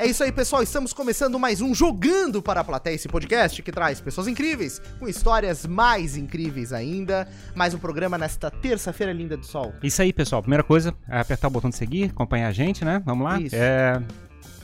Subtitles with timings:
[0.00, 0.62] É isso aí, pessoal.
[0.62, 5.06] Estamos começando mais um Jogando para a Plateia, esse podcast que traz pessoas incríveis, com
[5.06, 7.28] histórias mais incríveis ainda.
[7.54, 9.74] Mais um programa nesta terça-feira linda do sol.
[9.82, 10.40] Isso aí, pessoal.
[10.40, 13.02] Primeira coisa é apertar o botão de seguir, acompanhar a gente, né?
[13.04, 13.38] Vamos lá?
[13.38, 13.54] Isso.
[13.54, 14.02] É,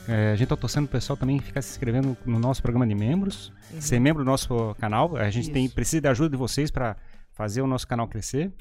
[0.07, 2.95] é, a gente tá torcendo o pessoal também ficar se inscrevendo no nosso programa de
[2.95, 5.15] membros, ser membro do nosso canal.
[5.17, 5.69] A gente tem, Uhum.
[5.69, 6.97] Precisa da ajuda de vocês para
[7.33, 8.51] fazer o nosso canal crescer.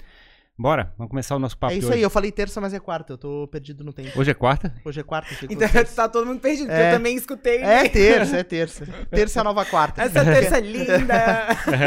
[0.58, 1.98] Bora, vamos começar o nosso papo É de isso hoje.
[1.98, 3.12] aí, eu falei terça, mas é quarta.
[3.12, 4.18] Eu tô perdido no tempo.
[4.18, 4.72] Hoje é quarta?
[4.86, 5.28] Hoje é quarta.
[5.50, 6.92] Então tá todo mundo perdido, porque É.
[6.92, 7.58] eu também escutei.
[7.62, 8.86] É terça, é terça.
[9.10, 10.00] Terça é a nova quarta.
[10.00, 10.96] Essa terça linda.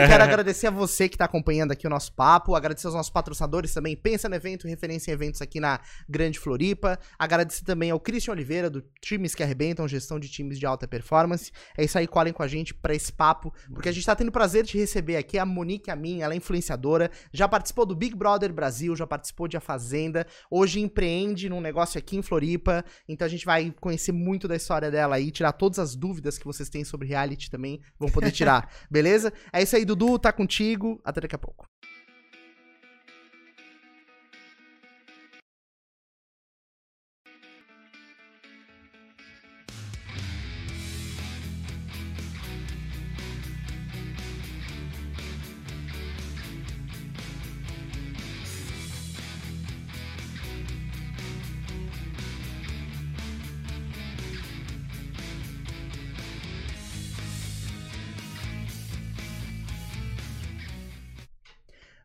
[0.07, 3.73] Quero agradecer a você que está acompanhando aqui o nosso papo, agradecer aos nossos patrocinadores
[3.73, 8.33] também, Pensa no Evento, referência em eventos aqui na Grande Floripa, agradecer também ao Christian
[8.33, 11.51] Oliveira, do Times que Arrebentam, gestão de times de alta performance.
[11.75, 14.27] É isso aí, colhem com a gente para esse papo, porque a gente está tendo
[14.29, 18.15] o prazer de receber aqui a Monique Amin, ela é influenciadora, já participou do Big
[18.15, 23.25] Brother Brasil, já participou de A Fazenda, hoje empreende num negócio aqui em Floripa, então
[23.25, 26.69] a gente vai conhecer muito da história dela aí, tirar todas as dúvidas que vocês
[26.69, 29.31] têm sobre reality também, vão poder tirar, beleza?
[29.53, 31.67] É isso aí, Dudu, tá contigo, até daqui a pouco.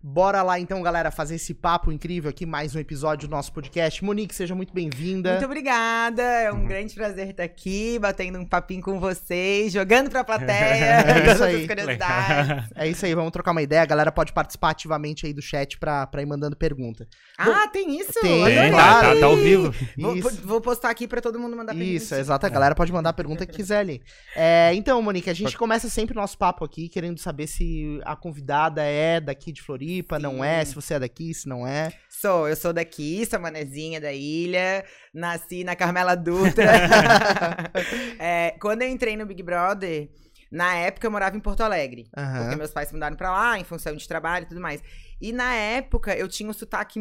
[0.06, 4.05] Bora lá então, galera, fazer esse papo incrível aqui, mais um episódio do nosso podcast.
[4.05, 5.30] Monique, seja muito bem-vinda.
[5.30, 6.22] Muito obrigada.
[6.22, 11.32] É um grande prazer estar aqui, batendo um papinho com vocês, jogando pra plateia, É
[11.32, 11.66] isso aí.
[11.66, 12.70] curiosidades.
[12.75, 13.80] É isso aí, vamos trocar uma ideia.
[13.80, 17.08] A galera pode participar ativamente aí do chat pra, pra ir mandando pergunta.
[17.38, 18.20] Ah, tem isso?
[18.20, 18.44] Tem.
[18.44, 19.14] Tem, claro.
[19.14, 19.75] tá, tá ao vivo.
[19.97, 21.97] Vou, vou postar aqui pra todo mundo mandar pergunta.
[21.97, 22.44] Isso, exato.
[22.44, 24.02] A galera pode mandar a pergunta que quiser ali.
[24.36, 28.15] É, então, Monique, a gente começa sempre o nosso papo aqui querendo saber se a
[28.15, 30.44] convidada é daqui de Floripa, não Sim.
[30.44, 31.93] é, se você é daqui, se não é.
[32.09, 36.65] Sou, eu sou daqui, sou manezinha da ilha, nasci na Carmela Dutra.
[38.19, 40.09] É, quando eu entrei no Big Brother,
[40.50, 42.06] na época eu morava em Porto Alegre.
[42.43, 44.83] Porque meus pais se mudaram pra lá, em função de trabalho e tudo mais.
[45.24, 47.00] E na época eu tinha um sotaque.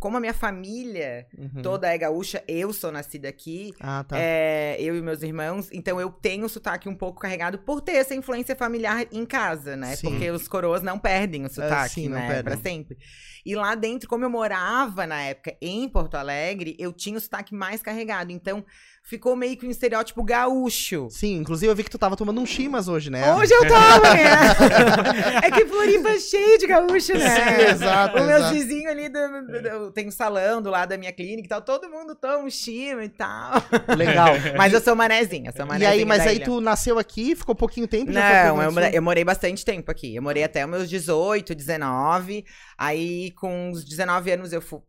[0.00, 1.62] Como a minha família Uhum.
[1.62, 3.72] toda é gaúcha, eu sou nascida aqui.
[3.78, 4.16] Ah, tá.
[4.18, 7.92] é, eu e meus irmãos, então eu tenho o sotaque um pouco carregado por ter
[7.92, 9.94] essa influência familiar em casa, né?
[9.94, 10.08] Sim.
[10.10, 12.26] Porque os coroas não perdem o sotaque, sim, não né?
[12.26, 12.44] perdem.
[12.44, 12.98] Pra sempre.
[13.46, 17.54] E lá dentro, como eu morava na época em Porto Alegre, eu tinha o sotaque
[17.54, 18.32] mais carregado.
[18.32, 18.64] Então
[19.02, 21.08] ficou meio que um estereótipo gaúcho.
[21.10, 23.34] Sim, inclusive eu vi que tu tava tomando um chimas hoje, né?
[23.34, 25.40] Hoje eu tava, né?
[25.42, 27.43] é que Floripa é cheio de gaúcho, né?
[27.44, 28.54] Sim, exato, O meu exato.
[28.54, 31.62] vizinho ali, do, do- do- tem um salão do lado da minha clínica e tal,
[31.62, 33.52] todo mundo toma um chima e tal.
[33.96, 34.28] Legal.
[34.56, 36.44] Mas eu sou manezinha, sou E manezinha aí, mas aí ilha.
[36.44, 40.14] tu nasceu aqui, ficou pouquinho tempo e Não, eu, eu morei bastante tempo aqui.
[40.14, 42.44] Eu morei até os meus 18, 19.
[42.78, 44.82] Aí, com uns 19 anos, eu fu-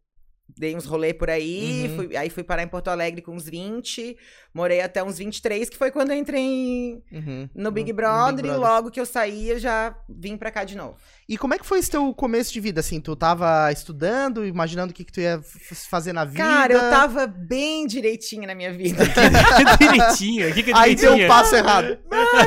[0.58, 1.88] dei uns rolê por aí.
[1.90, 1.96] Uhum.
[1.96, 4.16] fui- aí fui parar em Porto Alegre com uns 20.
[4.54, 7.50] Morei até uns 23, que foi quando eu entrei em- Uhum.
[7.54, 8.44] no Big No- no Brother.
[8.44, 10.98] Big E logo que eu saí, eu já vim pra cá de novo.
[11.28, 13.02] E como é que foi esse teu começo de vida, assim?
[13.02, 15.42] Tu tava estudando, imaginando o que, que tu ia
[15.90, 16.38] fazer na vida?
[16.38, 19.04] Cara, eu tava bem direitinha na minha vida.
[19.80, 20.50] direitinho.
[20.50, 21.26] O que, que é Aí deu direitinho?
[21.26, 21.98] um passo errado.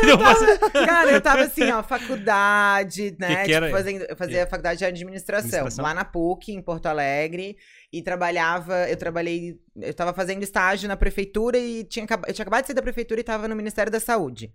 [0.05, 0.47] Deu um passo-
[0.87, 3.29] Cara, eu tava assim, ó, faculdade, né?
[3.29, 3.71] Que que tipo, era?
[3.71, 5.85] fazendo, eu fazia faculdade de administração, Administração.
[5.85, 7.57] lá na PUC, em Porto Alegre.
[7.93, 12.61] E trabalhava, eu trabalhei, eu tava fazendo estágio na prefeitura e tinha, eu tinha acabado
[12.61, 14.53] de sair da prefeitura e tava no Ministério da Saúde.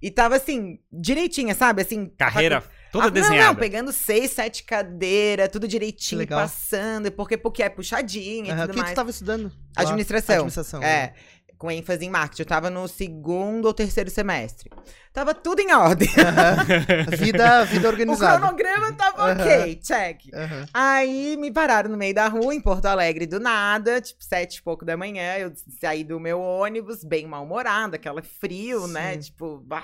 [0.00, 1.82] E tava assim, direitinha, sabe?
[1.82, 3.46] Assim, Carreira toda Ah, Não, desenhada.
[3.48, 6.40] não, pegando seis, sete cadeiras, tudo direitinho, Legal.
[6.40, 8.92] passando, porque, porque é puxadinho e Aham, O que mais.
[8.92, 9.52] tu tava estudando?
[9.76, 10.34] Administração.
[10.36, 10.82] Administração.
[10.82, 11.14] É,
[11.58, 12.40] com ênfase em marketing.
[12.42, 14.70] Eu tava no segundo ou terceiro semestre.
[15.12, 16.08] Tava tudo em ordem.
[16.18, 17.16] Aham.
[17.18, 18.38] Vida, vida o organizada.
[18.38, 19.42] cronograma tava Aham.
[19.42, 20.20] ok, check.
[20.32, 20.66] Aham.
[20.72, 24.62] Aí me pararam no meio da rua, em Porto Alegre, do nada, tipo, sete e
[24.62, 25.36] pouco da manhã.
[25.36, 29.14] Eu saí do meu ônibus, bem mal-humorada, aquela frio, né?
[29.14, 29.20] Sim.
[29.20, 29.82] Tipo, bah.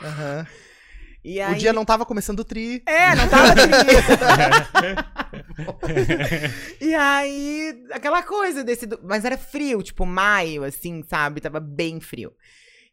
[1.29, 1.55] E aí...
[1.55, 2.81] O dia não tava começando o tri.
[2.87, 3.67] É, não tava frio.
[6.81, 8.87] e aí, aquela coisa desse.
[8.87, 11.41] do- Mas era frio, tipo maio, assim, sabe?
[11.41, 12.33] Tava bem frio.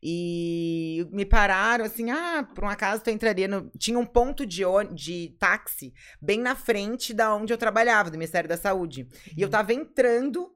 [0.02, 3.70] E me pararam assim, ah, por um acaso tu entraria no.
[3.78, 8.18] Tinha um ponto de, ôni- de táxi bem na frente da onde eu trabalhava, do
[8.18, 9.08] Ministério da Saúde.
[9.38, 10.50] E eu tava entrando.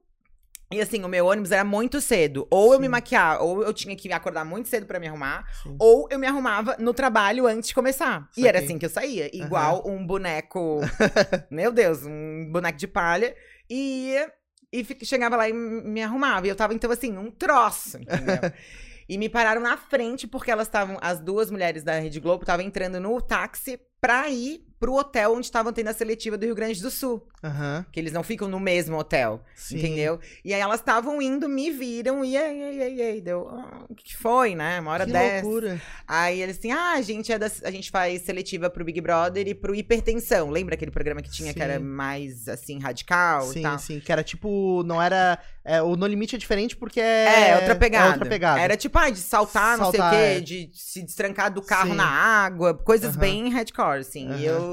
[0.70, 2.46] E assim, o meu ônibus era muito cedo.
[2.50, 2.90] Ou eu me Sim.
[2.90, 5.76] maquiava, ou eu tinha que acordar muito cedo pra me arrumar, Sim.
[5.78, 8.28] ou eu me arrumava no trabalho antes de começar.
[8.36, 9.34] E era assim que eu saía.
[9.34, 10.80] Igual um boneco.
[11.50, 13.34] meu Deus, um boneco de palha.
[13.68, 14.32] E, ia,
[14.70, 16.46] e chegava lá e me arrumava.
[16.46, 18.38] E eu tava, então, assim, um troço, entendeu?
[19.08, 22.62] E me pararam na frente porque elas estavam, as duas mulheres da Rede Globo estavam
[22.66, 26.80] entrando no táxi pra ir pro hotel onde estavam tendo a seletiva do Rio Grande
[26.80, 27.26] do Sul.
[27.42, 27.84] Aham.
[27.92, 29.78] Que eles não ficam no mesmo hotel, Sim.
[29.78, 30.18] entendeu?
[30.44, 33.94] E aí elas estavam indo, me viram e aí, aí, aí, aí, deu, ah, o
[33.94, 34.80] que que foi, né?
[34.80, 35.44] Uma hora Que dessa.
[35.46, 35.80] loucura.
[36.06, 39.46] Aí eles assim, ah, a gente, é da, a gente faz seletiva pro Big Brother
[39.46, 40.50] e pro Hipertensão.
[40.50, 41.84] Lembra aquele programa que tinha que era Sim.
[41.84, 43.78] mais, assim, radical e Sim, tal?
[43.78, 44.00] sim.
[44.00, 44.82] Que era tipo.
[44.84, 45.38] Não era.
[45.64, 47.50] é, o No Limite é diferente porque é.
[47.50, 48.06] É, outra pegada.
[48.08, 48.60] É outra pegada.
[48.60, 50.34] Era tipo, ah, de saltar, não Saltar, sei o é.
[50.34, 51.96] quê, de se destrancar do carro Sim.
[51.96, 53.20] na água, coisas Aham.
[53.20, 54.28] bem hardcore, assim.
[54.28, 54.38] Aham.
[54.38, 54.67] E, eu,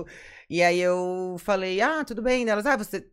[0.49, 2.47] e aí eu falei, ah, tudo bem.
[2.49, 3.05] Elas, ah, você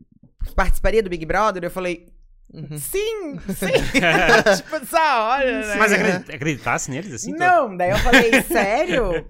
[0.56, 1.62] participaria do Big Brother?
[1.64, 2.06] Eu falei,
[2.52, 2.76] Uhum.
[2.76, 3.66] sim, sim.
[4.56, 5.74] tipo, essa hora, né?
[5.76, 7.32] Mas acredi- acreditasse neles, assim?
[7.32, 9.26] Não, daí eu falei, sério?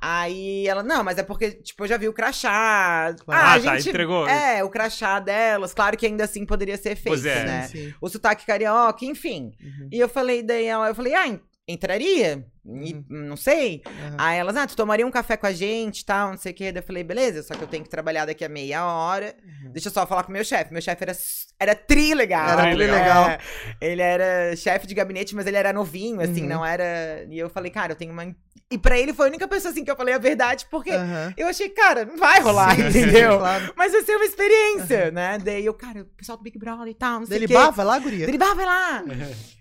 [0.00, 3.14] Aí ela, não, mas é porque, tipo, eu já vi o crachá.
[3.24, 3.42] Claro.
[3.42, 3.88] Ah, Ah, a tá, gente.
[3.88, 4.28] entregou.
[4.28, 5.72] É, o crachá delas.
[5.72, 7.44] Claro que ainda assim poderia ser feito, Pois é.
[7.44, 7.62] né?
[7.68, 7.94] Sim.
[8.02, 9.52] O sotaque carioca, enfim.
[9.62, 9.88] Uhum.
[9.90, 12.44] E eu falei, daí ela, eu falei, ah, en- entraria?
[12.66, 13.04] E, Uhum.
[13.10, 13.82] não sei.
[13.86, 14.16] Aham.
[14.18, 16.54] Aí elas, ah, tu tomaria um café com a gente e tal, não sei o
[16.54, 16.72] quê.
[16.72, 19.34] Daí eu falei, beleza, só que eu tenho que trabalhar daqui a meia hora.
[19.44, 19.70] Uhum.
[19.72, 20.72] Deixa eu só falar com o meu chefe.
[20.72, 21.12] Meu chefe era,
[21.60, 22.48] era tri legal.
[22.58, 23.28] Era tri legal.
[23.30, 23.38] É,
[23.80, 26.48] ele era chefe de gabinete, mas ele era novinho, assim, Uhum.
[26.48, 27.26] não era.
[27.28, 28.34] E eu falei, cara, eu tenho uma.
[28.70, 30.90] E pra ele foi a única pessoa assim que eu falei a verdade, porque
[31.36, 33.38] eu achei, cara, não vai rolar, Sim, sim, entendeu?
[33.38, 33.72] claro.
[33.76, 35.38] Mas vai ser uma experiência, né?
[35.38, 37.54] Daí eu, cara, o pessoal do Big Brother e tal, não sei o quê.
[37.54, 38.26] vai lá, guria.
[38.54, 39.04] Vai lá.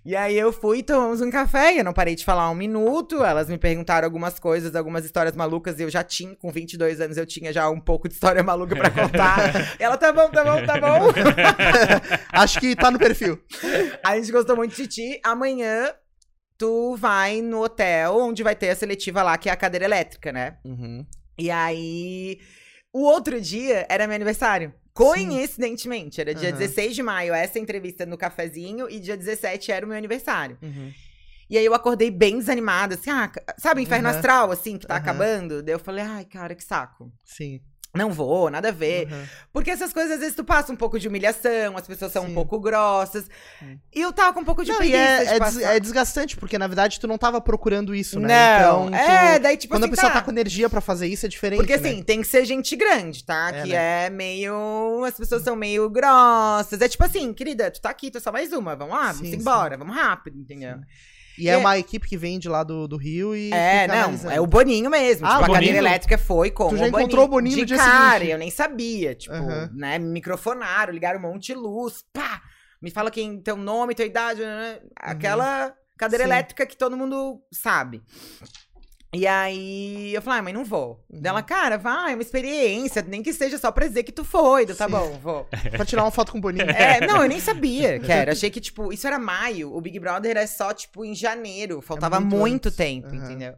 [0.06, 2.93] e aí eu fui, tomamos um café, e eu não parei de falar um minuto.
[3.24, 7.18] Elas me perguntaram algumas coisas, algumas histórias malucas, e eu já tinha, com 22 anos,
[7.18, 9.40] eu tinha já um pouco de história maluca pra contar.
[9.80, 11.12] ela, tá bom, tá bom, tá bom.
[12.32, 13.42] Acho que tá no perfil.
[14.04, 15.20] a gente gostou muito de ti.
[15.24, 15.92] Amanhã
[16.58, 20.32] tu vai no hotel onde vai ter a seletiva lá, que é a cadeira elétrica,
[20.32, 20.58] né?
[20.64, 21.06] Uhum.
[21.38, 22.40] E aí,
[22.92, 24.74] o outro dia era meu aniversário.
[24.94, 26.60] Coincidentemente, era dia Aham.
[26.60, 30.58] 16 de maio, essa entrevista no cafezinho, e dia 17 era o meu aniversário.
[30.62, 30.94] Uhum.
[31.54, 34.16] E aí eu acordei bem desanimada, assim, ah, sabe, inferno Aham.
[34.16, 35.04] astral, assim, que tá Aham.
[35.04, 35.62] acabando?
[35.62, 37.12] Daí eu falei, ai, cara, que saco.
[37.24, 37.62] Sim.
[37.96, 39.06] Não vou, nada a ver.
[39.06, 39.24] Uhum.
[39.54, 42.32] Porque essas coisas, às vezes, tu passa um pouco de humilhação, as pessoas são Sim.
[42.32, 43.30] um pouco grossas.
[43.60, 43.80] Sim.
[43.94, 46.58] E eu tava com um pouco de Não, preguiça é, de é é desgastante, porque
[46.58, 48.58] na verdade tu não tava procurando isso, né?
[48.58, 50.20] Não, Então, tu- é, daí tipo quando assim, a pessoa tá.
[50.22, 51.60] tá com energia pra fazer isso, é diferente.
[51.60, 51.88] Porque né?
[51.88, 53.52] assim, tem que ser gente grande, tá?
[53.54, 54.06] É, que né?
[54.08, 55.04] é meio.
[55.06, 56.82] As pessoas são meio grossas.
[56.82, 58.76] É tipo assim, querida, tu tá aqui, tu é só mais uma.
[58.76, 60.80] Vamos lá, vamos Sim, embora, vamos rápido, entendeu?
[61.38, 63.52] E é é- uma equipe que vem de lá do, do Rio e.
[63.52, 65.26] É, não, é o Boninho mesmo.
[65.26, 67.78] Ah, tipo, a cadeira elétrica foi com Tu já o encontrou o Boninho de dia
[67.78, 68.32] cara, seguinte?
[68.32, 69.16] eu nem sabia.
[69.16, 69.70] Tipo, Aham.
[69.74, 72.42] né, me microfonaram, ligaram um monte de luz, pá!
[72.82, 74.80] Me fala quem, teu nome, tua idade, né?
[74.96, 76.30] Aquela cadeira Uhum.
[76.30, 76.34] Sim.
[76.36, 78.02] elétrica que todo mundo sabe.
[79.14, 81.00] E aí eu falei, ah, mas não vou.
[81.12, 81.22] Uhum.
[81.22, 84.64] Dela, cara, vai, é uma experiência, nem que seja só pra dizer que tu foi.
[84.64, 84.92] Eu, tá Sim.
[84.92, 85.48] bom, vou.
[85.72, 86.68] Pra tirar uma foto com o Boninho.
[86.70, 88.32] É, não, eu nem sabia que era.
[88.32, 89.72] Achei que, tipo, isso era maio.
[89.72, 91.80] O Big Brother é só, tipo, em janeiro.
[91.82, 92.76] Faltava muito muito, antes.
[92.78, 93.26] tempo, Aham.
[93.26, 93.54] entendeu?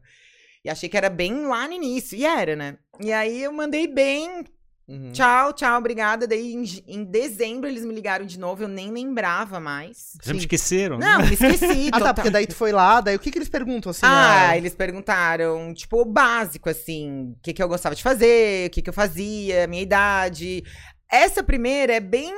[0.63, 2.17] E achei que era bem lá no início.
[2.17, 2.77] E era, né?
[2.99, 4.43] E aí eu mandei bem.
[4.87, 5.11] Uhum.
[5.11, 6.27] Tchau, tchau, obrigada.
[6.27, 8.63] Daí em, em dezembro eles me ligaram de novo.
[8.63, 10.13] Eu nem lembrava mais.
[10.23, 10.97] Já me esqueceram.
[10.99, 11.05] né?
[11.05, 11.89] Não, me esqueci.
[11.91, 14.01] Ah, tá, porque daí tu foi lá, daí o que que eles perguntam, assim?
[14.03, 18.67] Ah, ah, eles perguntaram, tipo, o básico, assim, o que, que eu gostava de fazer,
[18.67, 20.63] o que, que eu fazia, minha idade.
[21.09, 22.33] Essa primeira é bem,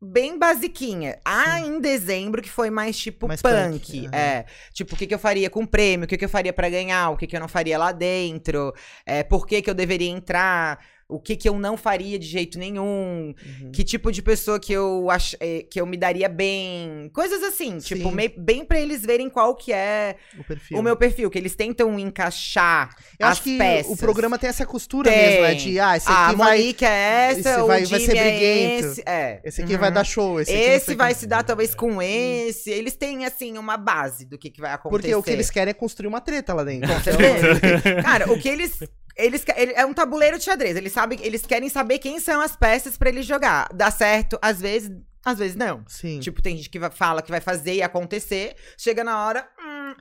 [0.00, 1.18] bem basiquinha.
[1.24, 4.02] A em dezembro, que foi mais tipo Mais punk.
[4.02, 4.08] punk.
[4.14, 4.44] É.
[4.72, 6.68] Tipo, o que, que eu faria com o prêmio, o que, que eu faria pra
[6.68, 8.72] ganhar, o que, que eu não faria lá dentro,
[9.06, 10.78] é, por que, que eu deveria entrar.
[11.14, 13.72] O que, que eu não faria de jeito nenhum, Uhum.
[13.72, 15.34] que tipo de pessoa que eu ach...
[15.40, 17.10] eh, que eu me daria bem.
[17.12, 18.14] Coisas assim, tipo, Sim.
[18.14, 20.78] meio- bem pra eles verem qual que é O perfil.
[20.78, 23.92] o meu perfil, que eles tentam encaixar Eu as acho que peças.
[23.92, 25.18] o programa tem essa costura Tem.
[25.20, 25.54] mesmo, né?
[25.54, 26.58] De, ah, esse Ah, aqui a vai.
[26.58, 26.88] Monique é
[27.30, 29.02] essa, esse o vai- vai ser é esse.
[29.06, 29.40] É.
[29.44, 29.80] Esse aqui Uhum.
[29.80, 30.40] vai dar show.
[30.40, 32.70] Esse, Esse vai se dar talvez com esse.
[32.70, 35.02] Eles têm, assim, uma base do que, que vai acontecer.
[35.02, 36.88] Porque o que eles querem é construir uma treta lá dentro.
[36.88, 38.02] Com Então, certeza.
[38.02, 38.78] Cara, o que eles.
[39.16, 40.76] Eles, ele- é um tabuleiro de xadrez.
[40.76, 43.68] Eles sabem, eles querem saber quem são as peças pra eles jogar.
[43.74, 44.90] Dá certo, às vezes,
[45.24, 45.84] às vezes não.
[45.86, 46.18] Sim.
[46.20, 48.56] Tipo, tem gente que fala que vai fazer e acontecer.
[48.76, 49.48] Chega na hora,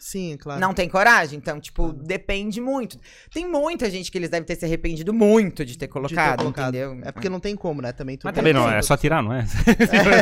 [0.03, 0.59] Sim, claro.
[0.59, 1.37] não tem coragem.
[1.37, 2.99] Então, tipo, depende muito.
[3.31, 6.39] Tem muita gente que eles devem ter se arrependido muito de ter de ter colocado,
[6.39, 6.69] colocado.
[6.75, 6.99] entendeu?
[7.03, 7.91] É porque não tem como, né?
[7.91, 9.45] Também Mas tem também não, é só tirar, não é?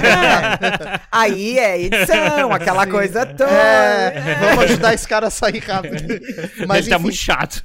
[0.09, 0.99] É.
[1.11, 2.91] Aí é edição, aquela Sim.
[2.91, 3.49] coisa toda.
[3.49, 5.95] É, vamos ajudar esse cara a sair rápido.
[6.67, 7.63] Mas Ele tá muito chato.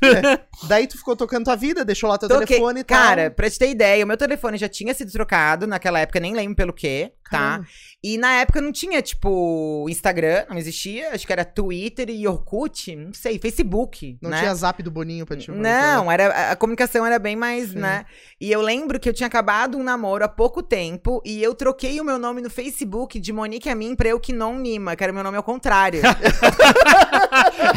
[0.69, 2.99] daí tu ficou tocando tua vida, deixou lá teu Toquei- telefone e tal.
[2.99, 6.35] Cara, pra te ter ideia, o meu telefone já tinha sido trocado naquela época, nem
[6.35, 7.13] lembro pelo quê.
[7.31, 7.63] Tá?
[8.03, 11.11] E na época não tinha, tipo, Instagram, não existia.
[11.13, 14.41] Acho que era Twitter e Orkut, não sei, Facebook, Não né?
[14.41, 17.79] tinha zap do Boninho pra te Não, era, a- a comunicação era bem mais, Sim.
[17.79, 18.05] né?
[18.41, 22.01] E eu lembro que eu tinha acabado um namoro há pouco tempo e eu troquei
[22.01, 25.37] o meu nome no Facebook de Monique Amin pra Eukinon Nima, que era meu nome
[25.37, 26.03] ao contrário.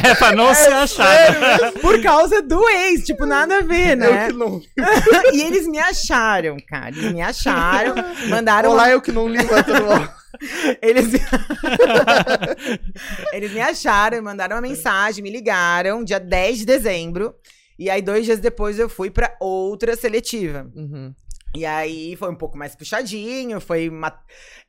[0.03, 1.79] É pra não ser achado.
[1.81, 4.25] por causa do ex, tipo, nada a ver, né?
[4.25, 4.61] Eu que não.
[5.33, 6.89] e eles me acharam, cara.
[6.89, 7.95] Eles me acharam,
[8.29, 8.71] mandaram.
[8.71, 9.11] Olá, eu que
[9.45, 10.07] bom.
[10.81, 11.07] Eles...
[13.33, 17.35] Eles me acharam, mandaram uma mensagem, me ligaram, dia 10 de dezembro.
[17.77, 20.69] E aí, dois dias depois, eu fui pra outra seletiva.
[20.75, 21.13] Uhum.
[21.55, 24.13] E aí, foi um pouco mais puxadinho, foi uma...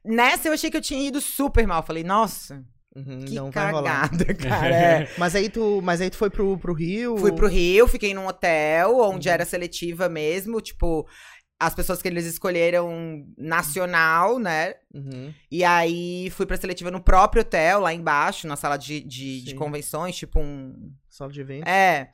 [0.04, 1.82] Nessa, eu achei que eu tinha ido super mal.
[1.82, 2.64] Falei, nossa,
[2.96, 4.74] Uhum, que não cagada, cara.
[4.74, 5.08] É.
[5.16, 7.16] Mas aí tu, mas aí tu foi pro, pro Rio.
[7.16, 9.34] Fui pro Rio, fiquei num hotel, onde Uhum.
[9.34, 11.06] era seletiva mesmo, tipo...
[11.60, 14.74] As pessoas que eles escolheram nacional, né?
[14.94, 15.32] Uhum.
[15.50, 19.54] E aí fui pra seletiva no próprio hotel, lá embaixo, na sala de, de, de
[19.54, 20.92] convenções, tipo um.
[21.10, 21.66] Sala de evento.
[21.66, 22.10] É.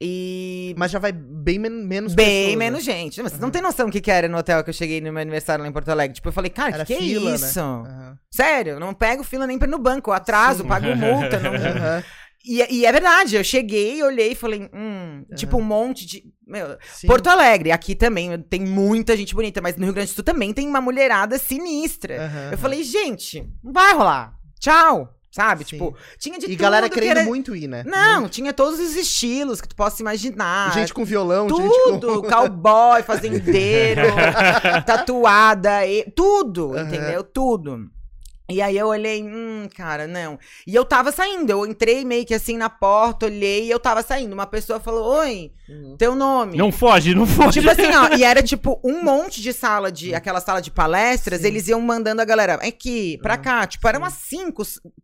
[0.00, 0.74] E.
[0.76, 2.56] Mas já vai bem men menos Bem pessoas, né?
[2.56, 3.18] menos gente.
[3.22, 3.52] Não, Vocês não Uhum.
[3.52, 5.68] tem noção o que, que era no hotel que eu cheguei no meu aniversário lá
[5.68, 6.14] em Porto Alegre.
[6.14, 7.34] Tipo, eu falei, cara, que, que fila, é né?
[7.46, 7.60] isso?
[7.60, 8.18] Aham.
[8.30, 10.10] Sério, eu não pego fila nem pra ir no banco.
[10.10, 10.68] Eu atraso, Sim.
[10.68, 11.40] pago multa.
[11.40, 11.52] não-
[12.44, 16.24] e, e é verdade, eu cheguei, olhei e falei, hum, tipo, um monte de.
[16.46, 17.08] Meu, Sim.
[17.08, 20.52] Porto Alegre, aqui também tem muita gente bonita, mas no Rio Grande do Sul também
[20.52, 22.24] tem uma mulherada sinistra.
[22.26, 24.34] Aham, Eu falei, gente, não vai rolar.
[24.60, 25.12] Tchau.
[25.28, 25.64] Sabe?
[25.64, 25.70] Sim.
[25.72, 27.82] Tipo, tinha de E tudo galera que querendo era- muito ir, né?
[27.84, 30.72] Não, tinha todos os estilos que tu possa imaginar.
[30.72, 32.28] Gente com violão, gente tudo, com.
[32.30, 34.00] cowboy, fazendeiro,
[34.86, 36.88] tatuada, e, tudo, Aham.
[36.88, 37.22] entendeu?
[37.22, 37.90] Tudo.
[38.48, 40.38] E aí eu olhei, hum, cara, não.
[40.66, 44.02] E eu tava saindo, eu entrei meio que assim na porta, olhei e eu tava
[44.02, 44.32] saindo.
[44.34, 45.96] Uma pessoa falou, oi, Uhum.
[45.98, 46.56] teu nome.
[46.56, 47.58] Não foge, não foge.
[47.60, 50.14] Tipo assim, ó, e era tipo um monte de sala de.
[50.14, 51.48] aquela sala de palestras, Sim.
[51.48, 53.66] eles iam mandando a galera aqui, pra Ah, cá.
[53.66, 54.02] Tipo, era sim.
[54.04, 54.62] umas cinco.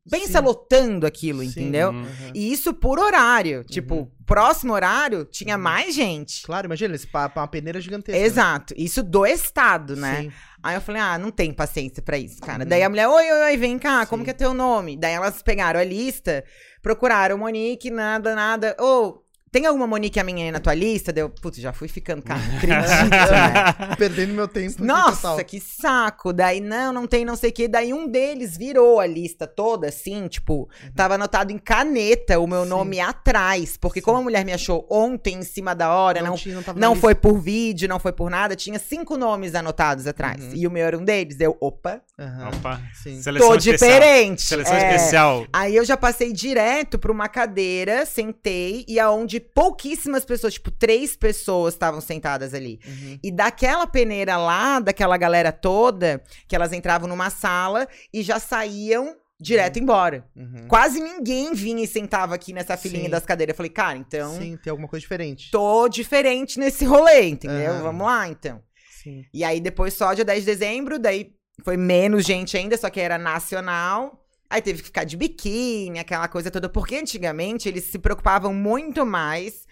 [0.08, 0.44] Pensa Sim.
[0.44, 1.46] lotando aquilo, Sim.
[1.48, 1.90] entendeu?
[1.90, 2.06] Uhum.
[2.32, 3.64] E isso por horário.
[3.64, 4.10] Tipo, Uhum.
[4.24, 6.42] próximo horário tinha mais gente.
[6.44, 8.18] Claro, imagina, esse uma peneira gigantesca.
[8.20, 8.24] né?
[8.24, 8.72] Exato.
[8.76, 10.22] Isso do estado, né?
[10.22, 10.32] Sim.
[10.62, 12.62] Aí eu falei, ah, não tem paciência pra isso, cara.
[12.62, 12.68] Uhum.
[12.68, 14.24] Daí a mulher, oi, oi, oi, vem cá, como Sim.
[14.24, 14.96] que é teu nome?
[14.96, 16.44] Daí elas pegaram a lista,
[16.80, 18.76] procuraram Monique, nada, nada.
[18.78, 19.21] Ô,
[19.52, 21.12] tem alguma Monique a minha aí na tua lista?
[21.12, 23.96] Deu, putz, já fui ficando, cara, não acredito, né?
[23.98, 24.82] Perdendo meu tempo.
[24.82, 25.44] Nossa, total.
[25.44, 26.32] que saco.
[26.32, 27.68] Daí, não, não tem não sei o quê.
[27.68, 32.60] Daí um deles virou a lista toda, assim, tipo, tava anotado em caneta o meu
[32.60, 32.64] Uhum.
[32.64, 32.70] Sim.
[32.70, 33.76] nome atrás.
[33.76, 36.80] Porque como a mulher me achou ontem em cima da hora, não, tinha, não, tava
[36.80, 37.06] na não lista.
[37.06, 40.42] foi por vídeo, não foi por nada, tinha cinco nomes anotados atrás.
[40.42, 40.52] Uhum.
[40.54, 41.38] E o meu era um deles.
[41.38, 42.80] Eu, opa, Aham, Opa.
[43.02, 43.20] Sim.
[43.20, 43.90] Seleção tô especial.
[43.90, 44.42] diferente.
[44.42, 44.94] Seleção É.
[44.94, 45.46] especial.
[45.52, 51.16] Aí eu já passei direto pra uma cadeira, sentei, e aonde pouquíssimas pessoas, tipo, três
[51.16, 52.80] pessoas estavam sentadas ali.
[52.86, 53.18] Uhum.
[53.22, 59.16] E daquela peneira lá, daquela galera toda, que elas entravam numa sala e já saíam
[59.40, 60.24] direto embora.
[60.36, 60.66] Uhum.
[60.68, 63.10] Quase ninguém vinha e sentava aqui nessa filinha Sim.
[63.10, 63.52] das cadeiras.
[63.52, 65.50] Eu falei, cara, então Sim, tem alguma coisa diferente.
[65.50, 67.82] tô diferente nesse rolê, entendeu?
[67.82, 68.62] Vamos lá, então.
[69.02, 69.24] Sim.
[69.34, 71.34] E aí depois só dia 10 de dezembro, daí
[71.64, 74.21] foi menos gente ainda, só que era nacional.
[74.52, 76.68] Aí teve que ficar de biquíni, aquela coisa toda.
[76.68, 79.66] Porque antigamente eles se preocupavam muito mais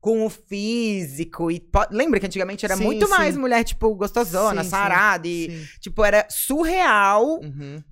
[0.00, 1.50] com o físico.
[1.50, 3.40] E lembra que antigamente era Sim, muito mais sim.
[3.40, 5.26] mulher, tipo, gostosona, Sim, sarada.
[5.26, 7.82] E, tipo, era surreal Uhum.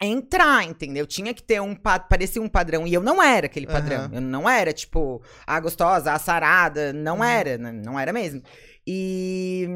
[0.00, 1.06] entrar, entendeu?
[1.06, 4.06] Tinha que ter um pa- parecia um padrão e eu não era aquele padrão.
[4.06, 4.10] Aham.
[4.14, 7.24] Eu não era tipo a gostosa, a sarada, não Uhum.
[7.24, 8.42] era, n- não era mesmo.
[8.84, 9.68] E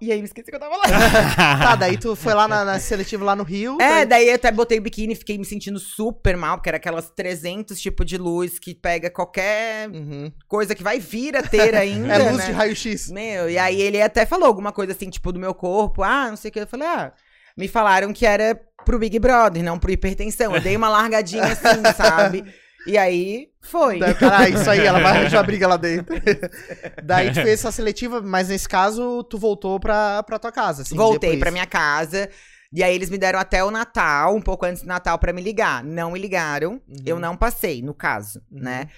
[0.00, 0.82] e aí eu esqueci que eu tava lá.
[1.36, 3.76] Tá, daí tu foi lá na, na seletiva lá no Rio.
[3.80, 6.68] É, daí- daí eu até botei o biquíni e fiquei me sentindo super mal, porque
[6.68, 10.32] era aquelas 300 tipo de luz que pega qualquer Uhum.
[10.48, 12.46] coisa que vai vir a ter ainda, É luz né?
[12.46, 13.10] de raio-x.
[13.10, 16.02] Meu, e aí ele até falou alguma coisa assim, tipo, do meu corpo.
[16.02, 16.60] Ah, não sei o que.
[16.60, 17.12] Eu falei, ah,
[17.56, 20.54] me falaram que era pro Big Brother, não pro hipertensão.
[20.54, 22.44] Eu dei uma largadinha assim, sabe?
[22.86, 23.98] E aí foi.
[23.98, 26.14] Daí, cara, ah, isso aí, ela vai arranjar briga lá dentro.
[27.04, 30.82] daí tu fez essa seletiva, mas nesse caso tu voltou pra, pra tua casa.
[30.82, 31.40] Assim, Voltei depois.
[31.40, 32.28] pra minha casa.
[32.72, 35.42] E aí eles me deram até o Natal, um pouco antes do Natal, pra me
[35.42, 35.82] ligar.
[35.82, 36.74] Não me ligaram.
[36.88, 37.02] Uhum.
[37.04, 38.60] Eu não passei, no caso, Uhum.
[38.62, 38.88] né?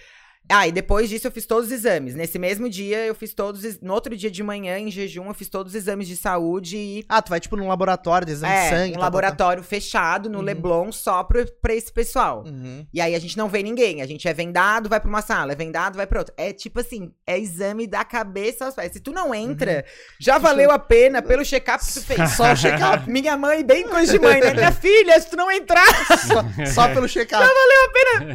[0.49, 2.15] Ah, e depois disso eu fiz todos os exames.
[2.15, 3.65] Nesse mesmo dia, eu fiz todos.
[3.65, 6.77] os- No outro dia de manhã, em jejum, eu fiz todos os exames de saúde
[6.77, 8.91] e Ah, tu vai tipo num laboratório de exame é, de sangue.
[8.91, 10.45] um tal, laboratório fechado no Uhum.
[10.45, 12.45] Leblon só pra, pra esse pessoal.
[12.47, 12.87] Uhum.
[12.93, 14.03] E aí a gente não vê ninguém.
[14.03, 15.53] A gente é vendado, vai pra uma sala.
[15.53, 16.35] É vendado, vai pra outra.
[16.37, 18.93] É tipo assim, é exame da cabeça aos pés.
[18.93, 19.85] Se tu não entra,
[20.21, 22.31] já valeu a pena pelo check-up que tu fez.
[22.33, 23.09] Só o check-up.
[23.11, 24.53] Minha mãe, bem coisa de mãe, né?
[24.55, 25.87] Minha filha, se tu não entrar,
[26.19, 27.43] Só, só pelo check-up.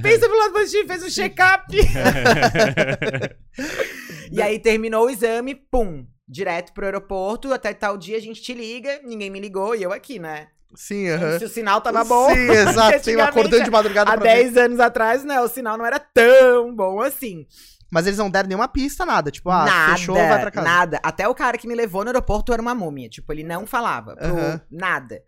[0.02, 1.66] pensa pelo lado positivo, fez um check-up.
[4.32, 6.06] e aí terminou o exame, pum.
[6.28, 9.92] direto pro aeroporto, até tal dia a gente te liga, ninguém me ligou e eu
[9.94, 10.48] aqui, né?
[10.76, 11.40] Sim, aham.
[11.40, 12.28] Se o sinal tava bom.
[12.36, 13.04] Sim, exato.
[13.04, 14.44] Tem um acordando de madrugada Há pra ver.
[14.44, 15.40] 10 anos atrás, né?
[15.42, 17.46] O sinal não era tão bom assim.
[17.90, 19.32] Mas eles não deram nenhuma pista, nada.
[19.32, 20.68] Tipo, ah, nada, fechou, vai pra casa.
[20.68, 21.00] nada.
[21.02, 23.08] Até o cara que me levou no aeroporto era uma múmia.
[23.08, 24.14] Tipo, ele não falava.
[24.18, 24.60] pro-.
[24.70, 25.22] Nada.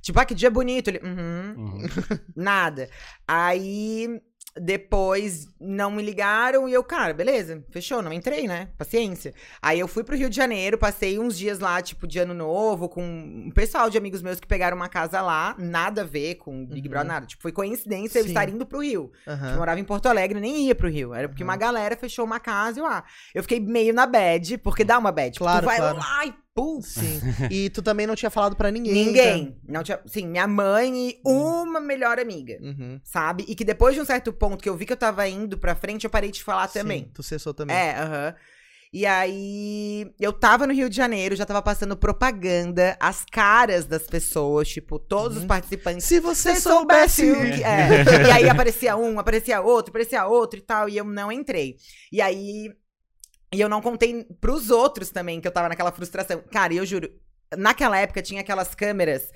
[0.00, 0.88] Tipo, ah, que dia bonito.
[0.88, 1.86] Ele, uhum, Uhum.
[2.34, 2.88] nada.
[3.28, 4.18] Aí,
[4.58, 8.68] depois, não me ligaram e eu, cara, beleza, fechou, não entrei, né?
[8.78, 9.34] Paciência.
[9.60, 12.88] Aí eu fui pro Rio de Janeiro, passei uns dias lá, tipo, de ano novo,
[12.88, 16.64] com um pessoal de amigos meus que pegaram uma casa lá, nada a ver com
[16.66, 16.90] Big Uhum.
[16.90, 17.26] Brother, nada.
[17.26, 18.28] Tipo, foi coincidência eu Sim.
[18.30, 19.12] estar indo pro Rio.
[19.26, 19.50] Aham.
[19.52, 21.14] Eu morava em Porto Alegre, nem ia pro Rio.
[21.14, 21.48] Era porque Uhum.
[21.48, 23.04] uma galera fechou uma casa e eu, ah,
[23.34, 25.32] eu fiquei meio na bad, porque dá uma bad.
[25.32, 25.98] Tipo, Claro, tu vai claro.
[25.98, 26.80] lá e pum.
[26.82, 27.20] Sim.
[27.50, 28.92] E tu também não tinha falado pra ninguém.
[29.06, 29.56] Ninguém.
[29.68, 32.54] Não tinha, sim, minha mãe e uma melhor amiga.
[32.60, 32.68] então.
[32.70, 33.00] Uhum.
[33.04, 33.44] Sabe?
[33.48, 35.74] E que depois de um certo ponto que eu vi que eu tava indo pra
[35.74, 37.04] frente, eu parei de falar também.
[37.04, 37.74] Sim, tu cessou também.
[37.76, 38.34] É, aham.
[38.92, 44.02] E aí, eu tava no Rio de Janeiro, já tava passando propaganda, as caras das
[44.02, 45.48] pessoas, tipo, todos os Uhum.
[45.48, 46.04] participantes.
[46.06, 47.30] Se você Se soubesse.
[47.30, 48.02] o que é.
[48.26, 51.76] E aí aparecia um, aparecia outro, aparecia outro e tal, e eu não entrei.
[52.12, 52.72] E aí.
[53.52, 56.42] E eu não contei pros outros também, que eu tava naquela frustração.
[56.52, 57.10] Cara, eu juro,
[57.56, 59.32] naquela época tinha aquelas câmeras,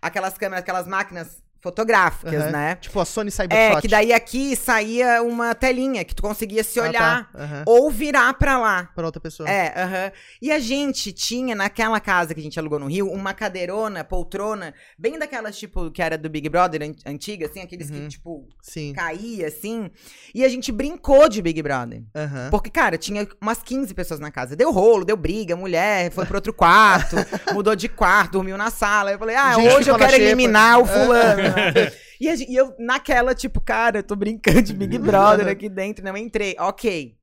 [0.00, 2.50] aquelas câmeras, aquelas máquinas fotográficas, Aham.
[2.50, 2.74] né?
[2.76, 3.78] Tipo a Sony Cybershot.
[3.78, 7.38] É, que daí aqui saía uma telinha que tu conseguia se Ah, olhar tá.
[7.42, 7.62] Aham.
[7.66, 8.88] ou virar pra lá.
[8.94, 9.48] Pra outra pessoa.
[9.48, 10.12] É, aham.
[10.40, 14.72] E a gente tinha naquela casa que a gente alugou no Rio, uma cadeirona, poltrona,
[14.98, 17.96] bem daquelas, tipo, que era do Big Brother an- antiga, assim, aqueles Uhum.
[18.02, 18.92] que, tipo, Sim.
[18.94, 19.90] caía, assim.
[20.34, 22.02] E a gente brincou de Big Brother.
[22.50, 24.54] Porque, cara, tinha umas 15 pessoas na casa.
[24.54, 27.16] Deu rolo, deu briga, mulher foi pro outro quarto,
[27.54, 29.10] mudou de quarto, dormiu na sala.
[29.12, 31.47] Eu falei, ah, Gente hoje eu quero eliminar o fulano.
[31.50, 31.92] né?
[32.20, 35.68] E, a gen- e eu, naquela, tipo, cara, eu tô brincando de Big Brother aqui
[35.68, 36.56] dentro, não entrei.
[36.58, 37.16] Ok.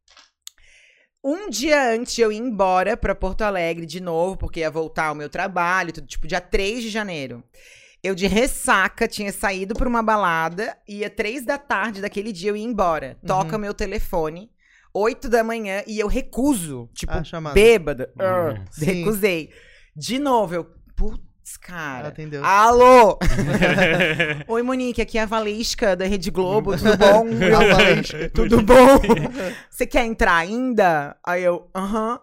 [1.24, 5.16] Um dia antes eu ir embora pra Porto Alegre de novo, porque ia voltar ao
[5.16, 7.44] meu trabalho, tudo, tipo, dia 3 de janeiro.
[8.04, 12.56] Eu de ressaca tinha saído pra uma balada, ia três da tarde daquele dia eu
[12.56, 13.18] ia embora.
[13.26, 14.52] Toca meu telefone,
[14.94, 16.88] 8 da manhã, e eu recuso.
[16.94, 18.14] Tipo, Ah, bêbada.
[18.20, 18.64] Uhum.
[18.86, 19.50] Recusei.
[19.96, 20.66] De novo, eu.
[20.96, 21.26] Putz, Ela
[21.60, 22.08] cara.
[22.08, 22.44] atendeu.
[22.44, 23.20] Alô!
[24.48, 27.26] Oi, Monique, aqui é a Valesca da Rede Globo, tudo bom?
[27.56, 28.30] A Valesca.
[28.34, 29.00] tudo bom?
[29.70, 31.16] Você quer entrar ainda?
[31.26, 32.20] Aí eu, aham.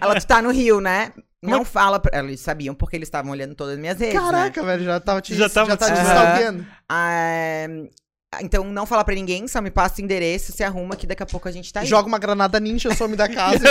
[0.00, 1.12] Ela, tu tá no Rio, né?
[1.42, 2.18] Não fala pra...
[2.18, 4.20] Eles sabiam porque eles estavam olhando todas as minhas redes, né?
[4.20, 6.66] Caraca, velho, já tava te, Já tava já tá te- te Aham.
[8.34, 11.22] Ah, então, não fala pra ninguém, só me passa o endereço, se arruma que daqui
[11.22, 11.86] a pouco a gente tá aí.
[11.86, 13.64] Joga uma granada ninja, some da casa.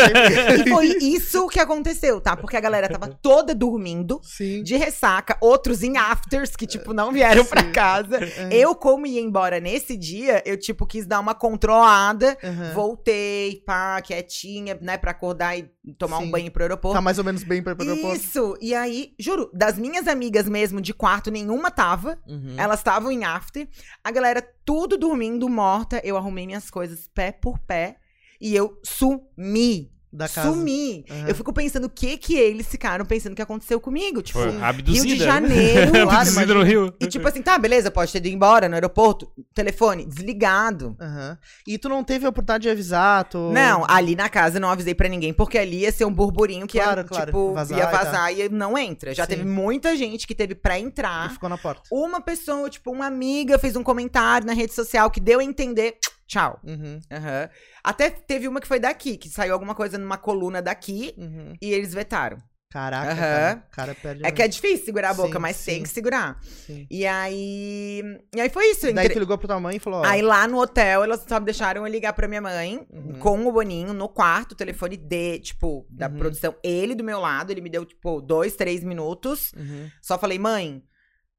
[0.66, 2.38] E foi isso que aconteceu, tá?
[2.38, 4.20] Porque a galera tava toda dormindo.
[4.24, 4.64] Sim.
[4.64, 7.72] de ressaca, outros em afters que, tipo, não vieram pra Sim.
[7.74, 8.20] casa.
[8.50, 12.38] Eu, como ia embora nesse dia, eu, tipo, quis dar uma controlada.
[12.42, 12.72] Aham.
[12.74, 16.24] Voltei, pá, quietinha, né, pra acordar e tomar Sim.
[16.26, 16.96] um banho pro aeroporto.
[16.96, 18.16] Tá mais ou menos bem pra ir pro aeroporto.
[18.16, 18.58] Isso!
[18.62, 22.18] E aí, juro, das minhas amigas mesmo de quarto, nenhuma tava.
[22.26, 22.56] Uhum.
[22.58, 23.68] Elas estavam em after.
[24.04, 26.02] A galera tudo dormindo, morta.
[26.04, 27.98] Eu arrumei minhas coisas pé por pé.
[28.40, 29.95] E eu sumi.
[30.16, 30.50] Da casa.
[30.50, 31.04] Sumi.
[31.10, 31.28] Aham.
[31.28, 34.22] Eu fico pensando o que que eles ficaram pensando que aconteceu comigo.
[34.22, 35.06] Tipo, Foi abduzida.
[35.06, 35.92] Rio de Janeiro.
[36.10, 36.94] abduzida no Rio.
[37.00, 39.30] E tipo assim, tá, beleza, pode ter ido embora no aeroporto.
[39.54, 40.96] Telefone desligado.
[41.00, 41.38] Aham.
[41.68, 43.52] E tu não teve a oportunidade de avisar, tu...
[43.52, 46.66] Não, ali na casa eu não avisei pra ninguém, porque ali ia ser um burburinho
[46.68, 48.04] que Claro, ia, claro, tipo, vazar ia e tal.
[48.06, 49.14] vazar e, não entra.
[49.14, 49.30] Já Sim.
[49.30, 51.32] teve muita gente que teve pra E entrar.
[51.32, 51.82] ficou na porta.
[51.92, 55.96] Uma pessoa, tipo, uma amiga fez um comentário na rede social que deu a entender.
[56.28, 56.60] Tchau.
[56.64, 57.00] Uhum.
[57.12, 57.50] Aham.
[57.84, 61.54] Até teve uma que foi daqui, que saiu alguma coisa numa coluna daqui Uhum.
[61.62, 62.38] e eles vetaram.
[62.72, 63.18] Caraca, Aham.
[63.20, 63.68] cara.
[63.72, 65.72] Cara perde É que é difícil segurar a boca, Sim, mas sim.
[65.72, 66.38] tem que segurar.
[66.44, 66.86] Sim.
[66.92, 68.04] E aí.
[68.36, 68.88] E aí foi isso.
[68.88, 70.06] eu Daí entre- tu ligou pro tua mãe e falou, ó...
[70.06, 73.20] Aí lá no hotel, elas só deixaram eu ligar pra minha mãe Uhum.
[73.20, 76.18] com o Boninho no quarto, o telefone de, tipo, da Uhum.
[76.18, 76.54] produção.
[76.64, 79.54] Ele do meu lado, ele me deu, tipo, dois, três minutos.
[79.56, 79.90] Uhum.
[80.02, 80.84] Só falei, mãe,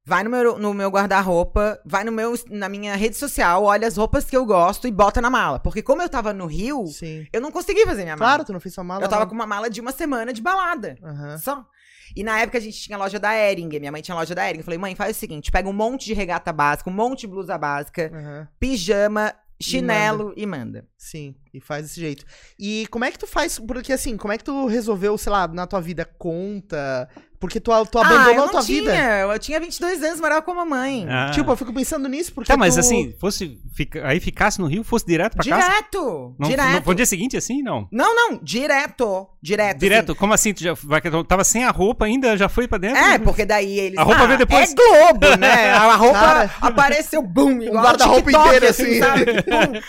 [0.06, 3.96] vai no meu, no meu guarda-roupa, vai no meu, na minha rede social, olha as
[3.96, 5.58] roupas que eu gosto e bota na mala.
[5.58, 7.26] Porque como eu tava no Rio, Sim.
[7.32, 8.30] eu não consegui fazer minha mala.
[8.30, 9.04] Claro, tu não fez sua mala.
[9.04, 9.28] eu tava não.
[9.28, 10.96] com uma mala de uma semana de balada.
[11.02, 11.38] Aham.
[11.38, 11.66] Só.
[12.14, 14.58] E na época a gente tinha loja da Ering, minha mãe tinha loja da Ering.
[14.58, 17.26] Eu falei, mãe, faz o seguinte, pega um monte de regata básica, um monte de
[17.26, 18.48] blusa básica, Aham.
[18.60, 20.86] pijama, chinelo e manda.
[20.96, 22.24] Sim, e faz desse jeito.
[22.58, 23.58] E como é que tu faz?
[23.58, 27.08] Porque assim, como é que tu resolveu, sei lá, na tua vida, conta?
[27.38, 28.80] Porque tu, tu ah, eu abandonou a não tua tinha.
[28.80, 29.18] vida.
[29.32, 31.06] Eu tinha 22 anos, morava com a mamãe.
[31.08, 31.30] Ah.
[31.32, 32.50] Tipo, eu fico pensando nisso, porque.
[32.50, 35.68] Tá, mas tu- assim, fosse, fica- aí ficasse no Rio, fosse direto pra casa?
[35.68, 36.34] direto!
[36.38, 36.72] Não, direto!
[36.72, 37.86] não, pro dia seguinte, assim, não?
[37.92, 39.28] Não, não, direto.
[39.42, 39.78] Direto.
[39.78, 40.14] Direto?
[40.14, 40.52] Como assim?
[40.54, 42.98] Tu já vai, tu tava sem a roupa ainda, já foi pra dentro?
[42.98, 43.14] assim.
[43.14, 43.98] É, porque daí eles.
[43.98, 44.72] A roupa ah, veio depois.
[44.72, 45.70] É Globo, né?
[45.70, 46.50] A roupa Cara.
[46.60, 48.98] apareceu, bum, igual guarda-roupa TikTok, inteiro, assim.
[48.98, 49.24] sabe?
[49.24, 49.80] Bum.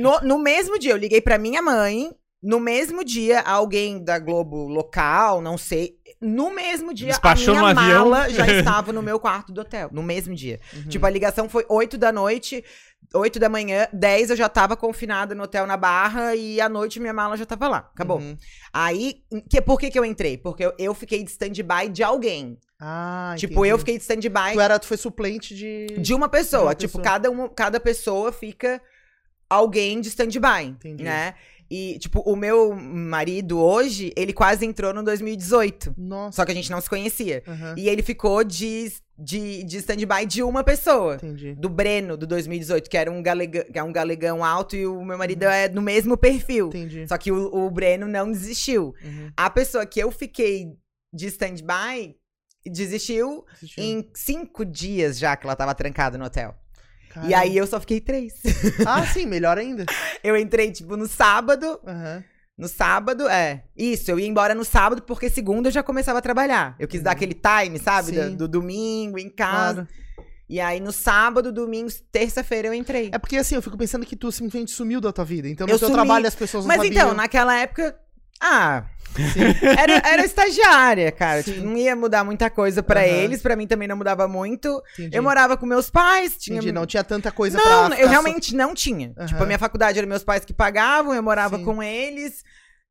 [0.00, 2.10] No, no mesmo dia, eu liguei pra minha mãe.
[2.42, 5.95] No mesmo dia, alguém da Globo local, não sei.
[6.20, 8.10] No mesmo dia, Despachou a minha no avião.
[8.10, 9.88] mala já estava no meu quarto do hotel.
[9.92, 10.60] No mesmo dia.
[10.72, 10.88] Uhum.
[10.88, 12.64] Tipo, a ligação foi 8 da noite,
[13.14, 16.98] 8 da manhã, 10 eu já tava confinada no hotel na Barra e à noite
[17.00, 17.78] minha mala já tava lá.
[17.94, 18.18] Acabou.
[18.18, 18.36] Uhum.
[18.72, 20.38] Aí, que, por que que eu entrei?
[20.38, 22.58] Porque eu, eu fiquei de stand-by de alguém.
[22.80, 23.68] Ah, tipo, entendi.
[23.68, 25.86] eu fiquei de stand-by Tu, era, tu foi suplente de...
[25.98, 26.62] de uma pessoa.
[26.62, 27.04] De uma tipo, pessoa.
[27.04, 28.80] Cada, uma, cada pessoa fica
[29.48, 31.04] alguém de stand-by, Entendi.
[31.04, 31.34] né?
[31.70, 35.94] E, tipo, o meu marido hoje, ele quase entrou no 2018.
[35.96, 36.36] Nossa.
[36.36, 37.42] Só que a gente não se conhecia.
[37.46, 41.16] Aham, E ele ficou de, de, de stand-by de uma pessoa.
[41.16, 41.54] Entendi.
[41.54, 45.04] Do Breno, do 2018, que era um, galega, que é um galegão alto e o
[45.04, 45.50] meu marido Uhum.
[45.50, 46.68] é no mesmo perfil.
[46.68, 47.06] Entendi.
[47.08, 48.94] Só que o, o Breno não desistiu.
[49.04, 49.30] Uhum.
[49.36, 50.72] A pessoa que eu fiquei
[51.12, 52.14] de stand-by
[52.64, 53.82] desistiu Assistiu.
[53.84, 56.54] em cinco dias já que ela tava trancada no hotel.
[57.16, 57.38] E Caramba.
[57.38, 58.34] aí eu só fiquei três.
[58.86, 59.86] Ah, sim, melhor ainda.
[60.22, 61.80] Eu entrei, tipo, no sábado.
[61.86, 62.22] Aham.
[62.58, 63.64] No sábado, é.
[63.76, 66.74] Isso, eu ia embora no sábado porque segunda eu já começava a trabalhar.
[66.78, 68.18] Eu quis dar aquele time, sabe?
[68.18, 68.30] Uhum.
[68.30, 69.86] Do, do domingo, em casa.
[69.86, 69.88] Claro.
[70.48, 73.10] E aí no sábado, domingo, terça-feira eu entrei.
[73.12, 75.48] É porque assim, eu fico pensando que tu simplesmente sumiu da tua vida.
[75.48, 75.98] Então no Eu teu sumi.
[75.98, 76.92] trabalho as pessoas não Mas sabiam.
[76.92, 77.94] então, naquela época.
[78.40, 78.84] Ah.
[79.16, 79.40] Sim.
[79.78, 81.42] Era, era estagiária, cara.
[81.42, 83.08] Tipo, não ia mudar muita coisa pra Aham.
[83.08, 84.82] eles, pra mim também não mudava muito.
[84.98, 85.16] Entendi.
[85.16, 86.58] Eu morava com meus pais, tinha.
[86.58, 89.14] Entendi, não tinha tanta coisa Não, pra eu ficar so- realmente não tinha.
[89.16, 89.26] Aham.
[89.26, 91.64] Tipo, a minha faculdade era meus pais que pagavam, eu morava Sim.
[91.64, 92.44] com eles.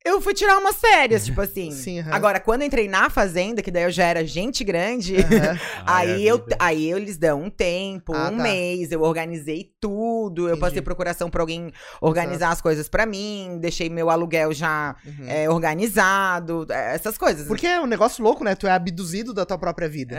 [0.06, 1.72] Eu fui tirar umas férias, tipo assim.
[1.72, 2.14] Sim, aham.
[2.14, 5.16] Agora, quando eu entrei na fazenda, que daí eu já era gente grande.
[5.86, 8.44] Ai, aí, eu, aí eles dão um tempo, Ah, um tá.
[8.44, 10.60] mês, eu organizei tudo, eu Entendi.
[10.62, 15.26] passei procuração pra alguém organizar as coisas pra mim, deixei meu aluguel já Uhum.
[15.28, 17.48] é, organizado, essas coisas.
[17.48, 18.54] Porque é um negócio louco, né?
[18.56, 20.18] Tu é abduzido da tua própria vida.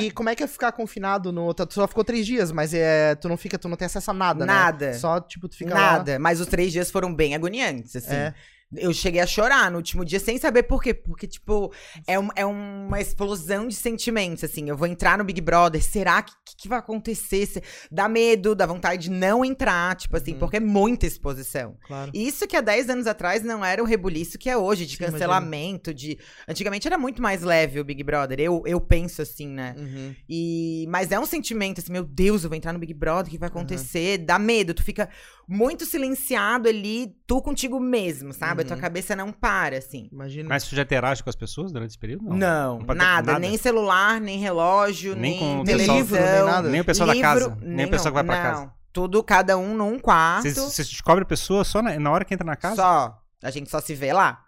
[0.00, 1.54] E como é que é ficar confinado no.
[1.54, 4.14] Tu só ficou três dias, mas é, tu não fica, tu não tem acesso a
[4.14, 4.52] nada, né?
[4.52, 4.94] Nada.
[4.94, 8.14] Só, tipo, tu fica Nada, mas os três dias foram bem agoniantes, assim.
[8.14, 8.34] É.
[8.76, 10.94] Eu cheguei a chorar no último dia sem saber por quê.
[10.94, 11.72] Porque, tipo,
[12.06, 14.68] é, um- é uma explosão de sentimentos, assim.
[14.68, 17.46] Eu vou entrar no Big Brother, será que, que, que vai acontecer?
[17.46, 20.38] Se- Dá medo, dá vontade de não entrar, tipo assim, Uhum.
[20.38, 21.76] porque é muita exposição.
[21.86, 22.12] Claro.
[22.14, 24.96] E isso que há 10 anos atrás não era o rebuliço que é hoje, de
[24.96, 26.16] Sim, cancelamento, de...
[26.48, 29.74] Antigamente era muito mais leve o Big Brother, eu, eu penso assim, né?
[29.76, 30.14] Uhum.
[30.28, 33.30] E, mas é um sentimento assim, meu Deus, eu vou entrar no Big Brother, o
[33.30, 34.18] que vai acontecer?
[34.18, 35.08] Dá medo, tu fica
[35.48, 38.59] muito silenciado ali, tu contigo mesmo, sabe?
[38.62, 38.80] A tua Uhum.
[38.82, 40.08] cabeça não para, assim.
[40.12, 40.48] Imagina.
[40.48, 42.24] Mas tu já interage com as pessoas durante esse período?
[42.34, 43.38] Não, Não ter nada, nada?
[43.38, 46.46] nem celular, nem relógio, Nem nem, com o Nem pessoal- livro, nem televisão.
[46.46, 46.68] nada.
[46.68, 47.58] Nem o pessoal da livro, casa.
[47.62, 48.42] Nem, o pessoal que vai pra não.
[48.42, 48.72] casa.
[48.92, 50.48] Tudo, cada um num quarto.
[50.50, 52.76] Vocês descobrem a pessoa só na, na hora que entra na casa?
[52.76, 53.18] Só.
[53.42, 54.40] A gente só se vê lá.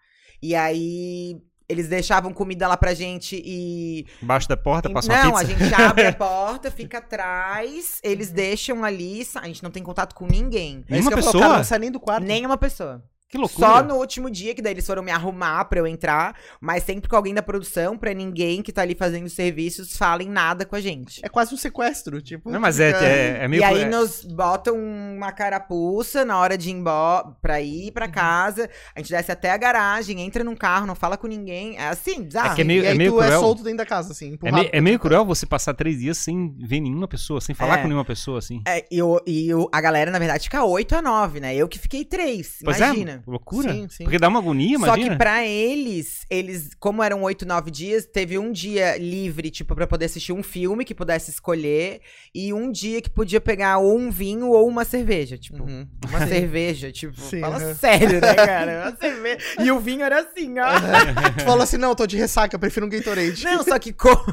[0.43, 4.05] E aí, eles deixavam comida lá pra gente e.
[4.21, 5.43] Embaixo da porta, passa uma não, pizza?
[5.43, 10.15] a gente abre a porta, fica atrás, eles deixam ali, a gente não tem contato
[10.15, 10.79] com ninguém.
[10.79, 11.43] É isso Nenhuma que eu falo, pessoa?
[11.45, 12.25] cara, não sai nem do quarto.
[12.25, 13.03] Nenhuma pessoa.
[13.33, 13.67] Que loucura.
[13.67, 17.09] Só no último dia, que daí eles foram me arrumar pra eu entrar, mas sempre
[17.09, 20.81] com alguém da produção, pra ninguém que tá ali fazendo serviços falem nada com a
[20.83, 21.23] gente.
[21.25, 22.51] É quase um sequestro, tipo.
[22.51, 23.61] Não, mas é, é, é meio...
[23.61, 27.93] e aí é- nos botam uma carapuça na hora de ir embora, pra ir Uhum.
[27.93, 28.69] pra casa.
[28.95, 31.79] A gente desce até a garagem, entra num carro, não fala com ninguém.
[31.79, 32.53] É assim, bizarro.
[32.53, 33.41] É que é meio- e aí tu é cruel.
[33.41, 34.37] solto dentro da casa, assim.
[34.43, 35.09] É, meio, é meio dentro.
[35.09, 37.83] cruel você passar três dias sem ver nenhuma pessoa, sem falar É.
[37.83, 38.61] com nenhuma pessoa, assim.
[38.69, 41.55] É, e o- e o- a galera, na verdade, fica 8 a 9, né?
[41.57, 43.22] Eu que fiquei 3, Pois imagina.
[43.27, 43.73] Loucura.
[43.73, 44.05] Sim, sim.
[44.05, 45.11] Porque dá uma agonia, Só imagina.
[45.11, 49.87] que pra eles, eles, como eram 8, 9 dias, teve um dia livre, tipo, pra
[49.87, 52.01] poder assistir um filme que pudesse escolher,
[52.35, 55.87] e um dia que podia pegar ou um vinho ou uma cerveja, tipo, Uhum.
[56.09, 57.75] uma cerveja, tipo, Sim, fala aham.
[57.75, 58.89] sério, né, cara?
[58.89, 59.39] Uma cerveja.
[59.61, 60.67] E o vinho era assim, ó.
[61.39, 63.45] Tu falou assim, não, tô de ressaca, eu prefiro um Gatorade.
[63.45, 64.25] Não, só que, co-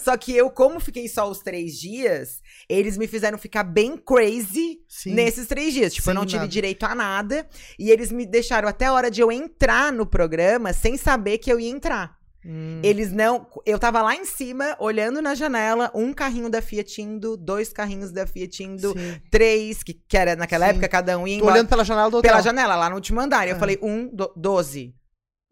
[0.00, 4.78] só que eu, como fiquei só os três dias, eles me fizeram ficar bem crazy
[4.94, 5.14] Sim.
[5.14, 5.94] nesses três dias.
[5.94, 6.48] Tipo, eu Sim, não tive nada.
[6.50, 7.46] direito a nada.
[7.78, 11.50] E eles me deixaram até a hora de eu entrar no programa sem saber que
[11.50, 12.14] eu ia entrar.
[12.44, 12.80] Hum.
[12.82, 13.46] Eles não.
[13.64, 18.12] Eu tava lá em cima, olhando na janela, um carrinho da Fiat indo, dois carrinhos
[18.12, 19.20] da Fiat indo, Sim.
[19.30, 20.70] três, que, que era naquela Sim.
[20.72, 22.30] época, cada um ia Tô olhando pela janela do hotel.
[22.30, 23.46] pela janela, lá no último andar.
[23.46, 23.58] E eu Ah.
[23.58, 24.94] falei, um, do, doze.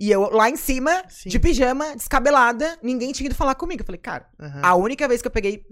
[0.00, 1.28] E eu lá em cima, Sim.
[1.28, 3.82] de pijama, descabelada, ninguém tinha ido falar comigo.
[3.82, 5.62] Eu falei, cara, Aham, a única vez que eu peguei,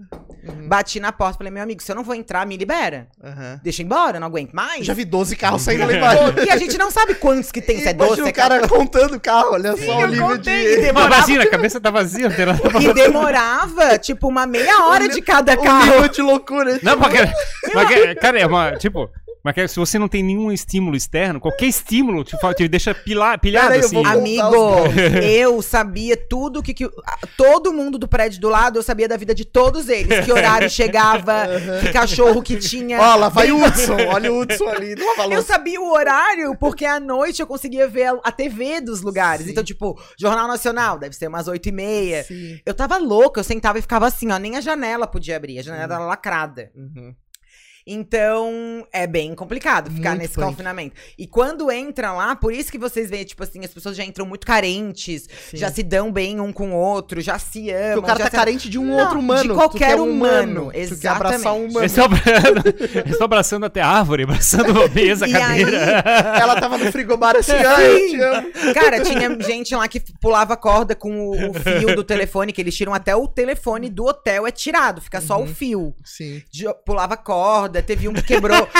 [0.47, 3.07] uhum, bati na porta, falei, meu amigo, se eu não vou entrar, me libera.
[3.23, 3.59] aham.
[3.63, 4.85] Deixa eu ir embora, não aguento mais.
[4.85, 6.21] Já vi 12 carros saindo lá embaixo.
[6.45, 8.35] E a gente não sabe quantos que tem, se é Imagina 12, se é o
[8.35, 10.73] cara contando o carro, olha só o eu nível contei, de...
[10.73, 14.27] e Não, demorava, vazia, a cabeça tá vazia, não tem nada pra e demorava, tipo,
[14.27, 15.85] uma meia hora de cada O carro.
[15.91, 16.79] nível de loucura.
[16.83, 17.17] Não, porque,
[17.73, 19.09] porque, cara, é uma, tipo,
[19.43, 23.39] Mas que se você não tem nenhum estímulo externo, qualquer estímulo te, te deixa pilar,
[23.39, 24.05] pilhado Pera aí, eu assim.
[24.05, 24.75] Amigo,
[25.23, 26.89] eu sabia tudo que, que.
[27.37, 30.25] Todo mundo do prédio do lado, eu sabia da vida de todos eles.
[30.25, 31.47] Que horário chegava,
[31.81, 32.99] que cachorro que tinha.
[32.99, 33.97] Ó, lá vai o Hudson.
[34.09, 34.95] Olha o Hudson ali.
[34.95, 39.01] Não Eu sabia o horário, porque à noite eu conseguia ver a, a TV dos
[39.01, 39.45] lugares.
[39.45, 39.51] Sim.
[39.51, 42.23] Então, tipo, Jornal Nacional, deve ser umas oito e meia.
[42.23, 42.59] Sim.
[42.65, 44.37] Eu tava louca, eu sentava e ficava assim, ó.
[44.37, 46.71] Nem a janela podia abrir, a janela era lacrada.
[46.75, 47.15] Uhum.
[47.85, 50.47] Então, é bem complicado ficar Muito nesse punk.
[50.49, 50.95] confinamento.
[51.17, 54.25] E quando entra lá, por isso que vocês veem, tipo assim, as pessoas já entram
[54.25, 55.57] muito carentes, Sim.
[55.57, 57.99] já se dão bem um com o outro, já se Porque amam.
[57.99, 58.35] o cara já tá se...
[58.37, 59.41] carente de um Não, outro humano.
[59.43, 61.71] de Tu qualquer quer um humano, Tu quer abraçar um exatamente.
[61.71, 61.79] humano.
[61.79, 62.67] Eles estão abraçando,
[62.99, 65.77] eles estão abraçando até árvore, abraçando mesa, E cadeira.
[66.39, 68.51] Ela tava no frigobar assim, ai, eu te amo.
[68.73, 72.75] Cara, tinha gente lá que pulava corda com o, o fio do telefone, que eles
[72.75, 75.93] tiram até o telefone do hotel, é tirado, fica só o fio.
[76.03, 76.41] Sim.
[76.51, 78.67] De- pulava corda, teve um que quebrou.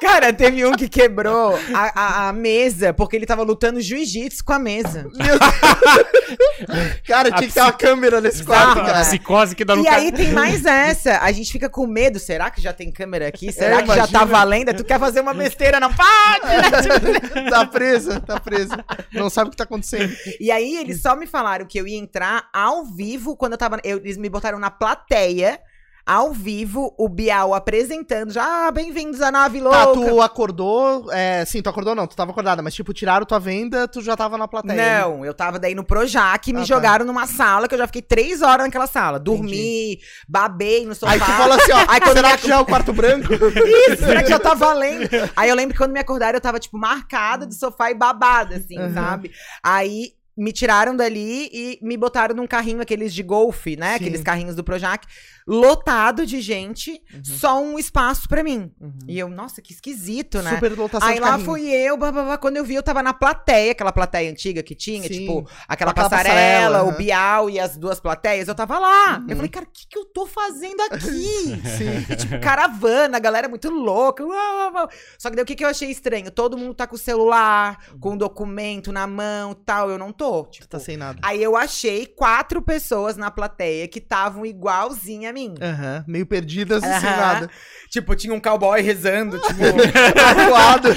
[0.00, 4.52] Cara, teve um que quebrou a, a- a mesa porque ele tava lutando jiu-jitsu com
[4.52, 5.04] a mesa.
[5.14, 5.38] Meu Deus.
[7.08, 9.04] Cara, tinha que ter uma câmera nesse quarto, Exato, A cara.
[9.06, 9.96] psicose que dá no E cara.
[9.96, 11.18] aí tem mais essa.
[11.20, 12.18] A gente fica com medo.
[12.18, 13.50] Será que já tem câmera aqui?
[13.50, 14.26] Será É, que já tá imagina.
[14.26, 14.74] valendo?
[14.74, 15.80] Tu quer fazer uma besteira?
[15.80, 16.04] Não pode!
[17.50, 18.84] Tá presa, tá presa.
[19.12, 20.14] Não sabe o que tá acontecendo.
[20.40, 23.80] E aí eles só me falaram que eu ia entrar ao vivo quando eu tava.
[23.84, 25.58] eu- eles me botaram na plateia.
[26.06, 29.78] Ao vivo, o Bial apresentando, já, ah, bem-vindos à nave louca.
[29.78, 31.10] Tá, tu acordou.
[31.10, 34.14] É, sim, tu acordou não, tu tava acordada, mas tipo, tiraram tua venda, tu já
[34.14, 34.74] tava na plateia.
[34.76, 35.00] né?
[35.00, 36.66] Não, eu tava daí no Projac, me Ah, tá.
[36.66, 39.18] jogaram numa sala que eu já fiquei três horas naquela sala.
[39.18, 41.12] Dormi, babei no sofá.
[41.12, 43.32] Aí tu falou assim, ó, Aí quando será que já é o quarto branco?
[43.88, 45.08] Isso, será que já tá valendo?
[45.34, 48.56] Aí eu lembro que quando me acordaram, eu tava, tipo, marcada do sofá e babada,
[48.56, 48.92] assim, Uhum.
[48.92, 49.30] sabe?
[49.62, 53.90] Aí me tiraram dali e me botaram num carrinho, aqueles de golfe, né?
[53.90, 53.94] Sim.
[53.96, 55.06] Aqueles carrinhos do Projac,
[55.46, 57.20] lotado de gente, Uhum.
[57.24, 58.72] só um espaço pra mim.
[59.06, 60.50] E eu, nossa, que esquisito, né?
[60.54, 61.44] Super lotação Aí lá carrinho.
[61.46, 65.02] fui eu, bababá, quando eu vi, eu tava na plateia, aquela plateia antiga que tinha,
[65.02, 65.08] Sim.
[65.20, 66.96] tipo, aquela, Aquela passarela, passarela, o aham.
[66.96, 69.18] Bial e as duas plateias, eu tava lá.
[69.18, 69.26] Uhum.
[69.28, 71.00] Eu falei, cara, o que, que eu tô fazendo aqui?
[71.06, 71.94] Sim.
[72.10, 74.24] E, tipo, caravana, a galera muito louca.
[74.24, 74.88] uau, uau.
[75.18, 76.30] Só que daí o que, que eu achei estranho?
[76.30, 79.90] Todo mundo tá com o celular, com o documento na mão e tal.
[79.90, 80.23] Eu não tô.
[80.50, 81.18] Tipo, Tu tá sem nada.
[81.22, 85.54] Aí eu achei quatro pessoas na plateia que estavam igualzinha a mim.
[85.60, 87.16] Aham, meio perdidas e sem Aham.
[87.16, 87.50] nada.
[87.90, 89.62] Tipo, tinha um cowboy rezando, tipo.
[90.44, 90.88] Acuado.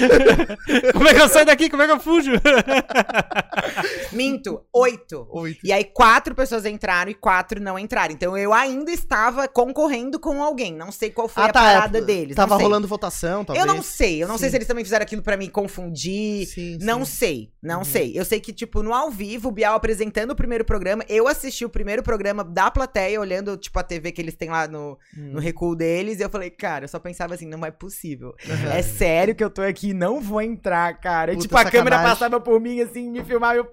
[0.92, 1.68] Como é que eu saio daqui?
[1.70, 2.32] Como é que eu fujo?
[4.12, 5.26] Minto, oito.
[5.30, 5.58] Oito.
[5.64, 8.12] E aí, quatro pessoas entraram e quatro não entraram.
[8.14, 10.74] Então, eu ainda estava concorrendo com alguém.
[10.74, 12.34] Não sei qual foi a parada é, deles.
[12.36, 12.64] Tava sei.
[12.64, 13.66] rolando votação, talvez.
[13.66, 14.22] Eu não sei.
[14.22, 14.50] Eu não sei Sim.
[14.52, 16.46] se eles também fizeram aquilo pra me confundir.
[16.46, 17.12] Sim, Não sim.
[17.12, 17.84] sei, não Uhum.
[17.84, 18.12] sei.
[18.14, 21.64] Eu sei que, tipo, no ao vivo, o Bial apresentando o primeiro programa, eu assisti
[21.64, 25.32] o primeiro programa da plateia, olhando, tipo, a TV que eles têm lá no, Hum.
[25.32, 28.34] no recuo deles, e eu falei, cara, eu só pensava assim, não é possível.
[28.48, 28.70] Aham.
[28.72, 31.32] É sério que eu tô aqui, não vou entrar, cara.
[31.32, 33.66] E, tipo, a câmera passava por mim, assim, me filmava, eu,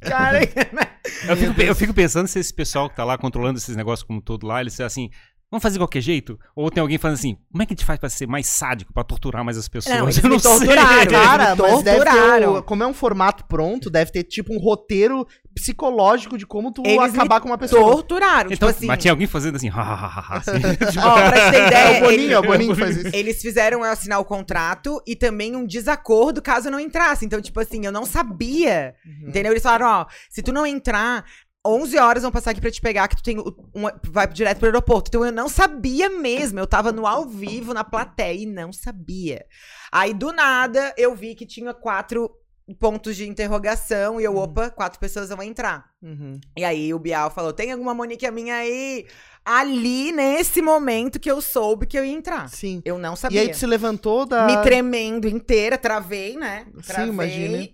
[0.00, 0.40] cara.
[1.28, 4.20] Eu fico, eu fico pensando se esse pessoal que tá lá controlando esses negócios como
[4.20, 5.10] todo lá, eles assim,
[5.50, 6.38] vamos fazer de qualquer jeito?
[6.54, 8.92] Ou tem alguém falando assim, como é que a gente faz pra ser mais sádico,
[8.92, 9.96] pra torturar mais as pessoas?
[9.96, 10.50] Não, eles eu não sei.
[10.58, 11.10] torturaram.
[11.10, 12.48] Cara, mas deve ter.
[12.48, 16.82] o- como é um formato pronto, deve ter tipo um roteiro psicológico de como tu
[16.86, 17.92] Eles acabar com uma pessoa.
[17.92, 18.86] Torturaram, Então, tipo assim.
[18.86, 20.98] mas tinha alguém fazendo assim, ha, ha, ha, ha, assim.
[20.98, 23.10] Ó, pra te ter É ideia, o Boninho, ele- é o Boninho que faz isso.
[23.16, 27.24] Eles fizeram eu assinar o contrato e também um desacordo caso eu não entrasse.
[27.24, 28.94] Então, tipo assim, eu não sabia.
[29.04, 29.28] Uhum.
[29.28, 29.52] Entendeu?
[29.52, 31.24] Eles falaram, ó, se tu não entrar,
[31.66, 33.36] 11 horas vão passar aqui pra te pegar, que tu tem
[33.74, 35.08] uma, vai direto pro aeroporto.
[35.08, 36.58] Então eu não sabia mesmo.
[36.58, 39.44] Eu tava no ao vivo, na plateia, e não sabia.
[39.92, 42.30] Aí, do nada, eu vi que tinha quatro
[42.78, 45.90] pontos de interrogação e eu, opa, quatro pessoas vão entrar.
[46.00, 46.40] Uhum.
[46.56, 49.06] E aí o Bial falou: tem alguma Monique minha aí?
[49.44, 52.48] Ali, nesse momento que eu soube que eu ia entrar.
[52.48, 52.80] Sim.
[52.84, 53.40] Eu não E sabia.
[53.40, 54.46] aí tu se levantou da.
[54.46, 56.66] Me tremendo inteira, travei, né?
[56.76, 57.08] Sim, Travei.
[57.08, 57.68] imagina.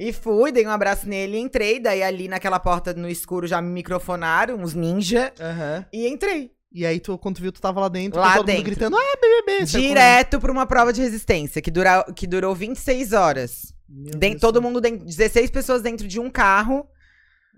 [0.00, 1.78] E fui, dei um abraço nele e entrei.
[1.78, 5.30] Daí ali naquela porta no escuro já me microfonaram, uns ninja.
[5.38, 5.84] Aham.
[5.92, 6.50] E entrei.
[6.72, 8.64] E aí, tu, quando tu viu, tu tava lá dentro, Lá todo mundo dentro.
[8.64, 9.64] gritando, ah, BBB.
[9.66, 13.74] Direto pra uma prova de resistência, que, dura, que durou 26 horas.
[14.40, 16.86] todo do mundo, dentro, 16 pessoas dentro de um carro.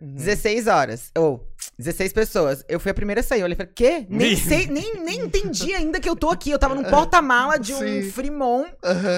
[0.00, 0.14] Uhum.
[0.14, 1.12] 16 horas.
[1.16, 1.46] Ou,
[1.78, 2.64] 16 pessoas.
[2.68, 3.40] Eu fui a primeira a sair.
[3.40, 4.06] Eu olhei e falei, quê?
[4.08, 6.50] Nem sei, nem, nem entendi ainda que eu tô aqui.
[6.50, 8.10] Eu tava num porta-mala de um Sim.
[8.10, 8.70] Fremont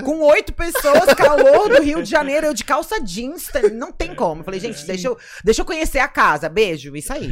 [0.04, 3.48] com oito pessoas, calor do Rio de Janeiro, eu de calça jeans.
[3.48, 4.40] tá- Não tem como.
[4.40, 6.48] Eu falei, gente, deixa eu, deixa eu conhecer a casa.
[6.48, 6.94] Beijo.
[6.96, 7.28] Isso aí.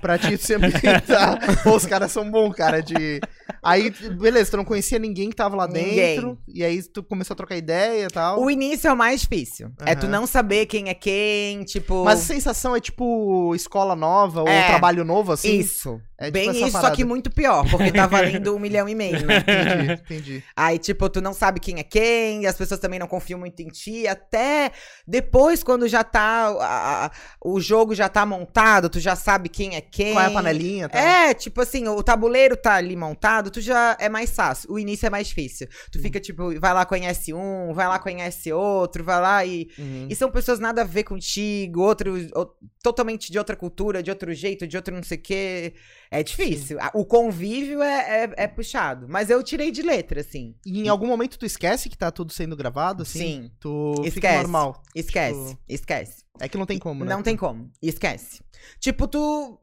[0.00, 0.70] pra ti sempre
[1.06, 1.38] tá.
[1.62, 3.20] Pô, os caras são bons, cara, de.
[3.62, 5.94] Aí, beleza, tu não conhecia ninguém que tava lá Ninguém.
[5.94, 6.38] dentro.
[6.48, 8.40] E aí tu começou a trocar ideia e tal.
[8.42, 9.70] O início é o mais difícil.
[9.86, 12.04] É tu não saber quem é quem, tipo.
[12.04, 14.60] Mas a sensação é tipo escola nova É.
[14.60, 15.58] ou trabalho novo, assim?
[15.58, 15.98] Isso.
[16.18, 16.94] É tipo Bem isso, só parada.
[16.94, 19.38] que muito pior, porque tá valendo um milhão e meio, né?
[19.38, 20.44] Entendi, entendi.
[20.54, 23.58] Aí, tipo, tu não sabe quem é quem, e as pessoas também não confiam muito
[23.60, 24.06] em ti.
[24.06, 24.70] Até
[25.06, 26.22] depois, quando já tá.
[26.60, 27.10] a- a-
[27.44, 30.12] o jogo já tá montado, tu já sabe quem é quem.
[30.12, 30.88] Qual é a panelinha?
[30.88, 30.98] Tá?
[30.98, 34.70] É, tipo assim, o tabuleiro tá ali montado, tu já é mais fácil.
[34.70, 35.66] O início é mais difícil.
[35.90, 39.68] Tu fica, tipo, vai lá, conhece um, vai lá, conhece outro, vai lá e.
[39.78, 40.06] Uhum.
[40.08, 42.46] E são pessoas nada a ver contigo, outro, o-
[42.82, 45.74] totalmente de outra cultura, de outro jeito, de outro não sei o quê.
[46.10, 46.78] É difícil.
[46.80, 49.06] A- O convívio é, é, é puxado.
[49.08, 50.54] Mas eu tirei de letra, assim.
[50.66, 53.18] E em algum momento tu esquece que tá tudo sendo gravado, assim?
[53.44, 53.50] Sim.
[53.60, 54.36] Tu fica Esquece.
[54.38, 54.82] normal.
[54.94, 56.24] Esquece, Tipo, esquece.
[56.40, 57.10] É que não tem como, né?
[57.14, 57.70] Não tem como.
[57.80, 58.40] Esquece.
[58.80, 59.58] Tipo, tu.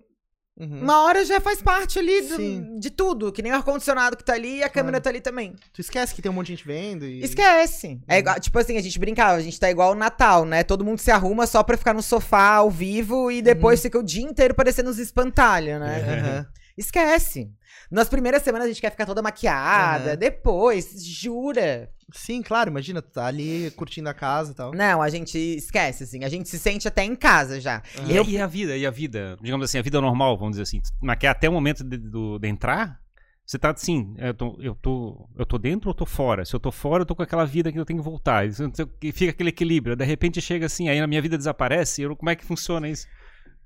[0.60, 0.82] Uhum.
[0.82, 3.32] Uma hora já faz parte ali do- de tudo.
[3.32, 5.56] Que nem o ar-condicionado que tá ali e a câmera tá ali também.
[5.74, 7.24] Tu esquece que tem um monte de gente vendo e...
[7.24, 8.00] Esquece.
[8.08, 8.19] É Uhum.
[8.19, 10.63] igual, tipo assim, a gente brincava, a gente tá igual o Natal, né?
[10.63, 14.04] Todo mundo se arruma só pra ficar no sofá ao vivo e depois fica o
[14.04, 16.04] dia inteiro parecendo uns espantalhos, né?
[16.19, 16.45] Aham.
[16.78, 17.50] Esquece.
[17.91, 21.89] Nas primeiras semanas a gente quer ficar toda maquiada, depois, jura.
[22.13, 24.74] Sim, claro, imagina, tu tá ali curtindo a casa e tal.
[24.74, 26.24] Não, a gente esquece, assim.
[26.24, 27.82] A gente se sente até em casa já.
[28.08, 30.63] E, Eu- e a vida, e a vida, digamos assim, a vida normal, vamos dizer
[30.63, 30.82] assim.
[31.02, 33.00] Mas que até o momento de, do- de entrar,
[33.45, 36.45] você tá assim, eu tô, eu, tô, eu tô dentro ou tô fora?
[36.45, 38.45] Se eu tô fora, eu tô com aquela vida que eu tenho que voltar.
[38.48, 38.69] Então,
[39.00, 39.95] que Fica aquele equilíbrio.
[39.95, 42.02] De repente chega assim, aí a minha vida desaparece.
[42.04, 43.08] Eu, como é que funciona isso?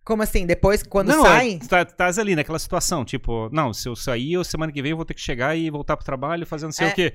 [0.05, 0.45] Como assim?
[0.45, 1.53] Depois, quando não, sai.
[1.53, 4.71] é, tu tá, tu tás ali naquela situação, tipo, não, se eu sair, eu, semana
[4.71, 6.89] que vem eu vou ter que chegar e voltar pro trabalho fazendo não sei É.
[6.89, 7.13] o quê.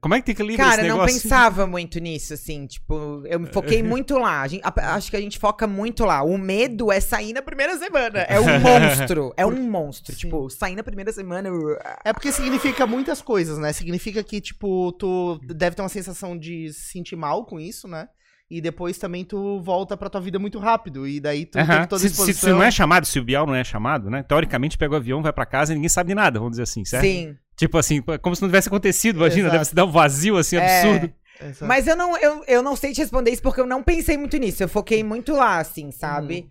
[0.00, 3.38] Como é que tem que equilibrar Cara, esse não pensava muito nisso, assim, tipo, eu
[3.38, 4.42] me foquei muito lá.
[4.42, 6.22] A gente- a- acho que a gente foca muito lá.
[6.22, 8.18] O medo é sair na primeira semana.
[8.22, 9.32] É um monstro.
[9.36, 10.12] É um monstro.
[10.12, 10.18] Sim.
[10.18, 11.48] Tipo, sair na primeira semana.
[11.48, 13.72] eu- É porque significa muitas coisas, né?
[13.72, 18.08] Significa que, tipo, tu deve ter uma sensação de se sentir mal com isso, né?
[18.50, 21.06] E depois também tu volta pra tua vida muito rápido.
[21.06, 21.78] E daí tu Aham.
[21.80, 24.22] tem toda a se, se, não é chamado, se o Bial não é chamado, né?
[24.22, 26.82] Teoricamente pega o avião, vai pra casa e ninguém sabe de nada, vamos dizer assim,
[26.84, 27.04] certo?
[27.04, 27.36] Sim.
[27.56, 29.52] Tipo assim, como se não tivesse acontecido, imagina, Exato.
[29.52, 30.60] deve se dar um vazio assim É.
[30.80, 31.12] absurdo.
[31.40, 31.66] Exato.
[31.66, 34.36] Mas eu não, eu, eu não sei te responder isso porque eu não pensei muito
[34.38, 34.62] nisso.
[34.62, 36.48] Eu foquei muito lá, assim, sabe?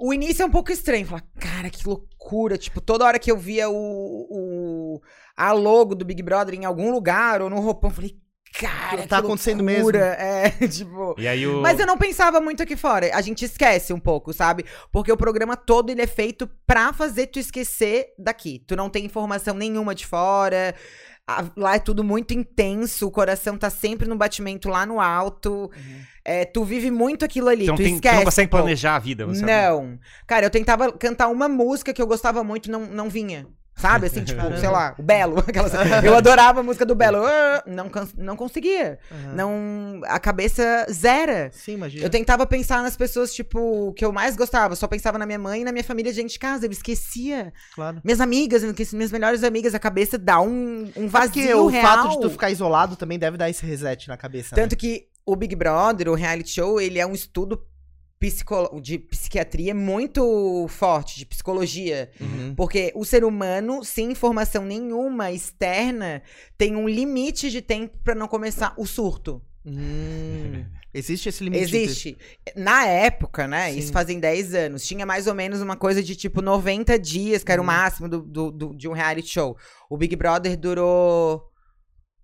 [0.00, 1.06] O início é um pouco estranho.
[1.06, 2.58] Falar, cara, que loucura.
[2.58, 3.74] Tipo, toda hora que eu via o,
[4.30, 5.00] o
[5.36, 8.16] a logo do Big Brother em algum lugar ou no roupão, eu falei,
[8.58, 10.16] cara, Tá que acontecendo loucura.
[10.18, 11.14] É, tipo.
[11.18, 11.60] E aí o.
[11.60, 13.10] Mas eu não pensava muito aqui fora.
[13.14, 14.64] A gente esquece um pouco, sabe?
[14.92, 18.62] Porque o programa todo ele é feito pra fazer tu esquecer daqui.
[18.66, 20.74] Tu não tem informação nenhuma de fora.
[21.56, 25.70] Lá é tudo muito intenso, o coração tá sempre no batimento lá no alto.
[26.24, 28.16] É, tu vive muito aquilo ali, Então tu tem, tu esquece.
[28.16, 29.98] não consegue planejar a vida, você Não.
[30.26, 33.46] Cara, eu tentava cantar uma música que eu gostava muito, não, não vinha.
[33.78, 34.06] Sabe?
[34.06, 34.58] Assim, tipo, Caramba.
[34.58, 35.38] sei lá, o Belo.
[35.46, 35.72] Aquelas...
[36.04, 37.24] Eu adorava a música do Belo.
[37.24, 38.98] Ah, Não, não conseguia.
[39.10, 39.34] Aham.
[39.34, 41.50] Não, a cabeça zera.
[41.52, 42.04] Sim, imagina.
[42.04, 44.72] Eu tentava pensar nas pessoas, tipo, que eu mais gostava.
[44.72, 46.66] Eu só pensava na minha mãe e na minha família de gente de casa.
[46.66, 47.52] Eu esquecia.
[47.74, 48.00] Claro.
[48.04, 48.62] Minhas amigas,
[48.92, 49.74] minhas melhores amigas.
[49.74, 51.82] A cabeça dá um, um vazio Porque o real.
[51.86, 54.56] fato de tu ficar isolado também deve dar esse reset na cabeça.
[54.56, 54.62] né?
[54.62, 57.62] Tanto que o Big Brother, o reality show, ele é um estudo
[58.18, 62.10] psicolo- de psiquiatria muito forte, de psicologia.
[62.20, 62.54] Uhum.
[62.54, 66.22] Porque o ser humano, sem informação nenhuma externa,
[66.56, 69.40] tem um limite de tempo pra não começar o surto.
[69.64, 70.64] Hum.
[70.92, 71.62] Existe esse limite.
[71.64, 72.18] Existe.
[72.56, 73.70] Na época, né?
[73.72, 73.78] Sim.
[73.78, 74.86] Isso fazem 10 anos.
[74.86, 77.66] Tinha mais ou menos uma coisa de tipo 90 dias, que era o Uhum.
[77.66, 79.56] máximo do, do- do- de um reality show.
[79.90, 81.44] O Big Brother durou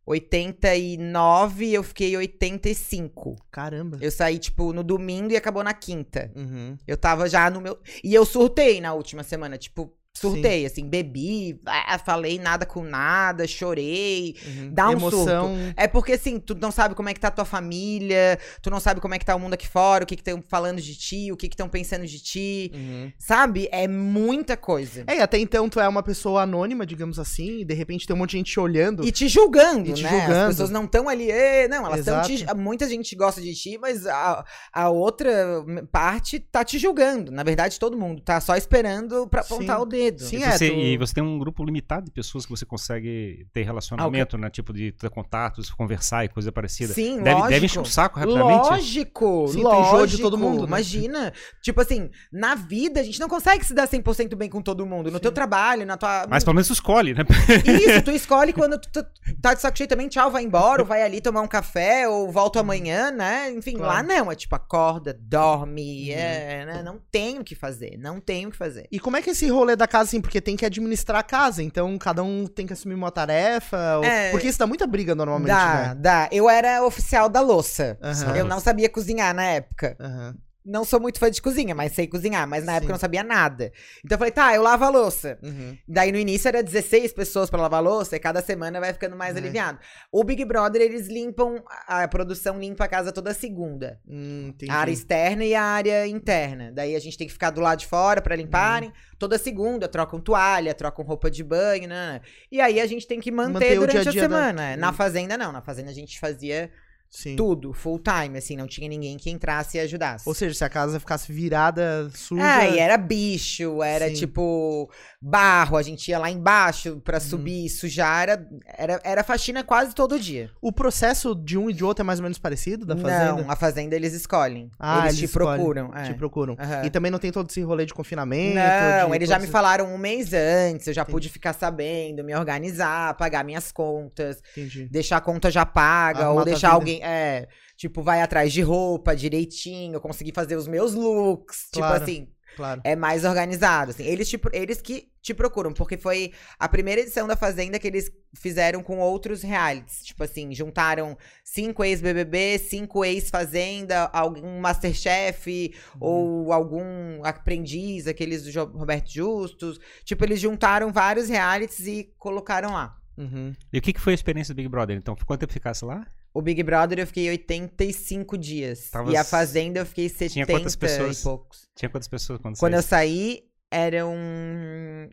[0.07, 3.37] 89 eu fiquei 85.
[3.51, 3.99] Caramba.
[4.01, 6.31] Eu saí, tipo, no domingo e acabou na quinta.
[6.35, 6.77] Uhum.
[6.87, 7.79] Eu tava já no meu.
[8.03, 9.93] E eu surtei na última semana, tipo.
[10.17, 14.37] Surtei, assim, bebi, ah, falei nada com nada, chorei.
[14.47, 14.71] Uhum.
[14.73, 15.57] Dá um Emoção.
[15.77, 18.79] É porque, assim, tu não sabe como é que tá a tua família, tu não
[18.79, 20.95] sabe como é que tá o mundo aqui fora, o que que estão falando de
[20.95, 22.71] ti, o que que estão pensando de ti.
[22.73, 23.13] Uhum.
[23.19, 23.69] Sabe?
[23.73, 25.03] É muita coisa.
[25.09, 28.15] É, e até então tu é uma pessoa anônima, digamos assim, e de repente tem
[28.15, 29.05] um monte de gente te olhando.
[29.05, 30.11] E te julgando, E te né?
[30.11, 30.43] julgando.
[30.43, 31.27] As pessoas não estão ali,
[31.69, 32.47] não, elas estão te...
[32.55, 37.33] Muita gente gosta de ti, mas a, a outra parte tá te julgando.
[37.33, 39.83] Na verdade, todo mundo tá só esperando pra apontar Sim.
[39.83, 40.04] o dedo.
[40.19, 42.65] Sim, e, é, você, tu- e você tem um grupo limitado de pessoas que você
[42.67, 44.51] consegue ter relacionamento, né?
[44.51, 46.93] Tipo, de ter contatos, conversar e coisa parecida.
[46.95, 47.49] Sim, deve, lógico.
[47.51, 48.69] deve encher o saco rapidamente.
[48.69, 50.07] Lógico, Sim, lógico.
[50.17, 50.67] de todo mundo, né?
[50.69, 51.33] Imagina.
[51.63, 55.11] Tipo assim, na vida a gente não consegue se dar 100% bem com todo mundo.
[55.11, 56.27] No teu trabalho, na tua...
[56.29, 57.23] Mas pelo menos tu escolhe, né?
[57.65, 59.05] Isso, tu escolhe quando tu tu
[59.41, 62.31] tá de saco cheio também, tchau, vai embora, ou vai ali tomar um café, ou
[62.31, 63.51] volta amanhã, né?
[63.53, 64.09] Enfim, lá Claro.
[64.09, 66.17] não, é tipo, acorda, dorme, Uhum.
[66.19, 66.83] é, né?
[66.83, 68.87] Não tem o que fazer, não tem o que fazer.
[68.91, 71.23] E como é que é esse rolê da casa, assim, porque tem que administrar a
[71.23, 71.63] casa.
[71.63, 73.99] Então, cada um tem que assumir uma tarefa.
[73.99, 74.31] ou- É.
[74.31, 75.95] Porque isso dá muita briga normalmente, Dá, né?
[75.97, 76.29] dá.
[76.33, 77.97] Eu era oficial da louça.
[78.03, 78.37] Aham.
[78.37, 79.97] Eu não sabia cozinhar na época.
[80.01, 80.35] Aham.
[80.65, 82.49] Não sou muito fã de cozinha, mas sei cozinhar.
[82.49, 82.91] Mas na época Sim.
[82.93, 83.71] eu não sabia nada.
[84.03, 85.39] Então eu falei, tá, eu lavo a louça.
[85.43, 85.77] Uhum.
[85.87, 89.15] Daí no início era 16 pessoas pra lavar a louça e cada semana vai ficando
[89.15, 89.39] mais É.
[89.41, 89.79] aliviado.
[90.11, 94.01] O Big Brother, eles limpam, a produção limpa a casa toda segunda.
[94.09, 94.55] Hum.
[94.71, 96.73] A área externa e a área interna.
[96.73, 98.89] Daí a gente tem que ficar do lado de fora pra limparem.
[98.89, 98.95] Uhum.
[99.19, 102.23] Toda segunda trocam toalha, trocam roupa de banho, né?
[102.51, 104.37] E aí a gente tem que manter, Manter o durante dia a a, dia da-
[104.37, 104.77] semana.
[104.79, 106.71] Na fazenda não, na fazenda a gente fazia
[107.17, 107.37] Sim.
[107.37, 110.29] tudo, full time, assim, não tinha ninguém que entrasse e ajudasse.
[110.29, 112.43] Ou seja, se a casa ficasse virada, suja.
[112.45, 114.15] Ah, e era bicho, era Sim.
[114.15, 114.91] tipo
[115.23, 117.21] barro, a gente ia lá embaixo pra Uhum.
[117.21, 120.51] subir e sujar, era, era, era faxina quase todo dia.
[120.61, 123.43] O processo de um e de outro é mais ou menos parecido da fazenda?
[123.43, 124.71] Não, a fazenda eles escolhem.
[124.79, 125.93] Ah, eles, eles te procuram.
[125.95, 126.03] é.
[126.03, 126.57] Te procuram.
[126.59, 126.85] Aham.
[126.85, 128.83] E também não tem todo esse rolê de confinamento?
[128.99, 131.13] Não, eles já me falaram um mês antes, eu já Entendi.
[131.13, 134.89] pude ficar sabendo, me organizar, pagar minhas contas, Entendi.
[134.91, 137.47] deixar a conta já paga, ou deixar alguém, é,
[137.77, 141.95] tipo, vai atrás de roupa direitinho, conseguir fazer os meus looks, Claro.
[141.95, 142.81] tipo assim, Claro.
[142.85, 144.05] é mais organizado, assim.
[144.05, 148.13] Eles, te, eles que te procuram, porque foi a primeira edição da Fazenda que eles
[148.37, 150.05] fizeram com outros realities.
[150.05, 159.11] Tipo assim, juntaram cinco ex-BBB, cinco ex-Fazenda, algum Masterchef, ou algum aprendiz, aqueles do Roberto
[159.13, 159.81] Justus.
[160.05, 162.97] Tipo, eles juntaram vários realities e colocaram lá.
[163.17, 163.53] Uhum.
[163.73, 164.97] E o que, que foi a experiência do Big Brother?
[164.97, 166.07] Então, quanto tempo ficasse lá?
[166.35, 168.91] O Big Brother eu fiquei 85 dias.
[168.91, 171.21] Tava- E a Fazenda eu fiquei 70 Tinha quantas pessoas?
[171.21, 171.69] e poucos.
[171.77, 174.13] Tinha quantas pessoas quando, Quando eu saí, eram.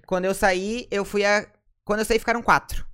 [0.07, 1.45] Quando eu saí, eu fui a.
[1.85, 2.85] Quando eu saí, ficaram quatro.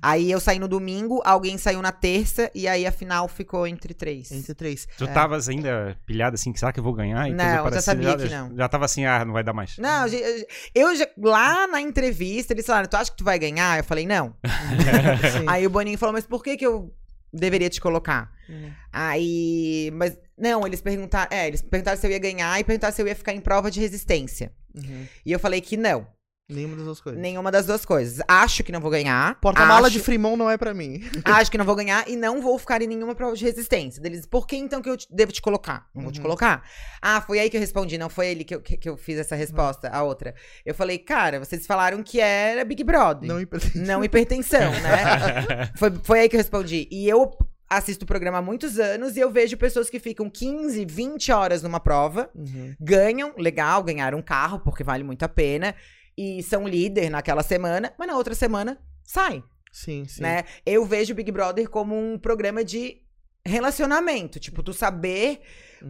[0.00, 3.92] Aí eu saí no domingo, alguém saiu na terça, e aí a final ficou entre
[3.92, 4.32] três.
[4.32, 4.88] Entre três.
[4.96, 5.12] Tu É.
[5.12, 7.28] tavas ainda pilhada assim, será que eu vou ganhar?
[7.28, 8.56] E Não, eu já sabia já, que não.
[8.56, 9.76] Já tava assim, ah, não vai dar mais.
[9.76, 13.76] Não, eu, eu já, lá na entrevista, eles falaram: Tu acha que tu vai ganhar?
[13.78, 14.34] Eu falei: Não.
[15.46, 16.90] Aí o Boninho falou: Mas por que que eu
[17.34, 18.32] deveria te colocar?
[18.48, 18.70] Uhum.
[18.92, 19.90] Aí.
[19.94, 20.16] Mas.
[20.36, 21.36] Não, eles perguntaram.
[21.36, 23.70] É, eles perguntaram se eu ia ganhar e perguntaram se eu ia ficar em prova
[23.70, 24.52] de resistência.
[24.74, 25.06] Uhum.
[25.24, 26.06] E eu falei que não.
[26.46, 27.20] Nenhuma das duas coisas.
[27.22, 28.22] Nenhuma das duas coisas.
[28.28, 29.40] Acho que não vou ganhar.
[29.40, 31.02] Porta-mala acho- de Fremont não é pra mim.
[31.24, 34.00] Acho que não vou ganhar e não vou ficar em nenhuma prova de resistência.
[34.02, 35.86] Deles, por que então que eu te- devo te colocar?
[35.94, 36.24] Não vou te Uhum.
[36.24, 36.62] colocar.
[37.00, 39.18] Ah, foi aí que eu respondi, não foi ele que eu, que, que eu fiz
[39.18, 40.34] essa resposta, a outra.
[40.66, 43.26] Eu falei, cara, vocês falaram que era Big Brother.
[43.26, 43.62] Não Não, hiper-
[44.04, 45.72] hipertensão, né?
[45.78, 46.86] foi, foi aí que eu respondi.
[46.90, 47.30] E eu
[47.70, 51.62] assisto o programa há muitos anos e eu vejo pessoas que ficam 15, 20 horas
[51.62, 52.74] numa prova, Uhum.
[52.78, 55.74] ganham, legal, ganharam um carro, porque vale muito a pena,
[56.16, 59.42] e são líder naquela semana, mas na outra semana sai
[59.72, 60.22] Sim, sim.
[60.22, 60.44] né?
[60.64, 63.02] Eu vejo o Big Brother como um programa de
[63.46, 65.40] relacionamento, tipo, tu saber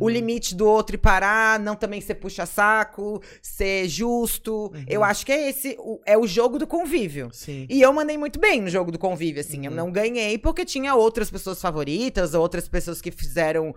[0.00, 0.10] o Uhum.
[0.10, 4.72] limite do outro e parar, não também ser puxa-saco, ser justo.
[4.74, 4.84] Uhum.
[4.88, 7.28] Eu acho que é esse, o- é o jogo do convívio.
[7.32, 7.64] Sim.
[7.70, 9.64] E eu mandei muito bem no jogo do convívio, assim.
[9.66, 9.76] Eu Uhum.
[9.76, 13.72] não ganhei porque tinha outras pessoas favoritas, outras pessoas que fizeram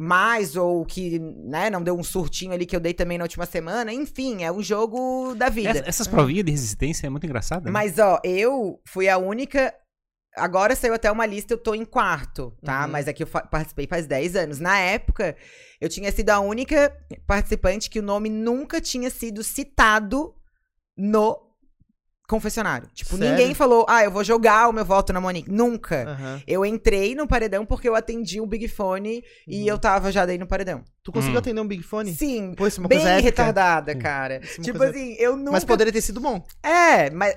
[0.00, 3.44] mais, ou que, né, não deu um surtinho ali que eu dei também na última
[3.46, 3.92] semana.
[3.92, 5.70] Enfim, é o jogo da vida.
[5.70, 7.64] Essa- essas provinhas de resistência é muito engraçada.
[7.64, 7.70] né?
[7.72, 9.74] Mas, ó, eu fui a única.
[10.36, 12.84] Agora saiu até uma lista, eu tô em quarto, tá?
[12.84, 12.92] Uhum.
[12.92, 14.60] Mas aqui eu fa- participei faz 10 anos.
[14.60, 15.34] Na época,
[15.80, 16.96] eu tinha sido a única
[17.26, 20.32] participante que o nome nunca tinha sido citado
[20.96, 21.36] no
[22.28, 22.88] confessionário.
[22.94, 23.30] Tipo, Sério?
[23.36, 25.50] ninguém falou, ah, eu vou jogar o meu voto na Monique.
[25.50, 26.04] Nunca.
[26.10, 26.42] Aham.
[26.46, 29.68] Eu entrei no paredão porque eu atendi o Big Fone e Uhum.
[29.68, 30.84] eu tava já daí no paredão.
[31.02, 31.38] Tu conseguiu Hum.
[31.38, 32.12] atender um Big Fone?
[32.14, 33.24] Sim, Pô, isso é uma bem coisa épica.
[33.28, 34.40] retardada, cara.
[34.44, 36.44] Isso é Tipo coisa assim, eu nunca Mas poderia ter sido bom.
[36.62, 37.34] é, mas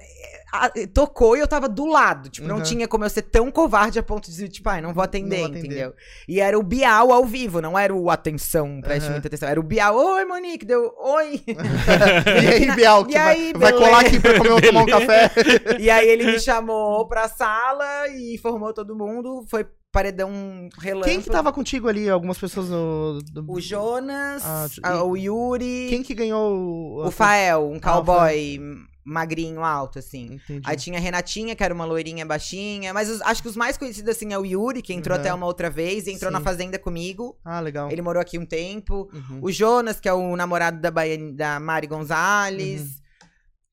[0.93, 2.29] tocou e eu tava do lado.
[2.29, 2.63] Tipo, não Uhum.
[2.63, 5.29] tinha como eu ser tão covarde a ponto de dizer, tipo, ai, não vou atender,
[5.29, 5.65] Não vou atender.
[5.67, 5.93] entendeu?
[6.27, 9.13] E era o Bial ao vivo, não era o atenção, preste Aham.
[9.13, 9.47] muita atenção.
[9.49, 11.41] Era o Bial, oi, Monique, deu, oi.
[12.41, 15.31] E aí, Bial, que E vai, aí, vai colar aqui pra comer, tomar um café.
[15.79, 19.45] e aí ele me chamou pra sala e informou todo mundo.
[19.49, 21.11] Foi paredão relâmpago.
[21.11, 22.09] Quem que tava contigo ali?
[22.09, 23.19] Algumas pessoas no...
[23.31, 27.07] do- O Jonas, Ah, e- o Yuri, Quem que ganhou o...
[27.07, 28.59] o Fael, um Ah, cowboy
[29.03, 30.33] magrinho, alto, assim.
[30.35, 30.61] Entendi.
[30.65, 32.93] Aí tinha a Renatinha, que era uma loirinha baixinha.
[32.93, 35.21] Mas os- acho que os mais conhecidos, assim, é o Yuri, que entrou Uhum.
[35.21, 36.07] até uma outra vez.
[36.07, 36.37] Entrou Sim.
[36.37, 37.35] na Fazenda comigo.
[37.43, 37.91] Ah, legal.
[37.91, 39.09] Ele morou aqui um tempo.
[39.13, 39.39] Uhum.
[39.41, 40.91] O Jonas, que é o namorado da,
[41.33, 43.00] da Mari Gonzalez.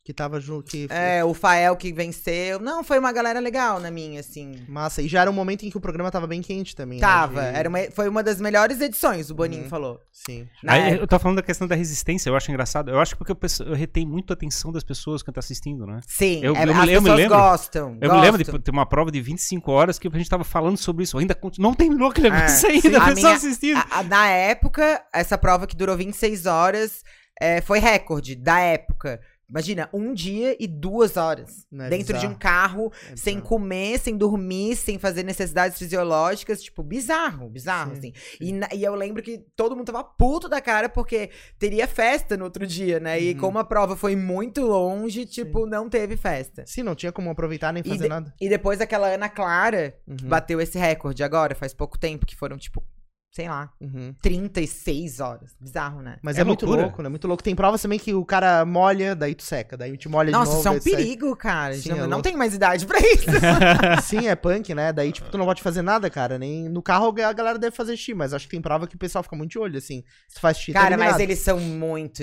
[0.09, 0.87] Que tava junto, que...
[0.89, 2.59] É, o Fael, que venceu.
[2.59, 4.65] Não, foi uma galera legal na minha, assim.
[4.67, 5.03] Massa.
[5.03, 6.99] E já era um momento em que o programa tava bem quente também.
[6.99, 7.07] né?
[7.07, 7.43] Tava.
[7.43, 9.69] De- Era uma, foi uma das melhores edições, o Boninho Uhum.
[9.69, 10.01] falou.
[10.11, 10.49] Sim.
[10.65, 11.03] Na Aí, época.
[11.03, 12.91] eu tô falando da questão da resistência, eu acho engraçado.
[12.91, 16.01] Eu acho porque eu, eu retém muito a atenção das pessoas que estão assistindo, né?
[16.07, 17.99] Sim, Eu- é, eu me- as eu me pessoas lembro- gostam.
[18.01, 18.61] Eu me lembro de gostam.
[18.63, 21.19] ter uma prova de 25 horas que a gente tava falando sobre isso.
[21.19, 22.95] Ainda não terminou aquele negócio É, ainda, sim.
[22.97, 23.77] a A pessoa minha- assistindo.
[23.77, 27.03] A- a- na época, essa prova que durou 26 horas
[27.39, 29.21] é, foi recorde da época.
[29.51, 31.67] Imagina, um dia e duas horas.
[31.73, 32.35] Não é dentro de bizarro?
[32.35, 33.49] um carro, É sem bizarro.
[33.49, 36.63] comer, sem dormir, sem fazer necessidades fisiológicas.
[36.63, 38.13] Tipo, bizarro, bizarro, Sim, assim.
[38.41, 42.37] E, na- e eu lembro que todo mundo tava puto da cara porque teria festa
[42.37, 43.19] no outro dia, né?
[43.21, 43.39] E Uhum.
[43.39, 46.65] como a prova foi muito longe, tipo, não teve festa.
[46.67, 48.35] Sim, não tinha como aproveitar nem E fazer de- nada.
[48.41, 52.59] E depois aquela Ana Clara Uhum, bateu esse recorde agora, faz pouco tempo, que foram,
[52.59, 52.83] tipo,
[53.31, 54.15] sei lá, uhum.
[54.23, 55.55] 36 horas.
[55.61, 56.17] Bizarro, né?
[56.23, 57.09] Mas é, É muito louco, né?
[57.09, 57.43] Muito louco.
[57.43, 59.77] Tem provas também que o cara molha, daí tu seca.
[59.77, 60.59] Daí tu molha de Nossa, novo.
[60.61, 61.75] isso é um perigo, cara.
[61.75, 63.27] Sim, não, é não tem mais idade pra isso.
[64.03, 64.93] Sim, é punk, né?
[64.93, 66.39] Daí, tipo, tu não pode fazer nada, cara.
[66.39, 68.99] Nem no carro a galera deve fazer xixi, mas acho que tem prova que o
[68.99, 70.03] pessoal fica muito de olho, assim.
[70.27, 71.21] Se tu faz xixi, tá Cara, mas eliminado.
[71.21, 72.23] eles são muito.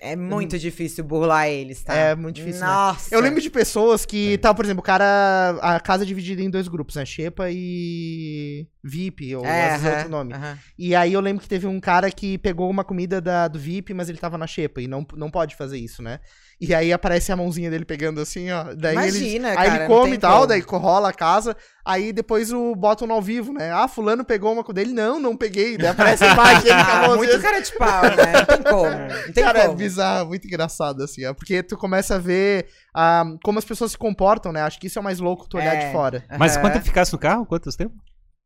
[0.00, 1.94] É muito difícil burlar eles, tá?
[1.94, 2.66] É muito difícil, né?
[2.66, 3.14] Nossa.
[3.14, 5.58] Eu lembro de pessoas que, tá, por exemplo, o cara.
[5.60, 7.04] A casa é dividida em dois grupos, né?
[7.04, 10.32] Xepa e VIP, ou É, às vezes aham, outro nome.
[10.78, 13.94] E aí eu lembro que teve um cara que pegou uma comida da, do VIP,
[13.94, 16.18] mas ele tava na Xepa, e não, não pode fazer isso, né?
[16.60, 18.74] E aí aparece a mãozinha dele pegando assim, ó.
[18.74, 20.46] Daí Imagina, ele, Aí cara, ele não come e tal, como.
[20.46, 23.72] daí rola a casa, aí depois o botam no ao vivo, né?
[23.72, 24.94] Ah, fulano pegou uma comida dele.
[24.94, 25.76] Não, não peguei.
[25.76, 28.32] Daí aparece a imagem dele com a Ah, mãozinha muito cara de pau, né?
[28.38, 28.90] Não tem como.
[29.26, 29.76] Não tem Cara, é como.
[29.78, 33.98] bizarro, muito engraçado, assim, ó, porque tu começa a ver ah, como as pessoas se
[33.98, 34.62] comportam, né?
[34.62, 35.86] Acho que isso é o mais louco tu olhar É.
[35.86, 36.24] de fora.
[36.38, 36.60] Mas Aham.
[36.70, 37.44] quanto ficasse no carro?
[37.46, 37.94] Quantos tempo?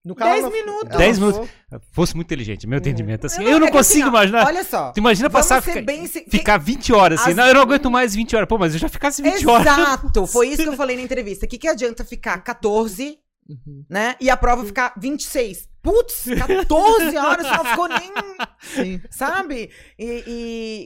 [0.08, 0.88] No Dez ela- minutos.
[0.90, 1.56] ela Dez falou- minutos.
[1.92, 3.26] Fosse muito inteligente, meu entendimento.
[3.26, 4.46] Assim, Não, eu não é assim, consigo ó, imaginar.
[4.46, 4.90] Olha só.
[4.92, 7.30] Tu imagina passar, fica- bem se- ficar 20 horas assim.
[7.30, 8.48] As- Não, eu não aguento mais 20 horas.
[8.48, 9.66] Pô, mas eu já ficasse 20 horas.
[9.66, 11.44] Exato, foi isso que eu falei na entrevista.
[11.44, 13.84] O que, que adianta ficar 14, Uhum.
[13.88, 14.14] né?
[14.20, 15.68] E a prova ficar 26.
[15.82, 18.12] Putz, 14 horas, não ficou nem.
[18.60, 19.00] Sim.
[19.10, 19.70] Sabe?
[19.98, 20.84] E, e-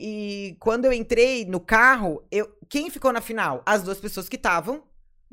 [0.51, 3.61] e quando eu entrei no carro, eu, quem ficou na final?
[3.65, 4.83] As duas pessoas que estavam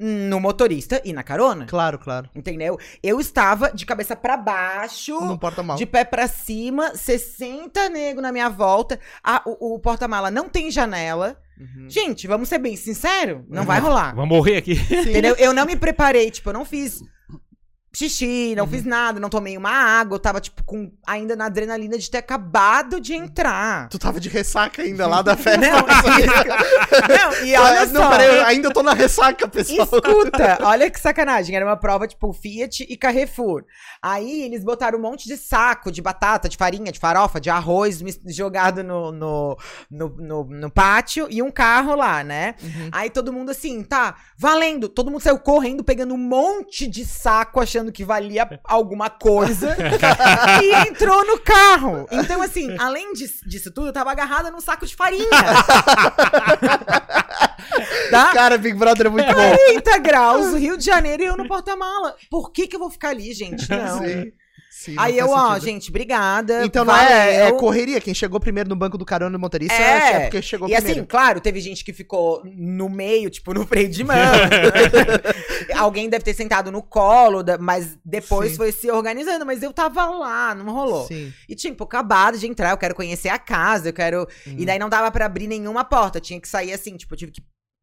[0.03, 1.67] no motorista e na carona.
[1.67, 2.29] Claro, claro.
[2.35, 2.79] Entendeu?
[3.03, 5.21] Eu estava de cabeça pra baixo.
[5.21, 5.77] Não porta mal.
[5.77, 8.99] De pé pra cima, 60 nego na minha volta.
[9.23, 11.37] A- o o porta-mala não tem janela.
[11.61, 11.87] Uhum.
[11.91, 14.15] Gente, vamos ser bem sinceros, não vai rolar.
[14.15, 14.73] Vamos morrer aqui.
[14.91, 15.37] Entendeu?
[15.39, 17.03] Eu não me preparei, tipo, eu não fiz
[17.93, 18.57] xixi, Uhum.
[18.57, 22.11] não fiz nada, não tomei uma água, eu tava, tipo, com, ainda na adrenalina de
[22.11, 23.89] ter acabado de entrar.
[23.89, 25.61] Tu tava de ressaca ainda lá da festa.
[25.61, 25.81] Não,
[27.41, 28.11] não, e olha não, só.
[28.11, 29.89] peraí, ainda tô na ressaca, pessoal.
[29.93, 31.55] Escuta, olha que sacanagem.
[31.57, 33.65] Era uma prova tipo Fiat e Carrefour.
[34.03, 38.01] Aí eles botaram um monte de saco de batata, de farinha, de farofa, de arroz
[38.27, 39.57] jogado no, no,
[39.91, 42.55] no, no- no pátio e um carro lá, né?
[42.63, 42.89] Uhum.
[42.93, 44.89] Aí todo mundo assim, tá, valendo.
[44.89, 49.77] Todo mundo saiu correndo, pegando um monte de saco, achando que valia alguma coisa.
[50.63, 52.07] e entrou no carro.
[52.11, 55.29] Então, assim, além dis- disso tudo, eu tava agarrada num saco de farinha.
[58.11, 58.33] tá?
[58.33, 59.35] Cara, Big Brother é muito bom.
[59.57, 62.15] 40 graus, Rio de Janeiro e eu no porta-mala.
[62.31, 63.69] Por que que eu vou ficar ali, gente?
[63.71, 63.99] Não.
[63.99, 64.33] Sim,
[64.85, 65.65] sim, Aí eu, ó, sentido.
[65.65, 66.65] gente, obrigada.
[66.65, 68.01] Então não é, é correria.
[68.01, 70.13] Quem chegou primeiro no banco do carona do motorista É.
[70.13, 71.07] é, porque chegou E assim, primeiro.
[71.07, 74.17] claro, teve gente que ficou no meio, tipo, no freio de mão.
[75.77, 78.57] Alguém deve ter sentado no colo, mas depois Sim.
[78.57, 79.45] foi se organizando.
[79.47, 81.07] Mas eu tava lá, não rolou.
[81.07, 81.33] Sim.
[81.49, 84.27] E, tipo, acabado de entrar, eu quero conhecer a casa, eu quero.
[84.47, 84.55] Uhum.
[84.59, 87.33] E daí não dava pra abrir nenhuma porta, tinha que sair assim, tipo, eu tive
[87.33, 87.43] que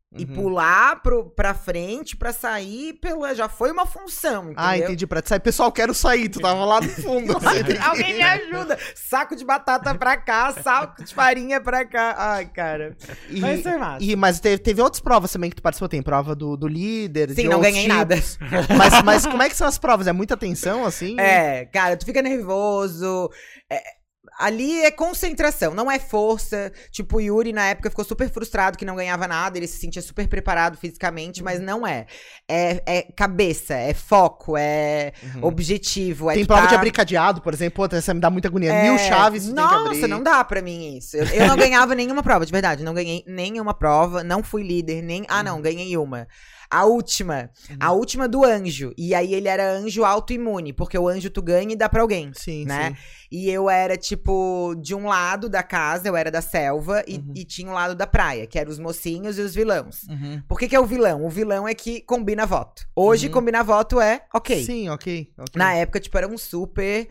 [0.09, 0.25] Uhum.
[0.35, 3.35] pular pro, pra frente pra sair pela.
[3.35, 4.63] Já foi uma função, entendeu?
[4.63, 5.05] Ah, entendi.
[5.05, 5.39] Pra te sair.
[5.41, 6.29] Pessoal, quero sair.
[6.29, 7.35] Tu tava lá no fundo.
[7.37, 7.77] assim.
[7.85, 8.79] Alguém me ajuda!
[8.95, 12.15] Saco de batata pra cá, saco de farinha pra cá.
[12.17, 12.95] Ai, cara.
[13.29, 14.03] E, Vai ser massa.
[14.03, 15.89] e- mas teve, teve outras provas também que tu participou.
[15.89, 17.31] Tem prova do, do líder.
[17.31, 18.15] Sim, não ganhei nada.
[18.15, 18.39] tipos.
[18.77, 20.07] Mas, mas como é que são as provas?
[20.07, 21.19] É muita tensão, assim?
[21.19, 23.29] É, cara, tu fica nervoso.
[23.69, 23.96] é-
[24.39, 26.71] ali é concentração, não é força.
[26.91, 30.01] Tipo, o Yuri na época ficou super frustrado que não ganhava nada, ele se sentia
[30.01, 32.05] super preparado fisicamente, mas não é.
[32.47, 36.29] É, é cabeça, é foco, é objetivo.
[36.29, 37.88] É Tem prova tá- de abrir cadeado, por exemplo.
[37.88, 38.71] Pô, essa me dá muita agonia.
[38.71, 41.17] É, Mil chaves tu tem que Nossa, não dá pra mim isso.
[41.17, 42.83] Eu, eu não ganhava nenhuma prova, de verdade.
[42.83, 45.25] Não ganhei nenhuma prova, não fui líder, nem.
[45.27, 45.43] Ah, Uhum.
[45.43, 46.27] não, ganhei uma.
[46.70, 47.49] A última.
[47.80, 48.93] A última do anjo.
[48.97, 52.32] E aí ele era anjo autoimune, porque o anjo tu ganha e dá pra alguém.
[52.34, 52.89] Sim, né?
[52.91, 52.97] sim.
[53.32, 57.34] E eu era, tipo, de um lado da casa, eu era da selva, e, Uhum.
[57.36, 60.03] e tinha um lado da praia, que eram os mocinhos e os vilãos.
[60.09, 60.41] Uhum.
[60.47, 61.26] Por que, que é o vilão?
[61.26, 62.86] O vilão é que combina voto.
[62.95, 63.34] Hoje, Uhum.
[63.34, 64.63] combinar voto é ok.
[64.63, 65.32] Sim, ok.
[65.38, 65.51] ok.
[65.55, 67.09] Na época, tipo, eram super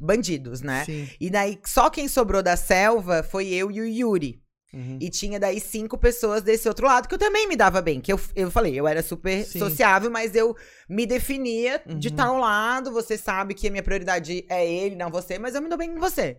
[0.00, 0.84] bandidos, né?
[0.84, 1.08] Sim.
[1.20, 4.40] E daí, só quem sobrou da selva foi eu e o Yuri.
[4.72, 4.98] Uhum.
[5.00, 8.00] E tinha daí cinco pessoas desse outro lado que eu também me dava bem.
[8.00, 9.58] Que eu, eu falei, eu era super Sim.
[9.58, 10.54] sociável, mas eu
[10.88, 12.14] me definia de Uhum.
[12.16, 12.92] tal lado.
[12.92, 15.92] Você sabe que a minha prioridade é ele, não você, mas eu me dou bem
[15.94, 16.36] com você.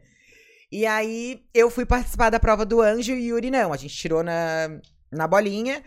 [0.71, 3.73] E aí eu fui participar da prova do anjo e Yuri não.
[3.73, 4.79] A gente tirou na,
[5.11, 5.81] na bolinha.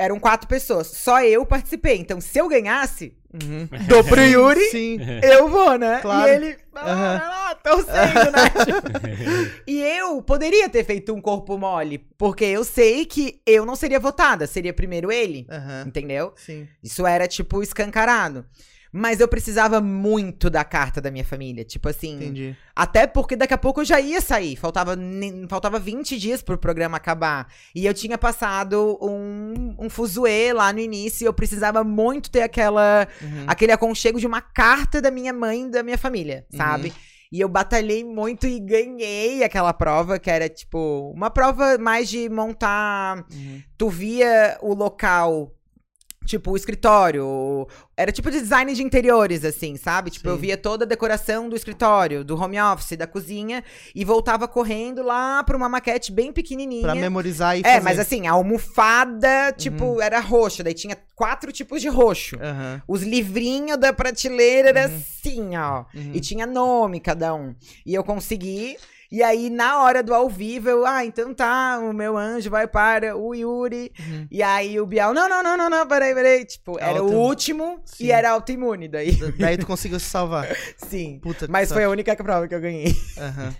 [0.00, 0.86] Eram quatro pessoas.
[0.86, 1.98] Só eu participei.
[1.98, 3.68] Então, se eu ganhasse, Uhum.
[3.86, 4.98] dou pro Yuri, Sim.
[5.22, 6.00] eu vou, né?
[6.00, 6.28] Claro.
[6.28, 7.20] E ele, Aham.
[7.22, 8.50] ah, torcendo, né?
[8.64, 13.76] Tipo, e eu poderia ter feito um corpo mole, porque eu sei que eu não
[13.76, 15.84] seria votada, seria primeiro ele, Aham.
[15.86, 16.32] entendeu?
[16.36, 16.66] Sim.
[16.82, 18.44] Isso era, tipo, escancarado.
[18.92, 21.64] Mas eu precisava muito da carta da minha família.
[21.64, 22.16] Tipo assim.
[22.16, 22.56] Entendi.
[22.74, 24.56] Até porque daqui a pouco eu já ia sair.
[24.56, 24.96] Faltava,
[25.48, 27.46] faltava 20 dias pro programa acabar.
[27.74, 31.24] E eu tinha passado um, um fuzuê lá no início.
[31.24, 33.44] E eu precisava muito ter aquela, Uhum.
[33.46, 36.92] aquele aconchego de uma carta da minha mãe e da minha família, sabe?
[37.32, 42.28] E eu batalhei muito e ganhei aquela prova, que era tipo uma prova mais de
[42.28, 43.62] montar Uhum.
[43.78, 45.54] tu via o local,
[46.26, 47.66] tipo, o escritório.
[47.96, 50.10] Era tipo de design de interiores, assim, sabe?
[50.10, 50.40] Tipo, eu Sim.
[50.42, 53.62] via toda a decoração do escritório, do home office, da cozinha,
[53.94, 56.82] e voltava correndo lá pra uma maquete bem pequenininha.
[56.82, 57.76] Pra memorizar e É, fazer.
[57.78, 57.84] Uhum.
[57.84, 60.62] mas assim, a almofada, tipo, era roxa.
[60.62, 62.36] Daí tinha quatro tipos de roxo.
[62.40, 62.82] Aham.
[62.88, 64.96] Os livrinhos da prateleira era Uhum.
[64.96, 65.84] assim, ó.
[65.94, 66.12] Uhum.
[66.14, 67.54] E tinha nome cada um.
[67.84, 68.76] E eu consegui.
[69.12, 72.68] E aí, na hora do ao vivo, eu, ah, então tá, o meu anjo vai
[72.68, 73.90] para o Yuri.
[73.98, 74.26] Uhum.
[74.30, 76.44] E aí o Bial, não, não, não, não, não, peraí, peraí.
[76.44, 78.04] Tipo, era Auto- o último Sim.
[78.04, 79.12] e era autoimune daí.
[79.36, 80.46] Daí tu conseguiu se salvar.
[80.78, 81.18] Sim.
[81.20, 81.86] Puta que Mas foi sorte.
[81.86, 82.94] a única prova que eu ganhei.
[83.18, 83.54] Aham.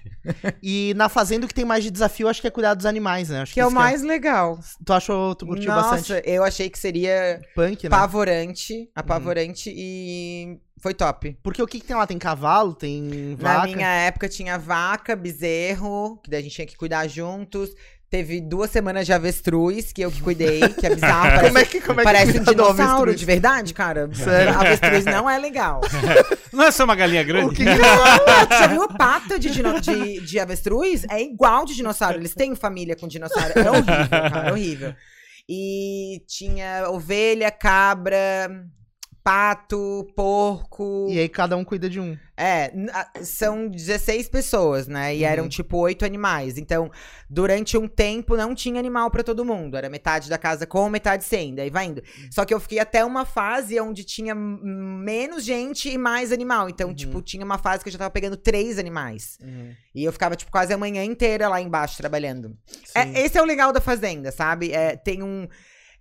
[0.62, 3.28] E na fazenda o que tem mais de desafio, acho que é cuidar dos animais,
[3.30, 3.40] né?
[3.42, 4.58] Acho Que é o isso mais legal.
[4.84, 7.96] Tu achou, tu curtiu Nossa, bastante eu achei que seria punk, né?
[7.96, 11.36] apavorante, apavorante e foi top.
[11.42, 12.06] Porque o que, que tem lá?
[12.06, 13.66] Tem cavalo, tem Na vaca?
[13.74, 17.70] minha época tinha vaca, bezerro, que daí a gente tinha que cuidar juntos.
[18.08, 21.30] Teve duas semanas de avestruz, que eu que cuidei, que é bizarro.
[21.38, 24.10] Parece, Como é que, como é que parece um dinossauro, de verdade, cara.
[24.12, 24.58] Sério?
[24.58, 25.80] Avestruz não é legal.
[26.52, 27.54] Não é só uma galinha O grande?
[27.54, 27.70] que que...
[27.70, 31.04] Não, tu já viu a pata de, dino- de, de avestruz?
[31.08, 32.18] É igual de dinossauro.
[32.18, 33.52] Eles têm família com dinossauro.
[33.54, 34.94] É horrível, cara, é horrível.
[35.48, 38.50] E tinha ovelha, cabra,
[39.34, 41.06] pato, porco.
[41.08, 42.18] E aí cada um cuida de um.
[42.36, 42.72] É,
[43.22, 45.14] são 16 pessoas, né?
[45.14, 45.48] E eram Uhum.
[45.48, 46.58] tipo oito animais.
[46.58, 46.90] Então,
[47.28, 49.76] durante um tempo não tinha animal pra todo mundo.
[49.76, 51.54] Era metade da casa com, metade sem.
[51.54, 52.02] Daí vai indo.
[52.30, 56.68] Só que eu fiquei até uma fase onde tinha menos gente e mais animal.
[56.68, 56.94] Então, Uhum.
[56.94, 59.38] tipo, tinha uma fase que eu já tava pegando três animais.
[59.94, 62.56] E eu ficava, tipo, quase a manhã inteira lá embaixo trabalhando.
[62.96, 64.72] É, esse é o legal da fazenda, sabe?
[64.72, 65.46] É, tem um.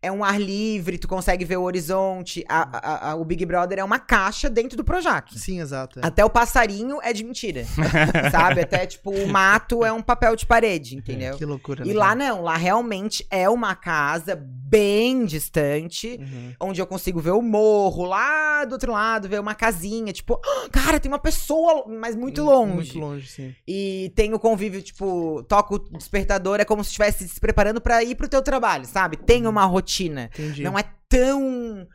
[0.02, 2.44] É um ar livre, tu consegue ver o horizonte.
[2.48, 5.38] A- a- a- o Big Brother é uma caixa dentro do Projac.
[5.38, 6.00] Sim, exato.
[6.00, 6.06] é.
[6.06, 7.66] Até o passarinho é de mentira.
[8.32, 8.62] sabe?
[8.62, 11.38] Até, tipo, o mato é um papel de parede, entendeu?
[11.38, 11.84] Que loucura.
[11.86, 16.54] E né, lá não, lá realmente é uma casa bem distante, Uhum.
[16.62, 20.70] onde eu consigo ver o morro, lá do outro lado, ver uma casinha, tipo, "Ah,
[20.72, 22.74] cara, tem uma pessoa, mas muito longe.
[22.76, 23.54] Muito longe, sim.
[23.68, 28.04] E tem o convívio, tipo, toca o despertador, é como se estivesse se preparando pra
[28.04, 29.18] ir pro teu trabalho, sabe?
[29.18, 29.89] Tem uma rotina.
[30.34, 30.64] Entendi.
[30.64, 31.88] Não é tão.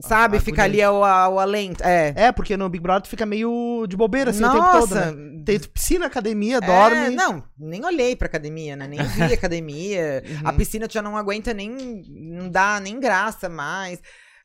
[0.00, 1.82] Sabe, fica ali ao, ao alento.
[1.84, 2.12] É.
[2.16, 5.12] É, porque no Big Brother tu fica meio de bobeira assim o tempo todo, Nossa,
[5.12, 5.42] né?
[5.44, 7.10] Tem piscina, academia, É, dorme.
[7.14, 8.88] não, nem olhei pra academia, né?
[8.88, 10.22] Nem vi academia.
[10.26, 10.48] Uhum.
[10.48, 12.02] A piscina tu já não aguenta nem.
[12.08, 14.00] Não dá nem graça mais.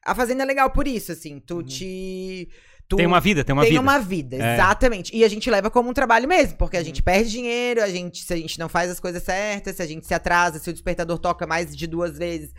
[0.06, 1.40] A fazenda é legal por isso, assim.
[1.40, 2.50] Tu te.
[2.90, 3.82] Tu Tem uma vida, tem uma tem vida.
[3.82, 4.54] uma vida, É.
[4.54, 5.14] exatamente.
[5.16, 6.86] E a gente leva como um trabalho mesmo, porque a Uhum.
[6.86, 9.86] gente perde dinheiro, a gente, se a gente não faz as coisas certas, se a
[9.86, 12.52] gente se atrasa, se o despertador toca mais de duas vezes.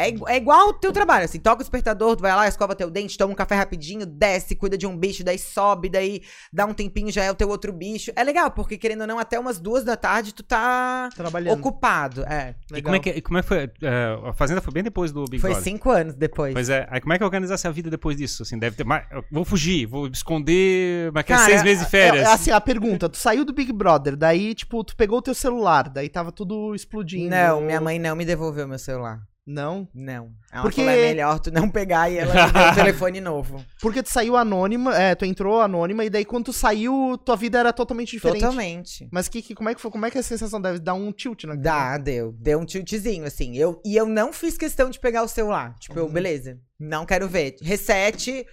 [0.00, 2.90] É, é igual o teu trabalho, assim, toca o despertador, tu vai lá, escova teu
[2.90, 6.22] dente, toma um café rapidinho, desce, cuida de um bicho, daí sobe, daí
[6.52, 8.10] dá um tempinho, já é o teu outro bicho.
[8.16, 11.58] É legal, porque querendo ou não, até umas duas da tarde tu tá Trabalhando.
[11.58, 12.24] ocupado.
[12.24, 12.54] É.
[12.74, 13.70] E como é que, e como é que foi?
[13.82, 15.64] é, a Fazenda foi bem depois do Big Foi Brother.
[15.64, 16.52] cinco anos depois.
[16.54, 16.86] Pois é.
[16.90, 18.42] Aí como é que organizasse a vida depois disso?
[18.42, 19.04] Assim, deve ter mais.
[19.10, 21.10] eu Vou fugir, vou esconder.
[21.12, 22.26] Mas quer Cara, seis meses de férias.
[22.26, 25.34] É, assim, a pergunta, tu saiu do Big Brother, daí, tipo, tu pegou o teu
[25.34, 27.30] celular, daí tava tudo explodindo.
[27.30, 29.20] Não, minha mãe não me devolveu meu celular.
[29.52, 29.88] Não?
[29.92, 30.30] Não.
[30.52, 33.64] Ela Porque- falou, é melhor tu não pegar e ela me deu um telefone novo.
[33.80, 37.58] Porque tu saiu anônima, é, tu entrou anônima, e daí quando tu saiu, tua vida
[37.58, 38.40] era totalmente diferente.
[38.42, 39.08] Totalmente.
[39.10, 39.90] Mas que, que, como é que foi?
[39.90, 42.32] Como é que a sensação deve dar um tilt na Dá, deu.
[42.38, 43.56] Deu um tiltzinho, assim.
[43.56, 45.74] Eu, e eu não fiz questão de pegar o celular.
[45.80, 46.12] Tipo, eu, Uhum.
[46.12, 46.58] beleza.
[46.78, 47.56] Não quero ver.
[47.60, 48.46] Reset,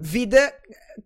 [0.00, 0.52] vida.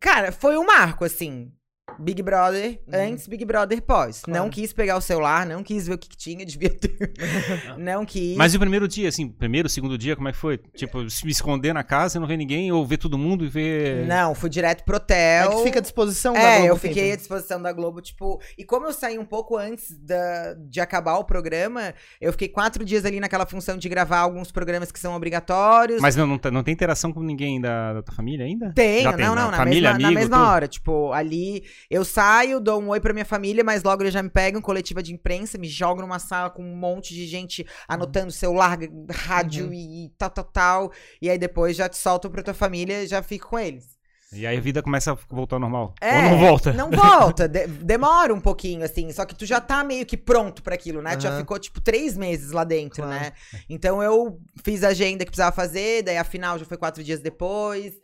[0.00, 1.50] Cara, foi um marco, assim.
[1.98, 3.12] Big Brother, Uhum.
[3.12, 4.20] antes, Big Brother pós.
[4.22, 4.42] Claro.
[4.42, 7.12] Não quis pegar o celular, não quis ver o que, que tinha, devia ter.
[7.78, 8.36] não quis.
[8.36, 10.58] Mas e o primeiro dia, assim, primeiro, segundo dia, como é que foi?
[10.74, 13.48] Tipo, se me esconder na casa e não ver ninguém, ou ver todo mundo e
[13.48, 14.06] ver.
[14.06, 15.50] Não, fui direto pro É hotel.
[15.56, 16.88] que fica à disposição da É, Globo eu sempre.
[16.88, 18.40] fiquei à disposição da Globo, tipo.
[18.56, 22.84] E como eu saí um pouco antes da, de acabar o programa, eu fiquei quatro
[22.84, 26.00] dias ali naquela função de gravar alguns programas que são obrigatórios.
[26.00, 28.72] Mas não, não, tá- não tem interação com ninguém da, da tua família ainda?
[28.74, 29.50] Tem, Já não, tem, não, né?
[29.50, 30.48] na, Família, mesma, na amigo, mesma tudo?
[30.48, 30.68] hora.
[30.68, 34.30] Tipo, ali Eu saio, dou um oi pra minha família, mas logo eles já me
[34.30, 38.78] pegam, coletiva de imprensa, me jogam numa sala com um monte de gente anotando celular,
[39.10, 39.72] rádio Uhum.
[39.74, 40.92] e tal, tal, tal.
[41.22, 43.96] E aí depois já te soltam pra tua família e já fico com eles.
[44.30, 45.94] E aí a vida começa a voltar ao normal.
[46.02, 46.72] É, Ou não volta.
[46.74, 47.48] Não volta.
[47.48, 49.10] de- demora um pouquinho, assim.
[49.10, 51.16] Só que tu já tá meio que pronto pra aquilo, né?
[51.16, 53.18] Tu já ficou, tipo, três meses lá dentro, Claro.
[53.22, 53.32] né?
[53.70, 57.20] Então eu fiz a agenda que precisava fazer, daí a final já foi quatro dias
[57.20, 57.94] depois.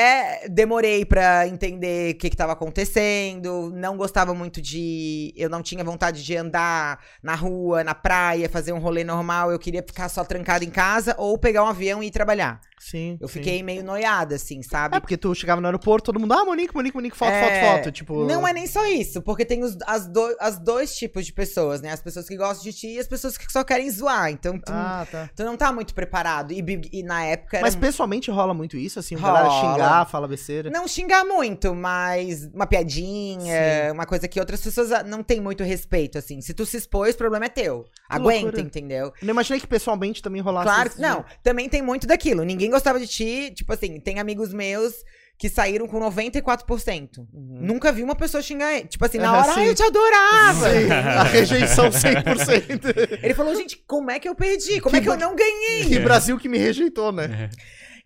[0.00, 3.72] É, demorei pra entender o que, que tava acontecendo.
[3.74, 5.34] Não gostava muito de.
[5.36, 9.50] Eu não tinha vontade de andar na rua, na praia, fazer um rolê normal.
[9.50, 12.60] Eu queria ficar só trancada em casa ou pegar um avião e ir trabalhar.
[12.80, 13.18] Sim.
[13.20, 13.34] Eu sim.
[13.34, 14.96] fiquei meio noiada, assim, sabe?
[14.96, 17.76] É, porque tu chegava no aeroporto, todo mundo, ah, Monique, Monique, Monique, foto, É, foto,
[17.76, 17.92] foto.
[17.92, 18.24] Tipo.
[18.24, 21.80] Não é nem só isso, porque tem os as, do, as dois tipos de pessoas,
[21.80, 21.90] né?
[21.92, 24.30] As pessoas que gostam de ti e as pessoas que só querem zoar.
[24.30, 25.30] Então tu, Ah, tá.
[25.34, 26.52] tu não tá muito preparado.
[26.52, 29.72] E, e na época era Mas pessoalmente rola muito isso, assim, a galera Rola.
[29.74, 30.70] xingar, fala besteira.
[30.70, 35.62] Não xingar muito, mas uma piadinha, uma coisa que outras pessoas ah, não têm muito
[35.64, 36.40] respeito, assim.
[36.40, 37.84] Se tu se expôs, o problema é teu.
[38.08, 38.62] Aguenta, loucura.
[38.62, 39.12] entendeu?
[39.22, 41.24] Não imaginei que pessoalmente também rolasse Claro, isso que não.
[41.42, 42.42] Também tem muito daquilo.
[42.44, 43.52] Ninguém gostava de ti.
[43.54, 44.94] Tipo assim, tem amigos meus
[45.38, 47.18] que saíram com 94%.
[47.18, 47.26] Uhum.
[47.32, 48.88] Nunca vi uma pessoa xingar ele.
[48.88, 50.70] Tipo assim, na hora, eu te adorava.
[50.70, 53.20] Sim, a rejeição 100%.
[53.22, 54.80] Ele falou, gente, como é que eu perdi?
[54.80, 55.86] Como é que eu não ganhei?
[55.86, 57.50] que Brasil que me rejeitou, né?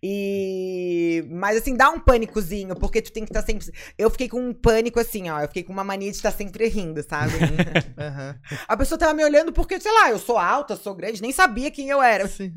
[0.04, 1.24] E.
[1.30, 3.66] Mas assim, dá um pânicozinho, porque tu tem que estar sempre.
[3.96, 5.40] Eu fiquei com um pânico assim, ó.
[5.40, 7.32] Eu fiquei com uma mania de estar sempre rindo, sabe?
[7.96, 8.34] Aham.
[8.66, 11.70] A pessoa tava me olhando porque, sei lá, eu sou alta, sou grande, nem sabia
[11.70, 12.26] quem eu era.
[12.26, 12.52] Sim.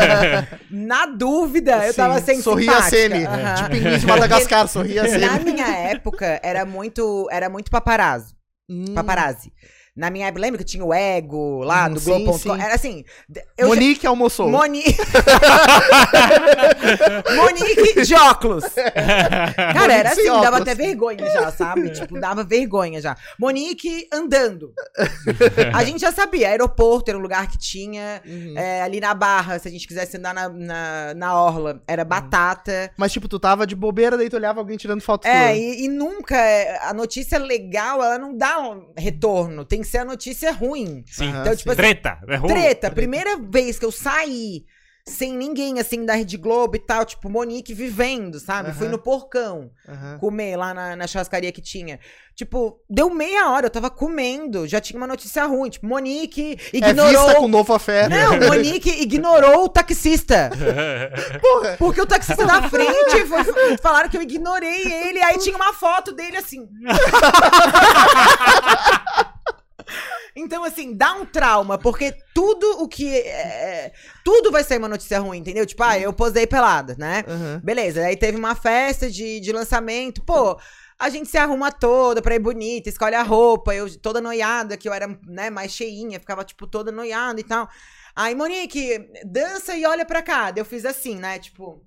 [0.70, 2.96] Na dúvida, eu tava sendo Sorria a simpática.
[2.96, 3.26] Sene.
[3.26, 3.54] Aham.
[3.54, 5.52] De pinguim de Madagascar, sorria a Na Sene.
[5.52, 8.34] minha época, era muito, era muito paparazzo.
[8.70, 8.94] Hum.
[8.94, 9.52] Paparazzi.
[9.94, 12.56] Na minha época, lembra que tinha o ego lá Hum, no sim, Globo.com?
[12.56, 13.04] Era assim.
[13.58, 14.48] Eu já- Monique almoçou.
[14.48, 14.82] Moni...
[17.36, 18.64] Monique de óculos.
[18.74, 21.90] Cara, era Monique assim, dava até vergonha já, sabe?
[22.02, 23.16] Tipo, dava vergonha já.
[23.38, 24.72] Monique andando.
[25.74, 28.22] A gente já sabia, aeroporto era um lugar que tinha.
[28.26, 28.54] Uhum.
[28.56, 32.90] é, ali na Barra, se a gente quisesse andar na, na, na Orla, era batata.
[32.96, 35.88] Mas, tipo, tu tava de bobeira, daí tu olhava alguém tirando foto É, e, e
[35.88, 36.36] nunca.
[36.36, 39.64] é, A notícia legal, ela não dá um retorno.
[39.64, 41.04] Tem que ser a notícia ruim.
[41.06, 41.28] Sim.
[41.28, 42.18] Então, tipo assim, Treta.
[42.28, 42.52] É rolo.
[42.54, 44.64] Treta, primeira vez que eu saí
[45.04, 48.68] sem ninguém, assim, da Rede Globo e tal, tipo, Monique vivendo, sabe?
[48.68, 48.78] Aham.
[48.78, 50.16] Fui no porcão Aham.
[50.20, 51.98] comer lá na, na churrascaria que tinha.
[52.36, 55.68] Tipo, deu meia hora, eu tava comendo, já tinha uma notícia ruim.
[55.70, 57.10] Tipo, Monique É ignorou.
[57.10, 58.08] vista com novo fé.
[58.08, 60.50] Não, Monique ignorou o taxista.
[61.42, 61.76] Porra.
[61.78, 66.12] Porque o taxista da frente foi, falaram que eu ignorei ele, aí tinha uma foto
[66.12, 66.68] dele assim.
[70.52, 73.08] Então, assim, dá um trauma, porque tudo o que.
[73.08, 73.90] é,
[74.22, 75.64] tudo vai ser uma notícia ruim, entendeu?
[75.64, 77.24] Tipo, ah, eu posei pelada, né?
[77.26, 77.62] Aham.
[77.64, 80.60] Beleza, aí teve uma festa de, de lançamento, pô.
[80.98, 84.86] A gente se arruma toda pra ir bonita, escolhe a roupa, eu toda noiada, que
[84.86, 87.66] eu era, né, mais cheinha, ficava, tipo, toda noiada e tal.
[88.14, 90.52] Aí, Monique, dança e olha pra cá.
[90.54, 91.82] Eu fiz assim, né, tipo,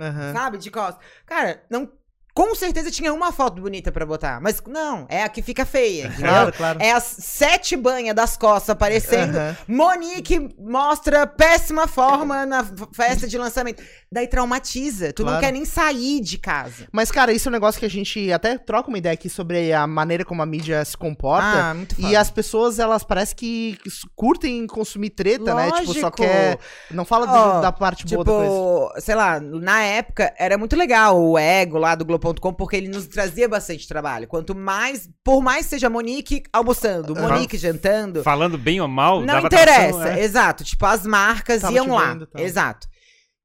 [0.00, 0.32] Aham.
[0.32, 1.04] sabe, de costas.
[1.26, 1.92] Cara, não.
[2.36, 6.12] Com certeza tinha uma foto bonita pra botar, mas não, é a que fica feia?
[6.20, 6.78] Claro, claro.
[6.82, 9.36] É as sete banhas das costas aparecendo.
[9.36, 9.56] Aham.
[9.66, 12.62] Monique mostra péssima forma na
[12.92, 13.82] festa de lançamento.
[14.12, 15.12] Daí traumatiza.
[15.14, 15.46] Tu não Claro.
[15.46, 16.86] quer nem sair de casa.
[16.92, 19.72] Mas, cara, isso é um negócio que a gente até troca uma ideia aqui sobre
[19.72, 21.46] a maneira como a mídia se comporta.
[21.70, 22.20] Ah, muito E foda.
[22.20, 23.78] as pessoas, elas parece que
[24.14, 25.70] curtem consumir treta, né?
[25.70, 26.10] Tipo, só Lógico.
[26.12, 26.58] quer.
[26.90, 28.50] Não fala do- Ó, da parte boa da coisa.
[28.50, 32.88] Tipo, sei lá, na época era muito legal o ego lá do Globo.com, porque ele
[32.88, 34.26] nos trazia bastante trabalho.
[34.26, 37.14] Quanto mais, por mais seja Monique almoçando.
[37.14, 40.22] Monique jantando, Falando bem ou mal, Não dava interessa, atração, é.
[40.24, 40.64] exato.
[40.64, 42.12] Tipo, as marcas Tava iam lá.
[42.12, 42.40] vendo, tá.
[42.40, 42.88] Exato.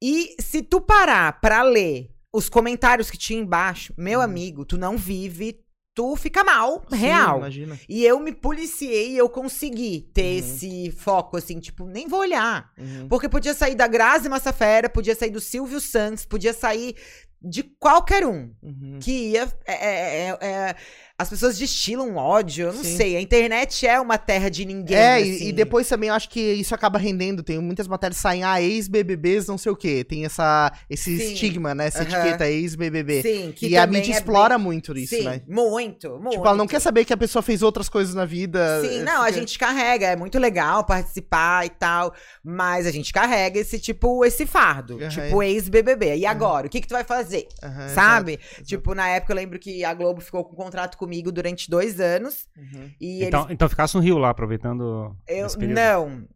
[0.03, 4.97] E se tu parar pra ler os comentários que tinha embaixo, meu amigo, tu não
[4.97, 5.59] vive,
[5.93, 7.37] tu fica mal, Sim, real.
[7.39, 7.79] Imagina.
[7.87, 10.37] E eu me policiei e eu consegui ter Uhum.
[10.39, 12.71] esse foco, assim, tipo, nem vou olhar.
[12.79, 13.07] Uhum.
[13.09, 16.95] Porque podia sair da Grazi Massafera, podia sair do Silvio Santos, podia sair
[17.41, 18.99] de qualquer um Uhum.
[19.01, 19.51] que ia.
[19.65, 20.75] é- é- é- é-
[21.21, 22.97] as pessoas destilam ódio, eu não Sim.
[22.97, 23.15] sei.
[23.17, 24.97] A internet é uma terra de ninguém.
[24.97, 25.47] É, e, assim.
[25.47, 27.43] e depois também eu acho que isso acaba rendendo.
[27.43, 30.03] Tem muitas matérias que saem, ah, ex-BBBs, não sei o quê.
[30.03, 31.33] Tem essa, esse Sim.
[31.33, 31.87] estigma, né?
[31.87, 33.21] Essa etiqueta ex-BBB.
[33.21, 35.41] Sim, que E a mídia é explora bem- muito isso, Sim, né?
[35.47, 36.31] muito, muito.
[36.31, 38.81] Tipo, ela não quer saber que a pessoa fez outras coisas na vida.
[38.81, 42.13] Sim, é, não, a gente carrega, é muito legal participar e tal,
[42.43, 46.15] mas a gente carrega esse tipo, esse fardo, tipo ex-BBB.
[46.17, 47.47] E agora, o que que tu vai fazer?
[47.93, 48.33] Sabe?
[48.33, 51.69] exato, Tipo, na época eu lembro que a Globo ficou com um contrato comigo durante
[51.69, 52.47] dois anos.
[52.55, 52.91] Uhum.
[53.01, 53.53] e Então, eles...
[53.53, 56.27] então ficasse no Rio lá, aproveitando Eu, não,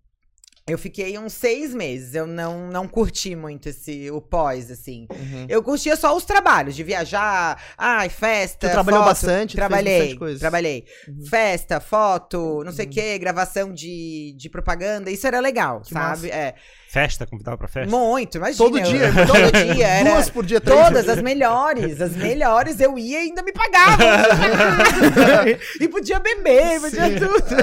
[0.67, 2.15] Eu fiquei uns seis meses.
[2.15, 5.05] Eu não, não curti muito esse, o pós, assim.
[5.11, 5.45] Uhum.
[5.47, 8.67] Eu curtia só os trabalhos, de viajar, ai, festa.
[8.67, 9.09] Tu trabalhou foto.
[9.09, 9.55] bastante?
[9.55, 10.39] Trabalhei, bastante coisa.
[10.39, 10.83] trabalhei.
[11.07, 11.25] Uhum.
[11.27, 16.31] Festa, foto, não sei o quê, gravação de, de propaganda, isso era legal, Que sabe?
[16.31, 16.55] É,
[16.89, 17.95] Festa, convidava pra festa?
[17.95, 18.57] muito, imagina.
[18.57, 19.11] Todo eu- dia?
[19.27, 20.09] Todo dia, era...
[20.13, 24.07] Duas por dia, três Todas as melhores, as melhores eu ia e ainda me pagavam.
[25.79, 27.15] e podia beber, podia Sim.
[27.19, 27.55] tudo.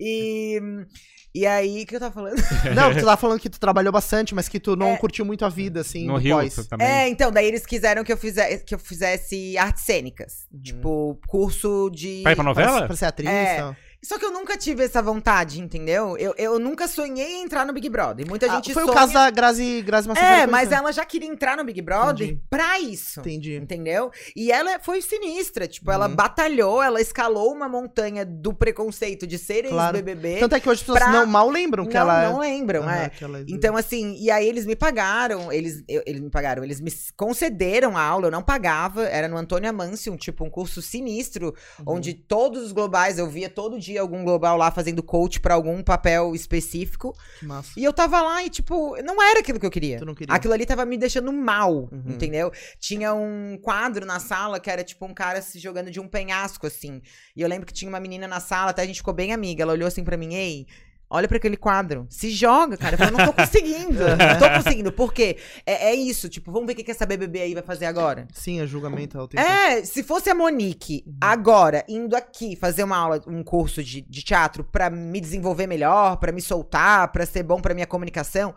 [0.00, 0.60] E,
[1.40, 2.36] e aí, o que eu tava falando?
[2.74, 4.96] Não, tu tava falando que tu trabalhou bastante, mas que tu não É.
[4.96, 6.54] curtiu muito a vida, assim, No Rio pós.
[6.66, 6.86] também.
[6.86, 10.46] É, então, daí eles quiseram que eu fizesse, que eu fizesse artes cênicas.
[10.52, 10.60] Uhum.
[10.62, 12.20] Tipo, curso de.
[12.22, 12.86] Pra ir pra Pra, novela?
[12.86, 13.56] pra ser atriz É.
[13.56, 13.76] tal.
[14.06, 16.16] Só que eu nunca tive essa vontade, entendeu?
[16.16, 18.24] Eu, eu nunca sonhei em entrar no Big Brother.
[18.28, 18.92] Muita Ah, gente foi sonha...
[18.92, 20.42] o caso da Grazi, Grazi Massafera.
[20.42, 22.42] É, mas ela já queria entrar no Big Brother Entendi.
[22.48, 23.18] pra isso.
[23.20, 23.56] Entendi.
[23.56, 24.10] Entendeu?
[24.36, 25.66] E ela foi sinistra.
[25.66, 26.14] Tipo, ela Uhum.
[26.14, 29.96] batalhou, ela escalou uma montanha do preconceito de ser Claro.
[29.96, 30.38] ex-BBB.
[30.38, 32.28] Tanto é que hoje as pessoas pra- não mal lembram que não, ela é.
[32.30, 33.10] não lembram, Aham, é.
[33.20, 36.80] ela é Então, assim, e aí eles me pagaram, eles, eu- eles me pagaram, eles
[36.80, 40.80] me concederam a aula, eu não pagava, era no Antônio Amâncio, um tipo, um curso
[40.80, 41.94] sinistro, Uhum.
[41.96, 45.82] onde todos os globais, eu via todo dia algum global lá fazendo coach pra algum
[45.82, 47.72] papel específico, Que massa.
[47.76, 49.98] e eu tava lá e, tipo, não era aquilo que eu queria.
[49.98, 50.34] Queria.
[50.34, 52.02] Aquilo ali tava me deixando mal, Uhum.
[52.06, 52.50] entendeu?
[52.78, 56.66] Tinha um quadro na sala que era tipo um cara se jogando de um penhasco,
[56.66, 57.00] assim.
[57.34, 59.62] E eu lembro que tinha uma menina na sala, até a gente ficou bem amiga.
[59.62, 60.66] Ela olhou assim pra mim, ei.
[61.08, 62.06] Olha pra aquele quadro.
[62.10, 62.94] Se joga, cara.
[62.94, 64.00] Eu falei, não tô conseguindo.
[64.16, 64.90] não tô conseguindo.
[64.90, 65.36] Por quê?
[65.64, 66.28] É, é isso.
[66.28, 68.26] Tipo, vamos ver o que essa BBB aí vai fazer agora.
[68.32, 69.16] Sim, é julgamento.
[69.16, 73.82] Ela tem É, se fosse a Monique agora indo aqui fazer uma aula, um curso
[73.84, 77.86] de, de teatro pra me desenvolver melhor, pra me soltar, pra ser bom pra minha
[77.86, 78.52] comunicação,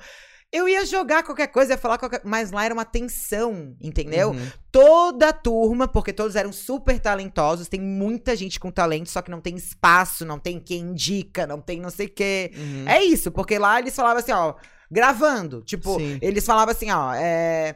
[0.51, 4.31] eu ia jogar qualquer coisa, ia falar qualquer, mas lá era uma tensão, entendeu?
[4.31, 4.51] Uhum.
[4.71, 9.29] Toda a turma, porque todos eram super talentosos, tem muita gente com talento, só que
[9.29, 12.51] não tem espaço, não tem quem indica, não tem não sei o quê.
[12.55, 12.85] Uhum.
[12.87, 14.55] É isso, porque lá eles falavam assim, ó,
[14.89, 15.61] gravando.
[15.61, 16.17] Tipo, Sim.
[16.21, 17.75] eles falavam assim, ó, é.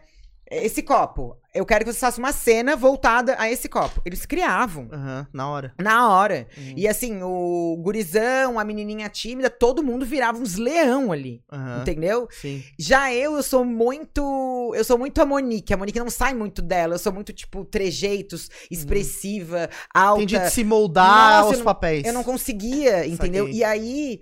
[0.52, 4.02] Esse copo, eu quero que você faça uma cena voltada a esse copo.
[4.06, 4.88] Eles criavam.
[4.92, 5.74] Aham, na hora.
[5.80, 6.48] Na hora.
[6.58, 6.74] Uhum.
[6.76, 11.42] E assim, o gurizão, a menininha tímida, todo mundo virava uns leão ali.
[11.52, 12.28] Aham, Entendeu?
[12.30, 12.62] Sim.
[12.78, 14.74] Já eu, eu sou muito.
[14.76, 15.74] Eu sou muito a Monique.
[15.74, 16.96] A Monique não sai muito dela.
[16.96, 20.22] Eu sou muito, tipo, trejeitos, expressiva, alta.
[20.24, 22.06] Entendi de se moldar Nossa, aos eu não- papéis.
[22.06, 23.48] Eu não conseguia, entendeu?
[23.48, 24.20] E aí,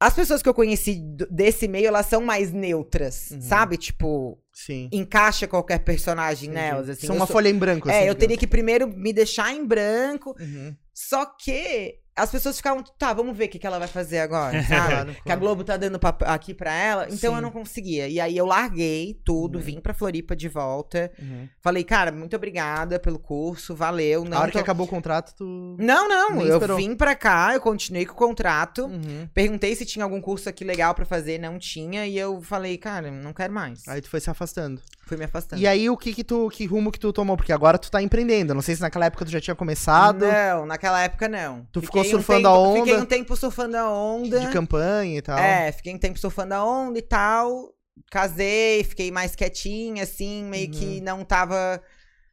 [0.00, 3.40] as pessoas que eu conheci desse meio, elas são mais neutras, Uhum.
[3.40, 3.76] sabe?
[3.76, 4.88] Tipo, Sim.
[4.90, 6.64] encaixa qualquer personagem Entendi.
[6.66, 7.06] nelas, assim.
[7.06, 7.98] São Eu uma sou- folha em branco, assim.
[7.98, 10.74] É, eu teria que primeiro me deixar em branco, Uhum.
[10.94, 14.62] só que as pessoas ficavam, tá, vamos ver o que, que ela vai fazer agora,
[14.64, 15.16] sabe?
[15.24, 15.36] Que a.
[15.36, 17.36] Globo tá dando aqui pra ela, então Sim.
[17.36, 18.08] eu não conseguia.
[18.08, 19.64] E aí eu larguei tudo, Uhum.
[19.64, 21.12] vim pra Floripa de volta.
[21.20, 21.48] Uhum.
[21.60, 24.24] Falei, cara, muito obrigada pelo curso, valeu.
[24.24, 25.76] Não A hora que tô- acabou o contrato, tu.
[25.78, 26.76] Não, não, Nem eu esperou.
[26.76, 28.86] vim pra cá, eu continuei com o contrato.
[28.86, 29.28] Uhum.
[29.34, 32.06] Perguntei se tinha algum curso aqui legal pra fazer, não tinha.
[32.06, 33.86] E eu falei, cara, não quero mais.
[33.88, 34.80] Aí tu foi se afastando.
[35.06, 35.62] Fui me afastando.
[35.62, 37.36] E aí, o que que tu, que rumo que tu tomou?
[37.36, 38.52] Porque agora tu tá empreendendo.
[38.52, 41.64] Não sei se naquela época tu já tinha começado Não, naquela época não.
[41.70, 42.80] Tu Fiquei ficou um surfando tempo- a onda?
[42.84, 44.40] Fiquei um tempo surfando a onda.
[44.40, 45.38] de campanha e tal.
[45.38, 47.72] É, fiquei um tempo surfando a onda e tal.
[48.10, 51.80] Casei, fiquei mais quietinha, assim, meio que não tava.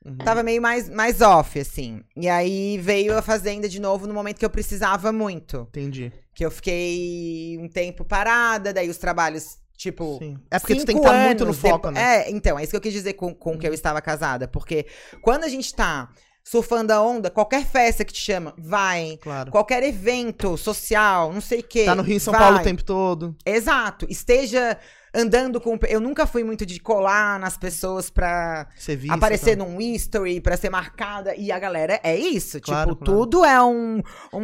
[0.06, 0.18] Uhum.
[0.18, 2.02] Tava meio mais, mais off, assim.
[2.18, 5.68] E aí veio a Fazenda de novo no momento que eu precisava muito.
[5.70, 6.12] Entendi.
[6.36, 10.18] Que eu fiquei um tempo parada, daí os trabalhos, tipo.
[10.20, 10.38] Sim.
[10.52, 12.28] É porque tu tem que estar muito no foco, depo- né?
[12.28, 14.48] É, então, é isso que eu quis dizer com, com que eu estava casada.
[14.48, 14.86] Porque
[15.22, 16.10] quando a gente tá
[16.44, 19.18] surfando a onda, qualquer festa que te chama, vai.
[19.22, 19.52] Claro.
[19.52, 21.86] Qualquer evento social, não sei o quê.
[21.86, 22.42] Tá no Rio e São vai.
[22.42, 23.36] Paulo o tempo todo.
[23.46, 24.06] Exato.
[24.10, 24.78] Esteja
[25.14, 25.78] andando com.
[25.88, 28.68] Eu nunca fui muito de colar nas pessoas pra
[29.10, 31.36] aparecer num history, pra ser marcada.
[31.36, 32.60] E a galera é isso.
[32.60, 33.20] Claro, tipo, claro.
[33.20, 34.02] tudo é um,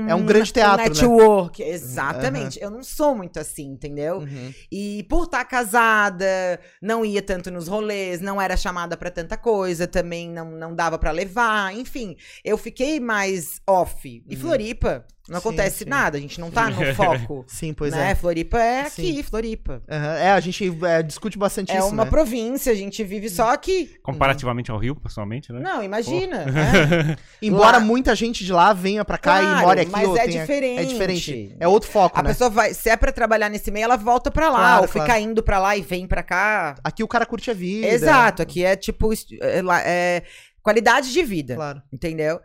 [0.07, 0.89] É um grande teatro, né?
[0.89, 1.61] network.
[1.63, 2.59] Exatamente.
[2.61, 4.19] Eu não sou muito assim, entendeu?
[4.19, 4.53] Uhum.
[4.71, 9.87] E por estar casada, não ia tanto nos rolês, não era chamada pra tanta coisa,
[9.87, 12.15] também não, não dava pra levar, enfim.
[12.43, 14.23] Eu fiquei mais off.
[14.27, 14.41] E Uhum.
[14.41, 15.89] Floripa, não Sim, acontece sim.
[15.89, 17.45] nada, a gente não tá no foco.
[17.49, 18.11] Sim, pois né?
[18.11, 18.15] é.
[18.15, 19.23] Floripa é aqui, Sim.
[19.23, 19.81] Floripa.
[19.89, 20.15] Aham.
[20.17, 22.09] É, a gente é, discute bastante É isso, uma né?
[22.09, 23.91] província, a gente vive só aqui.
[24.03, 25.59] Comparativamente ao Rio, pessoalmente, né?
[25.59, 26.45] Não, imagina.
[26.45, 27.15] né?
[27.41, 29.91] Embora Lá- muita gente de lá venha pra cá e Claro, more aqui.
[29.91, 30.79] mas ou é tenha- diferente.
[30.81, 31.55] É diferente.
[31.59, 32.29] É outro foco, A né?
[32.29, 35.05] pessoa vai, se é pra trabalhar nesse meio, ela volta pra lá, Claro, ou fica
[35.05, 35.21] claro.
[35.21, 36.75] indo pra lá e vem pra cá.
[36.83, 37.87] Aqui o cara curte a vida.
[37.87, 40.23] Exato, aqui é tipo é, é
[40.61, 41.81] qualidade de vida, Claro.
[41.91, 42.39] entendeu?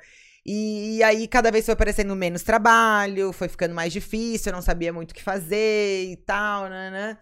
[0.46, 4.92] E, aí cada vez foi aparecendo menos trabalho, foi ficando mais difícil, eu não sabia
[4.92, 7.16] muito o que fazer e tal, né?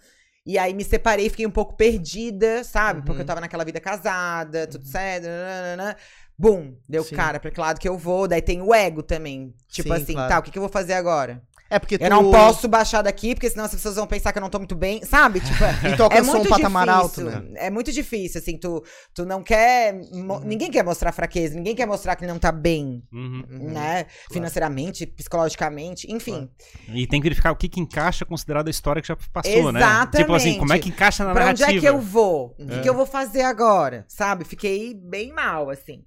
[0.44, 2.98] E aí me separei, fiquei um pouco perdida, sabe?
[2.98, 3.04] Uhum.
[3.04, 5.96] Porque eu tava naquela vida casada, tudo certo, nananana.
[6.36, 7.14] Bum, deu Sim.
[7.14, 8.26] cara pra que lado que eu vou.
[8.26, 9.54] Daí tem o ego também.
[9.68, 10.28] Tipo Sim, assim, claro.
[10.28, 11.40] tá, o que, que eu vou fazer agora?
[11.74, 12.02] É porque tu...
[12.04, 14.58] Eu não posso baixar daqui, porque senão as pessoas vão pensar que eu não tô
[14.58, 15.40] muito bem, sabe?
[15.40, 17.30] Tipo, E tu é alcançou muito um patamar difícil.
[17.30, 17.50] alto, né?
[17.56, 19.94] É muito difícil, assim, tu, tu não quer.
[20.12, 20.40] Uhum.
[20.40, 23.42] Ninguém quer mostrar fraqueza, ninguém quer mostrar que não tá bem, Uhum.
[23.50, 23.70] Uhum.
[23.70, 24.06] né?
[24.30, 26.48] Financeiramente, psicologicamente, enfim.
[26.88, 29.80] E tem que verificar o que, que encaixa considerado a história que já passou, né?
[29.80, 30.16] Exatamente.
[30.18, 31.78] Tipo assim, como é que encaixa na Pra onde narrativa?
[31.78, 32.54] é que eu vou?
[32.58, 32.80] O que, É.
[32.80, 34.04] que eu vou fazer agora?
[34.08, 34.44] Sabe?
[34.44, 36.04] Fiquei bem mal, assim.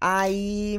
[0.00, 0.78] Aí.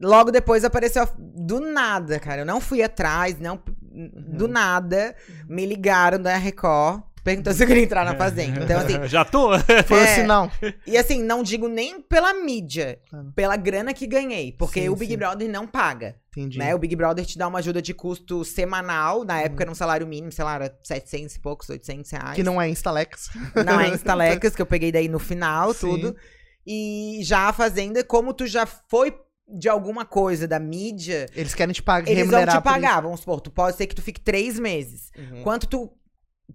[0.00, 2.42] Logo depois apareceu a- do nada, cara.
[2.42, 3.60] Eu não fui atrás, não.
[3.80, 4.50] Do Uhum.
[4.50, 5.14] nada.
[5.48, 7.02] Me ligaram da Record.
[7.24, 8.62] Perguntou se eu queria entrar na fazenda.
[8.64, 9.04] Então, assim.
[9.08, 9.50] Já tô?
[9.86, 10.04] Foi É.
[10.12, 10.50] assim, não.
[10.86, 13.00] E assim, não digo nem pela mídia,
[13.34, 14.52] pela grana que ganhei.
[14.52, 15.18] Porque Sim, o Big sim.
[15.18, 16.14] Brother não paga.
[16.30, 16.58] Entendi.
[16.58, 16.74] Né?
[16.74, 19.24] O Big Brother te dá uma ajuda de custo semanal.
[19.24, 22.34] Na época era um salário mínimo, sei lá, era 700 e poucos, 800 reais.
[22.36, 23.28] Que não é Instalex.
[23.66, 25.80] Não é Instalecas, que eu peguei daí no final, Sim.
[25.90, 26.16] tudo.
[26.64, 29.12] E já a Fazenda, como tu já foi
[29.48, 33.00] de alguma coisa da mídia, Eles querem te pagar, eles vão te pagar.
[33.00, 35.10] Vamos supor, tu pode ser que tu fique três meses.
[35.16, 35.42] Uhum.
[35.42, 35.90] Quanto tu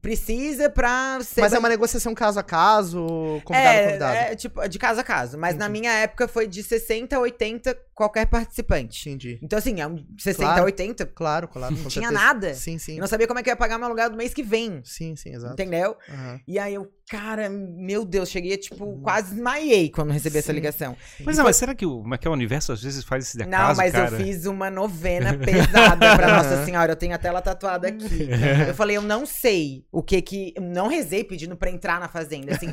[0.02, 1.42] precisa pra ser.
[1.42, 3.06] Mas é uma negociação caso a caso,
[3.44, 4.16] convidado a é, convidado.
[4.16, 5.38] é, tipo, de casa a casa.
[5.38, 9.10] Mas na minha época foi de 60 a 80 qualquer participante.
[9.10, 9.40] Entendi.
[9.42, 10.62] Então, assim, é um 60 Claro.
[10.62, 11.06] a 80.
[11.08, 11.76] Claro, claro.
[11.76, 12.12] Não tinha certeza.
[12.12, 12.54] nada.
[12.54, 12.94] Sim, sim.
[12.96, 14.82] Eu não sabia como é que eu ia pagar meu aluguel do mês que vem.
[14.84, 15.54] Sim, sim, exato.
[15.54, 15.96] Entendeu?
[16.10, 16.40] Aham.
[16.48, 20.54] E aí eu, cara, meu Deus, cheguei, tipo, quase desmaiei quando recebi essa Sim.
[20.54, 20.98] ligação.
[21.24, 23.26] Mas não, mas será que o, como é que é o universo às vezes faz
[23.28, 24.16] esse acaso, Não, mas cara?
[24.20, 26.92] eu fiz uma novena pesada pra Nossa Senhora.
[26.94, 28.30] Eu tenho até ela tatuada aqui.
[28.68, 30.54] Eu falei, eu não sei o que que.
[30.56, 32.56] eu Não rezei pedindo pra entrar na fazenda.
[32.56, 32.68] Assim,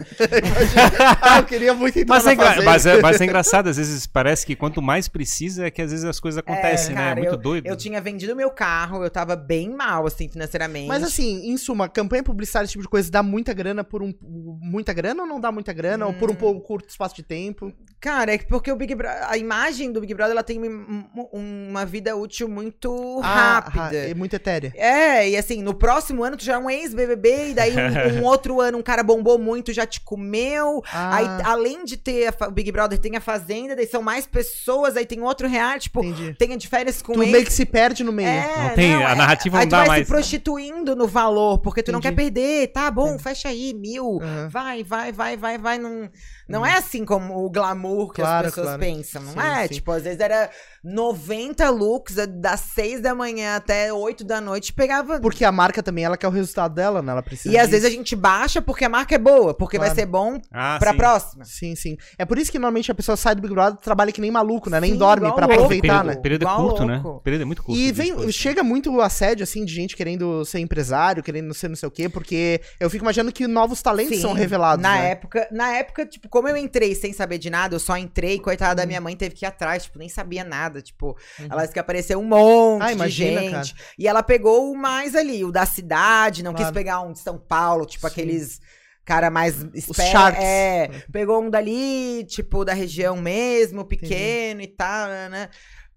[1.20, 2.64] ah, eu queria muito entrar Mas na é, fazenda.
[2.64, 5.90] mas, é, mas é engraçado, às vezes parece que quanto mais precisa é que às
[5.90, 7.00] vezes as coisas acontecem, né?
[7.02, 7.66] É cara, muito doido.
[7.66, 10.88] eu tinha vendido meu carro, eu tava bem mal, assim, financeiramente.
[10.88, 14.12] Mas assim, em suma, campanha publicitária, esse tipo de coisa, dá muita grana por um.
[14.22, 16.06] Muita grana ou não dá muita grana?
[16.06, 16.18] Ou Hum.
[16.18, 17.72] por um pouco curto espaço de tempo?
[18.00, 19.28] Cara, é que porque o Big Brother.
[19.28, 23.82] A imagem do Big Brother ela tem um- um- uma vida útil muito Ah, rápida.
[23.82, 24.72] ra- é muito etérea.
[24.74, 28.24] É, e assim, no próximo ano tu já é um ex-BBB, e daí um, um
[28.24, 30.82] outro ano um cara bombou muito, já te comeu.
[30.92, 34.26] Ah, Aí, além de ter a o Big Brother, tem a Fazenda, daí são mais
[34.26, 36.34] pessoas, aí tem outro reality, tipo, entendi.
[36.34, 37.32] tem a de férias com Tu ex.
[37.32, 38.28] meio que se perde no meio.
[38.28, 40.06] É, Não tem- a é- narrativa aí não tu dá vai mais.
[40.06, 42.14] se prostituindo no valor, porque tu não Entendi.
[42.16, 42.66] quer perder.
[42.68, 43.22] Tá bom, Entendi.
[43.24, 44.18] fecha aí, mil.
[44.22, 44.48] Aham.
[44.48, 45.78] Vai, vai, vai, vai, vai.
[45.78, 46.08] Não,
[46.50, 48.80] não é assim como o glamour que Claro, as pessoas claro.
[48.80, 49.68] pensam, não Sim, é?
[49.68, 49.74] sim.
[49.74, 50.50] Tipo, às vezes era
[50.82, 55.20] 90 looks, é, das 6 da manhã até 8 da noite, pegava.
[55.20, 57.12] Porque a marca também, ela quer o resultado dela, né?
[57.12, 59.88] Ela precisa E às vezes a gente baixa porque a marca é boa, porque vai
[59.88, 60.00] Claro.
[60.00, 60.96] ser bom Ah, pra sim.
[60.96, 61.44] próxima.
[61.44, 61.96] Sim, sim.
[62.18, 64.30] É por isso que normalmente a pessoa sai do Big Brother e trabalha que nem
[64.30, 64.80] maluco, né?
[64.80, 65.52] Nem Sim, dorme pra louco.
[65.54, 66.12] aproveitar, período, né?
[66.14, 66.94] O período é Igual curto, né?
[67.02, 67.18] louco.
[67.18, 67.78] O período é muito curto.
[67.80, 71.86] E vem, chega muito assédio, assim, de gente querendo ser empresário, querendo ser não sei
[71.88, 75.10] o quê, porque eu fico imaginando que novos talentos Sim, são revelados, Na né?
[75.10, 78.70] época, na época, tipo, como eu entrei sem saber de nada, eu só entrei, coitada
[78.70, 78.76] Uhum.
[78.76, 81.16] da minha mãe teve que ir atrás, tipo, nem sabia nada, tipo,
[81.50, 83.74] ela disse que apareceu um monte Ah, de imagina, gente.
[83.74, 83.88] cara.
[83.98, 86.66] E ela pegou o mais ali, o da cidade, não Claro.
[86.66, 88.12] quis pegar um de São Paulo, tipo Sim.
[88.12, 88.60] aqueles
[89.04, 90.12] cara mais esperto.
[90.12, 90.40] sharks.
[90.44, 95.48] É, pegou um dali, tipo, da região mesmo, pequeno e tal, né?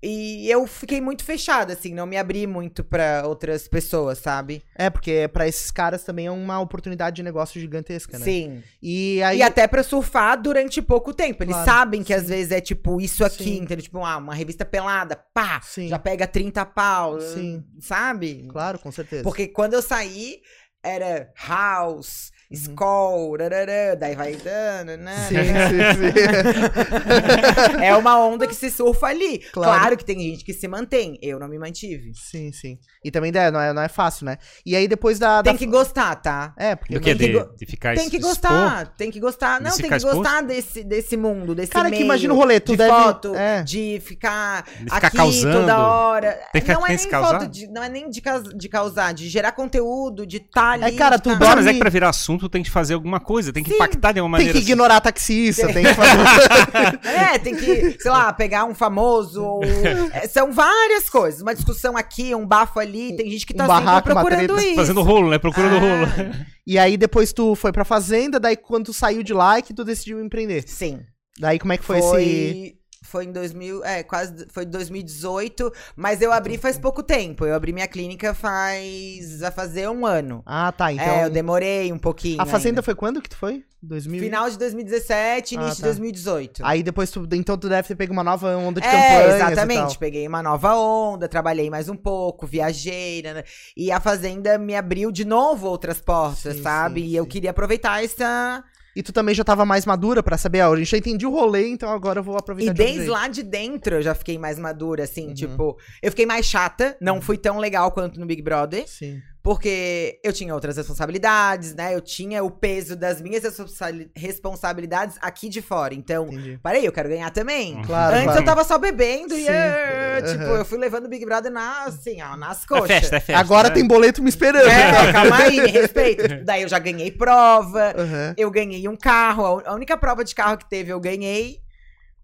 [0.06, 4.62] E eu fiquei muito fechada, assim, não me abri muito pra outras pessoas, sabe?
[4.76, 8.26] É, porque pra esses caras também é uma oportunidade de negócio gigantesca, né?
[8.26, 8.62] Sim.
[8.82, 9.38] E aí.
[9.38, 11.42] E até pra surfar durante pouco tempo.
[11.42, 13.58] Eles Claro, sabem que às vezes é tipo isso aqui, Sim.
[13.60, 13.82] entendeu?
[13.84, 15.88] Tipo, ah, uma revista pelada, pá, Sim.
[15.88, 17.64] já pega 30 pau, Sim.
[17.80, 18.46] sabe?
[18.50, 19.24] Claro, com certeza.
[19.24, 20.42] Porque quando eu saí,
[20.84, 22.60] era House, Uhum.
[22.60, 25.16] Skull, rarará, daí vai dando, né?
[25.28, 27.80] Sim, sim, sim.
[27.84, 29.40] É uma onda que se surfa ali.
[29.52, 29.80] Claro.
[29.80, 29.98] Claro.
[29.98, 31.18] que tem gente que se mantém.
[31.22, 32.12] Eu não me mantive.
[32.16, 32.78] sim, sim.
[33.04, 34.38] E também né, não, é, não é fácil, né?
[34.66, 35.42] E aí depois da.
[35.42, 36.54] da- Tem que gostar, tá?
[36.58, 36.94] É, porque.
[36.94, 37.16] Do que?
[37.16, 38.30] Tem que De, go- de ficar Tem que expor?
[38.32, 39.62] gostar, tem que gostar.
[39.62, 42.06] Não, tem que gostar desse, desse mundo, desse Cara, que meio.
[42.06, 43.64] imagina o rolê, tu de deve- foto, é.
[43.64, 45.60] de ficar De ficar aqui causando.
[45.60, 46.40] toda hora.
[46.54, 47.48] Tem que- não é nem que causar?
[47.50, 48.22] de, não é nem de,
[48.56, 50.84] de causar, de gerar conteúdo, de estar ali.
[50.86, 53.20] É, cara, tu tá- dorme- mas é que pra virar assunto tem que fazer alguma
[53.20, 53.76] coisa, tem que Sim.
[53.76, 54.54] impactar de uma Tem maneira.
[54.54, 57.00] que ignorar taxista, tem que fazer.
[57.34, 59.44] É, tem que, sei lá, pegar um famoso.
[59.44, 59.64] ou-
[60.14, 61.42] é, são várias coisas.
[61.42, 63.16] Uma discussão aqui, um bafo ali.
[63.16, 64.64] Tem gente que Um tá barraco, sempre uma procurando treta.
[64.68, 64.76] isso.
[64.76, 65.38] Fazendo rolo, né?
[65.40, 65.80] Procurando Ah.
[65.80, 66.08] rolo.
[66.68, 69.74] e aí depois tu foi pra fazenda, daí quando tu saiu de lá é que
[69.74, 70.64] tu decidiu empreender.
[70.68, 71.00] Sim.
[71.40, 72.76] Daí como é que foi, Foi, esse.
[73.14, 77.46] Foi em 2000, é, quase, foi 2018, mas eu abri faz pouco tempo.
[77.46, 80.42] Eu abri minha clínica faz, vai fazer um ano.
[80.48, 80.92] Ah, tá.
[80.92, 81.06] Então.
[81.06, 82.82] é, eu demorei um pouquinho a fazenda ainda.
[82.82, 83.64] foi quando que tu foi?
[83.84, 84.20] 2000?
[84.24, 85.88] Final de 2017, Ah, início de tá.
[85.90, 86.62] 2018.
[86.66, 87.28] Aí depois tu.
[87.34, 89.36] Então tu deve ter pego uma nova onda de É, campanhas.
[89.52, 89.98] exatamente.
[90.00, 93.44] Peguei uma nova onda, trabalhei mais um pouco, viajei, né?
[93.78, 97.02] E a Fazenda me abriu de novo outras portas, Sim, sabe?
[97.02, 97.30] sim, e eu sim.
[97.30, 98.64] queria aproveitar essa,
[98.96, 101.32] E tu também já tava mais madura pra saber, ó, a gente já entendi o
[101.32, 104.38] rolê, então agora eu vou aproveitar E de desde lá de dentro eu já fiquei
[104.38, 105.34] mais madura, assim, Uhum.
[105.34, 109.20] tipo, eu fiquei mais chata, não fui tão legal quanto no Big Brother, Sim.
[109.44, 111.94] Porque eu tinha outras responsabilidades, né?
[111.94, 115.94] Eu tinha o peso das minhas responsabili- responsabilidades aqui de fora.
[115.94, 116.60] Então, Entendi.
[116.64, 117.82] parei, eu quero ganhar também.
[117.84, 118.40] Claro, Antes claro.
[118.40, 119.50] eu tava só bebendo e, Sim.
[119.50, 122.88] ah, tipo, eu fui levando o Big Brother na, assim, ó, nas É coxas.
[122.88, 123.40] festa, é festa.
[123.42, 123.76] Agora né?
[123.76, 124.68] tem boleto me esperando.
[124.70, 126.28] É, calma aí, me respeita.
[126.30, 128.34] Tipo, Daí eu já ganhei prova, Aham.
[128.38, 129.62] eu ganhei um carro.
[129.66, 131.62] A única prova de carro que teve eu ganhei.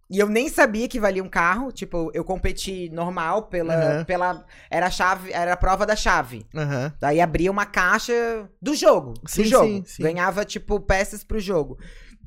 [0.10, 1.72] E eu nem sabia que valia um carro.
[1.72, 3.74] Tipo, eu competi normal pela.
[3.76, 4.06] Aham.
[4.06, 6.46] pela era a chave, era a prova da chave.
[6.56, 6.92] Aham.
[7.00, 9.14] Daí abria uma caixa do jogo.
[9.28, 9.68] Sim, do jogo.
[9.68, 10.04] sim, sim.
[10.04, 11.78] Ganhava, tipo, peças pro jogo.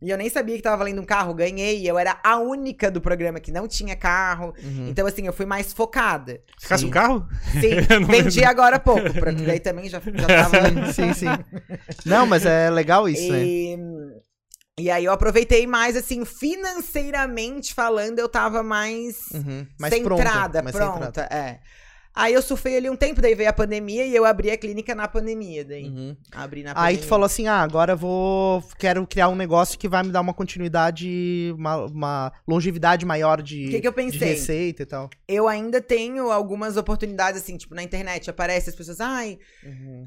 [0.00, 1.88] E eu nem sabia que tava valendo um carro, ganhei.
[1.88, 4.52] Eu era a única do programa que não tinha carro.
[4.62, 4.88] Uhum.
[4.88, 6.40] Então, assim, eu fui mais focada.
[6.60, 7.24] Ficasse um carro?
[7.60, 7.76] Sim,
[8.10, 9.12] vendi agora há pouco.
[9.14, 10.92] Pra, daí também já, já tava.
[10.92, 11.26] Sim, sim, sim.
[12.04, 13.44] Não, mas é legal isso, né?
[14.80, 19.66] E, aí eu aproveitei mais, assim, financeiramente falando, eu tava mais Uhum.
[19.78, 20.62] Mais centrada, pronta.
[20.62, 21.04] mais pronta.
[21.06, 21.34] centrada.
[21.34, 21.60] É.
[22.14, 24.94] Aí eu surfei ali um tempo, daí veio a pandemia e eu abri a clínica
[24.94, 25.64] na pandemia.
[25.64, 26.16] Daí Uhum.
[26.32, 27.00] abri na Aí pandemia.
[27.00, 30.20] tu falou assim, ah, agora eu vou, quero criar um negócio que vai me dar
[30.22, 34.28] uma continuidade, uma, uma longevidade maior de, que, que eu de pensei?
[34.28, 35.08] receita e tal.
[35.28, 39.38] Eu ainda tenho algumas oportunidades, assim, tipo, na internet aparece as pessoas, ai,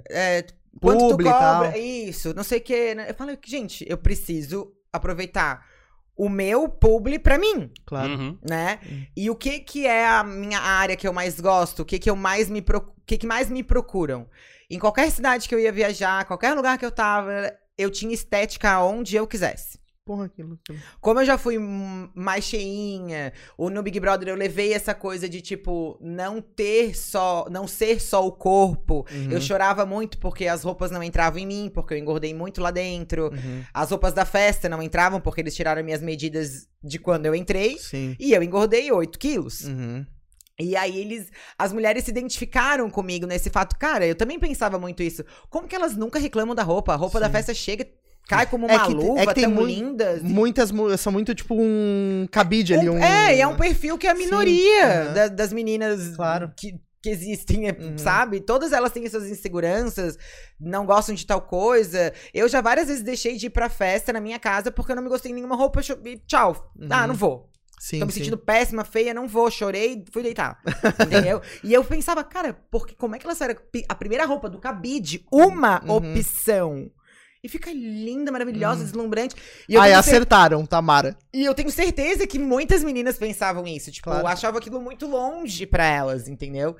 [0.09, 0.45] é,
[0.79, 1.71] quanto Publi tu e cobra?
[1.71, 1.79] tal.
[1.79, 2.73] Isso, não sei o que.
[2.73, 5.65] Eu falei, gente, eu preciso aproveitar
[6.15, 7.69] o meu publi pra mim.
[7.85, 8.13] Claro.
[8.13, 8.37] Uhum.
[8.47, 8.79] né?
[8.89, 9.05] Hum.
[9.15, 11.81] E o que que é a minha área que eu mais gosto?
[11.81, 12.79] O que que eu mais me pro...
[12.79, 14.27] o que que mais me procuram?
[14.69, 18.79] Em qualquer cidade que eu ia viajar, qualquer lugar que eu tava, eu tinha estética
[18.81, 19.79] onde eu quisesse.
[20.05, 20.59] Porra, aquilo.
[21.01, 25.41] Como eu já fui mais cheinha, ou no Big Brother eu levei essa coisa de
[25.41, 29.03] tipo não ter só, não ser só o corpo.
[29.11, 29.31] Uhum.
[29.31, 32.69] Eu chorava muito porque as roupas não entravam em mim, porque eu engordei muito lá
[32.69, 33.31] dentro.
[33.33, 33.63] Uhum.
[33.73, 37.79] As roupas da festa não entravam porque eles tiraram minhas medidas de quando eu entrei.
[37.79, 38.15] Sim.
[38.19, 39.63] E eu engordei 8 quilos.
[39.63, 40.05] Uhum.
[40.59, 43.75] E aí eles, as mulheres se identificaram comigo nesse fato.
[43.75, 45.25] Cara, eu também pensava muito isso.
[45.49, 46.93] Como que elas nunca reclamam da roupa?
[46.93, 47.31] A roupa da Sim.
[47.31, 47.87] festa chega,
[48.27, 50.21] cai como É uma que te- é luva, que tem mui- lindas.
[50.23, 52.89] Muitas mu- são muito tipo um cabide ali.
[52.89, 55.13] Um- Um, É, e é um perfil que é a Sim, minoria aham.
[55.13, 56.51] da- das meninas Claro.
[56.57, 57.97] que, que existem, é, Uhum.
[57.97, 58.39] sabe?
[58.39, 60.17] Todas elas têm suas inseguranças,
[60.59, 62.11] não gostam de tal coisa.
[62.33, 65.03] Eu já várias vezes deixei de ir pra festa na minha casa porque eu não
[65.03, 66.71] me gostei de nenhuma roupa e tchau.
[66.89, 67.07] Ah, Uhum.
[67.09, 67.49] não vou.
[67.79, 68.19] Sim, Tô me sim.
[68.19, 70.57] sentindo péssima, feia, não vou, chorei, fui deitar.
[70.99, 71.41] Entendeu?
[71.63, 73.55] e eu pensava, cara, porque como é que ela era
[73.89, 75.91] a primeira roupa do cabide, uma Uhum.
[75.97, 76.89] opção.
[77.45, 79.35] E fica linda, maravilhosa, deslumbrante.
[79.69, 81.15] E tenho cer- acertaram, Tamara.
[81.31, 83.91] e eu tenho certeza que muitas meninas pensavam isso.
[83.91, 84.23] Tipo, Claro.
[84.23, 86.75] eu achava aquilo muito longe pra elas, entendeu?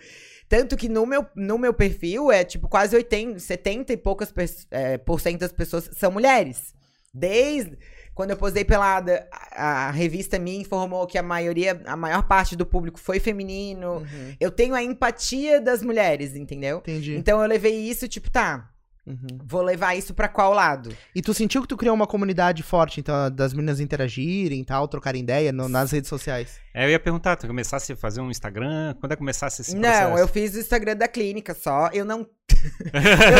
[0.49, 4.67] Tanto que no meu, no meu perfil é tipo quase 80, 70 e poucas pers-
[4.71, 6.73] é, por cento das pessoas são mulheres.
[7.13, 7.77] Desde
[8.13, 12.55] quando eu posei pelada, a, a revista me informou que a maioria, a maior parte
[12.55, 13.97] do público foi feminino.
[13.97, 14.35] Uhum.
[14.39, 16.77] Eu tenho a empatia das mulheres, entendeu?
[16.79, 17.15] Entendi.
[17.15, 18.69] Então eu levei isso, tipo, tá,
[19.07, 19.37] Uhum.
[19.43, 20.89] vou levar isso pra qual lado?
[21.13, 24.87] E tu sentiu que tu criou uma comunidade forte, então, das meninas interagirem e tal,
[24.87, 26.59] trocarem ideia no- nas redes sociais?
[26.77, 28.93] É, eu ia perguntar, tu começasse a fazer um Instagram?
[28.99, 30.17] Quando é que começasse esse Não, processo?
[30.17, 31.89] eu fiz o Instagram da clínica só.
[31.93, 32.27] Eu não.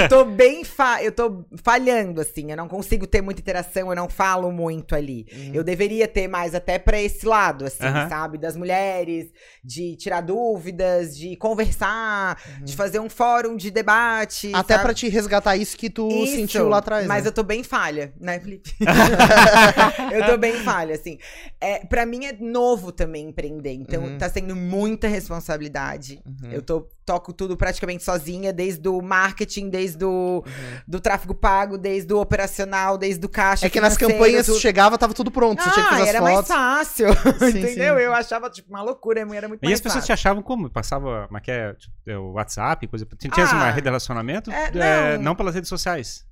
[0.01, 0.63] eu tô bem.
[0.63, 1.03] Fa...
[1.03, 2.49] Eu tô falhando, assim.
[2.49, 5.27] Eu não consigo ter muita interação, eu não falo muito ali.
[5.53, 8.07] Eu deveria ter mais até pra esse lado, assim, Aham.
[8.07, 8.37] sabe?
[8.37, 9.29] Das mulheres,
[9.61, 14.49] de tirar dúvidas, de conversar, de fazer um fórum de debate.
[14.53, 14.85] Até sabe?
[14.85, 17.05] pra te resgatar isso que tu Isso, sentiu lá atrás.
[17.05, 17.27] Mas né?
[17.27, 18.73] eu tô bem falha, né, Felipe?
[20.13, 21.17] eu tô bem falha, assim.
[21.59, 24.17] É, pra mim é novo também empreender, então Uhum.
[24.17, 26.21] tá sendo muita responsabilidade.
[26.25, 26.51] Uhum.
[26.51, 30.43] Eu tô, toco tudo praticamente sozinha, desde o marketing, desde o
[30.87, 33.65] do tráfego pago, desde o operacional, desde o caixa.
[33.65, 34.59] É que nas campanhas tudo.
[34.59, 35.61] chegava, tava tudo pronto.
[35.61, 36.47] Você tinha que Ah, fazer era as mais fotos.
[36.55, 37.07] fácil,
[37.39, 37.95] Sim, entendeu?
[37.97, 38.01] sim.
[38.03, 40.13] Eu achava, tipo, uma loucura, era muito E mais as pessoas te fácil.
[40.13, 40.69] achavam como?
[40.69, 43.05] Passava, como é que é, tipo, é, o WhatsApp, coisa...
[43.17, 44.51] Tinha tinha Ah, uma rede de relacionamento?
[44.51, 45.23] é, É, não.
[45.23, 46.25] não pelas redes sociais.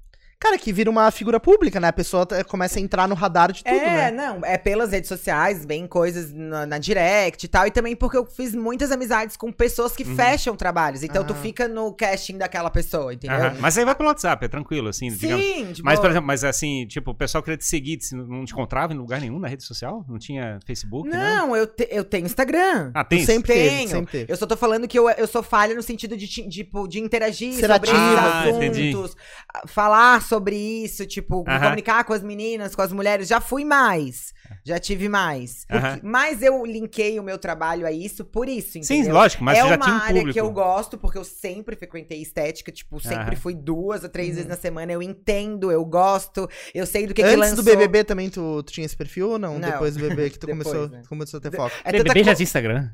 [0.43, 1.87] Cara, que vira uma figura pública, né?
[1.87, 4.11] A pessoa começa a entrar no radar de tudo, é, né?
[4.11, 7.65] não, é pelas redes sociais, vem coisas na, na direct e tal.
[7.65, 11.01] E também porque eu fiz muitas amizades com pessoas que fecham trabalhos.
[11.01, 11.37] Então tu Ah.
[11.37, 13.37] fica no casting daquela pessoa, entendeu?
[13.37, 13.55] Aham.
[13.61, 15.45] Mas aí vai pelo WhatsApp, é tranquilo, assim, digamos.
[15.45, 18.51] Sim, tipo, Mas, por exemplo, mas assim, tipo, o pessoal queria te seguir, não te
[18.51, 20.03] encontrava em lugar nenhum na rede social?
[20.09, 21.07] Não tinha Facebook?
[21.07, 22.91] Não, eu, te- eu tenho Instagram.
[22.93, 23.25] Ah, Tu tem?
[23.25, 23.89] sempre teve, Tenho.
[23.89, 24.31] sempre teve.
[24.33, 26.99] Eu só tô falando que eu, eu sou falha no sentido de, ti- tipo, de
[26.99, 28.21] interagir Ser sobre ativa.
[28.21, 28.89] Ah, entendi.
[28.89, 29.15] assuntos,
[29.53, 31.63] a- falar sobre isso, tipo, me Aham.
[31.65, 34.33] comunicar com as meninas, com as mulheres, já fui mais.
[34.63, 35.65] Já tive mais.
[35.69, 35.99] Aham.
[36.03, 39.05] Mas eu linkei o meu trabalho a isso por isso, entendeu?
[39.05, 40.33] Sim, lógico, mas é já uma tinha um área público.
[40.33, 43.35] que eu gosto, porque eu sempre frequentei estética, tipo, sempre Aham.
[43.35, 44.35] fui duas a três Uhum.
[44.35, 44.91] vezes na semana.
[44.91, 47.57] Eu entendo, eu gosto, eu sei do que, que Antes lançou.
[47.57, 49.57] do BBB também tu, tu tinha esse perfil ou não?
[49.59, 49.69] Não.
[49.71, 51.01] Depois do BBB que tu Depois, começou, né?
[51.09, 51.75] começou a ter foco.
[51.83, 52.89] É BBB já co- tinha Instagram?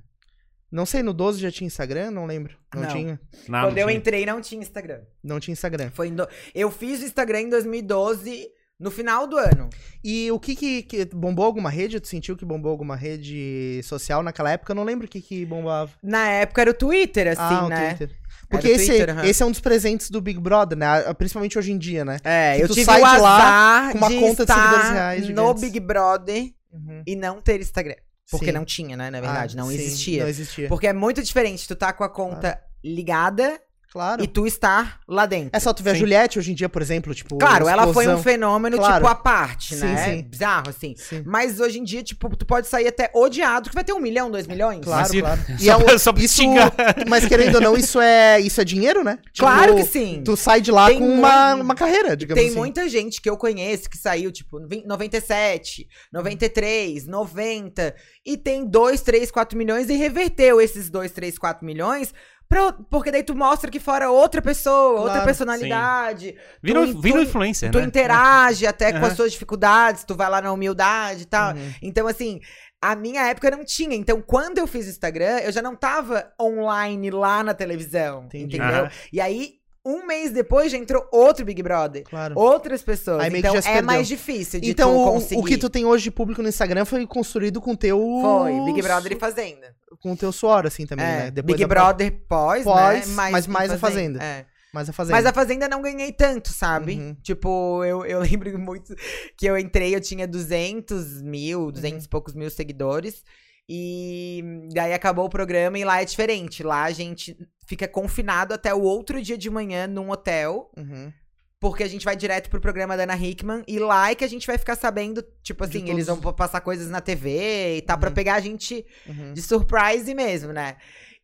[0.72, 2.12] Não sei, no 12 já tinha Instagram?
[2.12, 2.56] Não lembro.
[2.76, 2.90] Não, Não.
[2.90, 3.20] tinha.
[3.48, 3.98] Não, Quando não eu tinha.
[3.98, 5.00] entrei, não tinha Instagram.
[5.24, 5.90] Não tinha Instagram.
[5.91, 8.48] Foi do- Eu fiz o Instagram em 2012,
[8.80, 9.70] no final do ano.
[10.04, 12.00] E o que, que que bombou alguma rede?
[12.00, 14.72] Tu sentiu que bombou alguma rede social naquela época?
[14.72, 15.91] Eu não lembro o que que bombava.
[16.04, 17.90] Na época era o Twitter, assim, ah, o né?
[17.96, 18.16] Twitter.
[18.50, 19.26] Porque o esse, Twitter, aham.
[19.26, 21.14] esse é um dos presentes do Big Brother, né?
[21.16, 22.18] Principalmente hoje em dia, né?
[22.24, 24.54] É, Que eu tu tive sai o de lá azar com uma de conta de
[24.54, 25.62] seguidores reais no gigantes.
[25.62, 27.04] Big Brother Uhum.
[27.06, 27.96] e não ter Instagram.
[28.30, 28.52] Porque Sim.
[28.52, 29.10] não tinha, né?
[29.10, 30.22] Na verdade, Ah, não sim, existia.
[30.24, 30.68] Não existia.
[30.68, 33.60] Porque é muito diferente tu tá com a conta ligada
[33.91, 34.24] Claro.
[34.24, 35.49] e tu estar lá dentro.
[35.52, 35.99] É só tu ver a Sim.
[36.02, 37.38] Juliette hoje em dia, por exemplo, tipo.
[37.40, 38.95] Claro, ela foi um fenômeno, Claro.
[38.95, 40.06] tipo, à parte, Sim, né?
[40.18, 40.22] sim.
[40.24, 40.94] Bizarro, assim.
[40.95, 41.24] Sim.
[41.26, 44.30] Mas hoje em dia, tipo, tu pode sair até odiado, que vai ter um milhão,
[44.30, 44.82] dois milhões.
[44.84, 45.41] Claro, Mas claro.
[45.57, 46.72] só E é o- pra- só pra isso, xingar.
[47.10, 49.18] mas querendo ou não, isso é, isso é dinheiro, né?
[49.34, 50.22] Tipo, Claro que sim.
[50.24, 52.57] Tu sai de lá Tem com uma, muito- uma carreira, digamos Tem assim.
[52.60, 57.95] muita gente que eu conheço que saiu, tipo, 20 97, 93, 90,
[58.26, 62.14] e tem 2, 3, 4 milhões e reverteu esses 2, 3, 4 milhões.
[62.50, 66.36] Pra, porque daí tu mostra que fora outra pessoa, outra Claro, personalidade.
[66.64, 67.84] Virou, tu, tu- influencer, Tu né?
[67.86, 69.08] interage até com Aham.
[69.08, 71.54] as suas dificuldades, tu vai lá na humildade e tal.
[71.54, 71.74] Uhum.
[71.80, 72.40] Então, assim,
[72.82, 73.96] a minha época não tinha.
[73.96, 78.24] Então, quando eu fiz Instagram, eu já não tava online lá na televisão.
[78.26, 78.58] Entendi.
[78.58, 78.86] Entendeu?
[78.86, 78.92] Aham.
[79.14, 82.04] E aí, um mês depois, já entrou outro Big Brother.
[82.04, 82.34] Claro.
[82.38, 83.22] Outras pessoas.
[83.22, 83.88] Aí meio que então, já se é perdeu.
[83.88, 85.42] mais difícil de Então, tu o, conseguir.
[85.42, 87.98] o que tu tem hoje de público no Instagram foi construído com teu.
[88.22, 89.76] Foi, Big Brother e Fazenda.
[90.02, 91.32] Com teu suor, assim, também, É, né?
[91.32, 93.14] Depois Big da- Brother pós, Pós, né?
[93.32, 94.24] mas mais a Fazenda.
[94.24, 94.46] É.
[94.72, 95.18] Mas a fazenda.
[95.18, 96.94] Mas a Fazenda não ganhei tanto, sabe?
[96.94, 97.16] Uhum.
[97.24, 98.94] Tipo, eu, eu lembro muito
[99.36, 102.06] que eu entrei, eu tinha 200 mil, 200 Uhum.
[102.06, 103.24] e poucos mil seguidores.
[103.72, 104.44] E
[104.74, 106.64] daí acabou o programa e lá é diferente.
[106.64, 107.38] Lá a gente
[107.68, 110.72] fica confinado até o outro dia de manhã num hotel.
[110.76, 111.14] Uhum.
[111.60, 113.64] Porque a gente vai direto pro programa da Ana Hickman.
[113.68, 116.62] E lá é que a gente vai ficar sabendo, tipo assim, eles todos- vão passar
[116.62, 118.16] coisas na TV e tal, pra Uhum.
[118.16, 119.34] pegar a gente Uhum.
[119.34, 120.78] de surprise mesmo, né?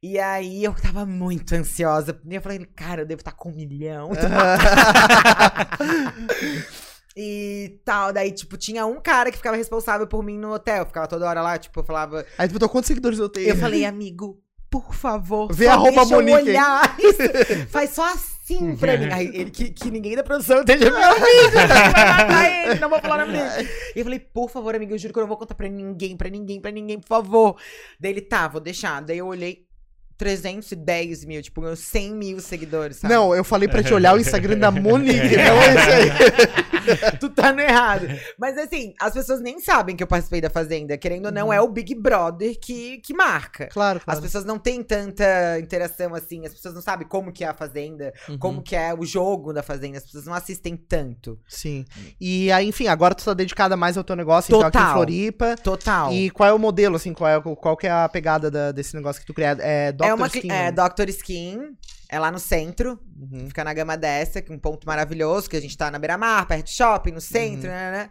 [0.03, 2.19] E aí eu tava muito ansiosa.
[2.29, 4.09] E eu falei, cara, eu devo estar com um milhão.
[7.15, 8.11] e tal.
[8.11, 10.85] Daí, tipo, tinha um cara que ficava responsável por mim no hotel.
[10.85, 12.25] Ficava toda hora lá, tipo, eu falava.
[12.37, 13.49] Aí tu botou quantos seguidores eu tenho?
[13.49, 15.53] Eu falei, amigo, por favor.
[15.53, 17.67] Vê eu Monique aí." olhar isso.
[17.69, 19.09] Faz só assim pra mim.
[19.11, 21.53] Aí, ele, que, que ninguém da produção esteja me ouvindo.
[21.53, 23.69] Vai matar ele, não vou falar o nome dele.
[23.95, 26.17] E eu falei, por favor, amigo, eu juro que eu não vou contar pra ninguém,
[26.17, 27.57] pra ninguém, pra ninguém, por favor.
[27.99, 29.01] Daí ele, tá, vou deixar.
[29.01, 29.64] Daí eu olhei.
[30.17, 33.13] 310 mil, tipo, ganhou 100 mil seguidores, sabe?
[33.13, 37.15] Não, eu falei pra te olhar o Instagram da Monique, não esse aí.
[37.19, 38.07] tu tá no errado.
[38.37, 40.97] Mas assim, as pessoas nem sabem que eu participei da Fazenda.
[40.97, 43.67] Querendo ou não, é o Big Brother que, que marca.
[43.67, 44.21] Claro, As claro.
[44.21, 48.13] pessoas não têm tanta interação assim, as pessoas não sabem como que é a Fazenda,
[48.29, 48.37] Uhum.
[48.37, 51.39] como que é o jogo da Fazenda, as pessoas não assistem tanto.
[51.47, 51.85] Sim.
[52.19, 54.93] E aí, enfim, agora tu tá dedicada mais ao teu negócio, então aqui em Total.
[54.93, 55.55] Floripa.
[55.57, 56.11] Total.
[56.13, 58.95] E qual é o modelo, assim, qual, é, qual que é a pegada da- desse
[58.95, 59.55] negócio que tu cria?
[59.59, 60.09] É Dr.
[60.09, 60.71] é uma Skin, é, né?
[60.71, 61.09] Dr.
[61.09, 61.59] Skin,
[62.09, 63.47] é lá no centro, Uhum.
[63.47, 66.45] fica na gama dessa, que é um ponto maravilhoso, que a gente tá na beira-mar,
[66.47, 67.75] perto de shopping, no centro, Uhum.
[67.75, 68.09] né, né?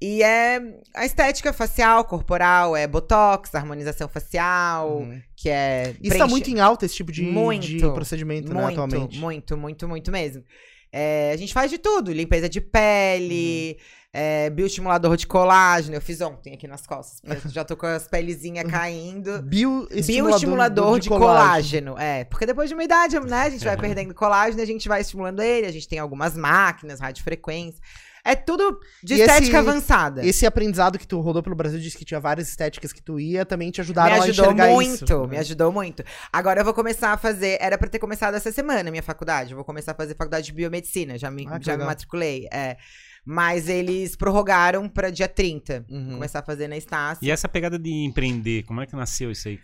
[0.00, 0.60] E é
[0.94, 5.20] a estética facial, corporal, é botox, harmonização facial, Uhum.
[5.36, 5.90] que é.
[6.00, 7.66] Isso tá preenche- muito em alta, esse tipo de, Muito.
[7.66, 9.18] de procedimento, né, muito, atualmente.
[9.18, 10.44] muito, muito, muito mesmo.
[10.92, 13.84] É, a gente faz de tudo, limpeza de pele, Uhum.
[14.12, 15.96] é, bioestimulador de colágeno.
[15.96, 17.20] Eu fiz ontem aqui nas costas.
[17.52, 19.42] já tô com as pelezinhas caindo.
[19.42, 21.94] Bioestimulador Bioestimulador de colágeno.
[21.94, 21.98] colágeno.
[21.98, 25.00] É, porque depois de uma idade, né, a gente vai perdendo colágeno, a gente vai
[25.02, 27.80] estimulando ele, a gente tem algumas máquinas, radiofrequência.
[28.24, 30.26] É tudo de E estética esse- avançada.
[30.26, 33.44] Esse aprendizado que tu rodou pelo Brasil, disse que tinha várias estéticas que tu ia,
[33.46, 35.26] também te me ajudaram a ajudou enxergar muito, isso.
[35.28, 36.04] me ajudou muito.
[36.32, 37.58] Agora eu vou começar a fazer.
[37.60, 39.50] Era pra ter começado essa semana a minha faculdade.
[39.52, 41.16] Eu vou começar a fazer faculdade de biomedicina.
[41.18, 42.46] Já me, Ah, já me matriculei.
[42.52, 42.76] É.
[43.24, 45.84] Mas eles prorrogaram pra dia 30.
[45.90, 46.12] Uhum.
[46.12, 47.24] Começar a fazer na Estácio.
[47.24, 49.58] E essa pegada de empreender, como é que nasceu isso aí?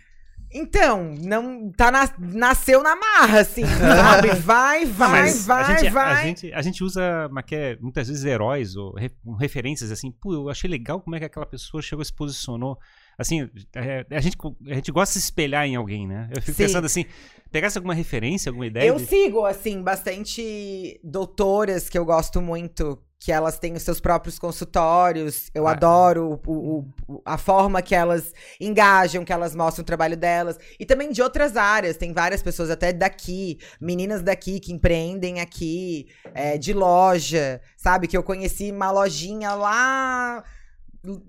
[0.57, 1.69] Então, não.
[1.71, 4.29] Tá na- nasceu na marra, assim, sabe?
[4.45, 6.13] Vai, vai, mas vai, a gente, vai.
[6.13, 10.11] A gente, a gente usa mas que é, muitas vezes heróis ou re- referências assim.
[10.11, 12.77] Pô, eu achei legal como é que aquela pessoa chegou e se posicionou.
[13.17, 14.37] Assim, é, a, gente,
[14.69, 16.29] a gente gosta de se espelhar em alguém, né?
[16.35, 16.63] Eu fico Sim.
[16.63, 17.05] pensando assim,
[17.51, 18.87] pegasse alguma referência, alguma ideia?
[18.87, 23.99] Eu de- sigo, assim, bastante doutoras que eu gosto muito, que elas têm os seus
[23.99, 25.49] próprios consultórios.
[25.53, 25.71] Eu Ah.
[25.71, 30.59] adoro o- o- o- a forma que elas engajam, que elas mostram o trabalho delas.
[30.79, 31.97] E também de outras áreas.
[31.97, 38.07] Tem várias pessoas até daqui, meninas daqui que empreendem aqui, é, de loja, sabe?
[38.07, 40.43] Que eu conheci uma lojinha lá.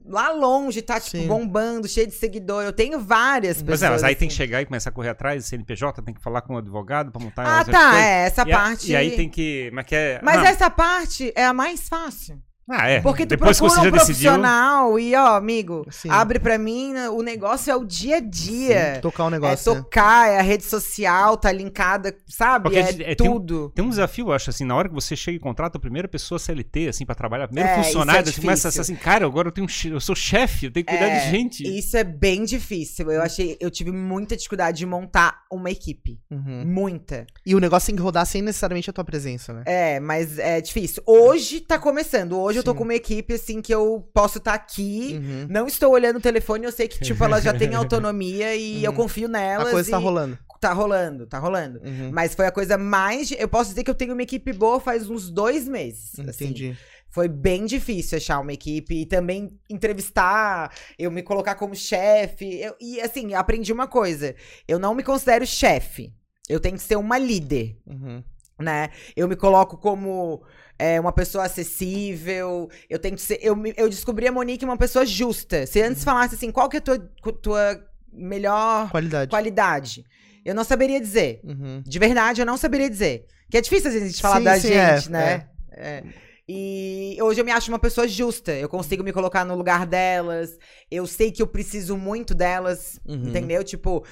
[0.07, 1.27] Lá longe, tá, tipo, Sim.
[1.27, 2.63] bombando, cheio de seguidor.
[2.65, 3.81] Eu tenho várias pessoas.
[3.81, 4.39] Mas é, mas aí tem que assim.
[4.43, 7.61] chegar e começar a correr atrás, CNPJ, tem que falar com o advogado pra montar
[7.61, 8.91] Ah, tá, é, essa E a- parte.
[8.93, 9.71] E aí tem que.
[9.73, 10.45] Mas, que é, Mas não.
[10.47, 12.41] essa parte é a mais fácil.
[12.69, 13.01] Ah, é.
[13.01, 14.31] Porque tu Depois que procura você um já decidiu.
[14.33, 16.09] profissional e, ó, amigo, Sim.
[16.11, 18.99] abre pra mim, o negócio é o dia a dia.
[19.01, 19.73] Tocar um É negócio.
[19.75, 19.81] né?
[19.81, 22.65] tocar, é a rede social, tá linkada, sabe?
[22.65, 23.71] Porque é, é- tem um- tudo.
[23.75, 26.09] Tem um desafio, eu acho, assim, na hora que você chega e contrata a primeira
[26.09, 28.95] pessoa CLT, assim, pra trabalhar, primeiro É, funcionário, isso é você começa a ser difícil.
[28.97, 31.31] assim, cara, agora eu tenho um eu sou chefe, eu tenho que cuidar É, de
[31.31, 31.63] gente.
[31.79, 33.11] Isso é bem difícil.
[33.13, 36.19] Eu achei, eu tive muita dificuldade de montar uma equipe.
[36.31, 36.65] Uhum.
[36.67, 37.27] Muita.
[37.45, 39.63] E o negócio tem que rodar sem necessariamente a tua presença, né?
[39.67, 41.03] É, mas é difícil.
[41.07, 42.37] Hoje tá começando.
[42.39, 45.21] Hoje eu tô com uma equipe, assim, que eu posso estar aqui.
[45.23, 45.47] Uhum.
[45.49, 48.91] Não estou olhando o telefone, eu sei que, tipo, ela já tem autonomia e eu
[48.91, 48.97] Uhum.
[48.97, 49.71] confio A nelas.
[49.71, 50.39] coisa tá e rolando.
[50.61, 51.81] Tá rolando, tá rolando.
[51.85, 52.11] Uhum.
[52.13, 53.31] Mas foi a coisa mais.
[53.33, 56.19] Eu posso dizer que eu tenho uma equipe boa faz uns dois meses.
[56.21, 56.45] assim.
[56.47, 56.77] Entendi.
[57.11, 62.61] Foi bem difícil achar uma equipe e também entrevistar, eu me colocar como chefe.
[62.61, 64.35] eu- E assim, aprendi uma coisa:
[64.67, 66.13] eu não me considero chefe.
[66.49, 68.23] Eu tenho que ser uma líder, Uhum.
[68.61, 68.91] né?
[69.17, 70.43] Eu me coloco como
[70.79, 72.69] é, uma pessoa acessível.
[72.89, 73.39] Eu tenho que ser.
[73.43, 75.67] Eu, eu descobri a Monique uma pessoa justa.
[75.67, 76.99] Se antes falasse assim, qual que é a tua,
[77.33, 79.31] tua melhor Qualidade.
[79.31, 80.05] qualidade?
[80.45, 81.41] Eu não saberia dizer.
[81.43, 81.83] Uhum.
[81.85, 83.27] De verdade, eu não saberia dizer.
[83.51, 85.49] Que é difícil às vezes a gente falar Sim, da sim, gente, é, né?
[85.73, 86.03] É.
[86.49, 88.53] E hoje eu me acho uma pessoa justa.
[88.53, 90.57] Eu consigo me colocar no lugar delas.
[90.91, 93.01] Eu sei que eu preciso muito delas.
[93.05, 93.29] Uhum.
[93.29, 93.65] Entendeu?
[93.65, 94.05] Tipo,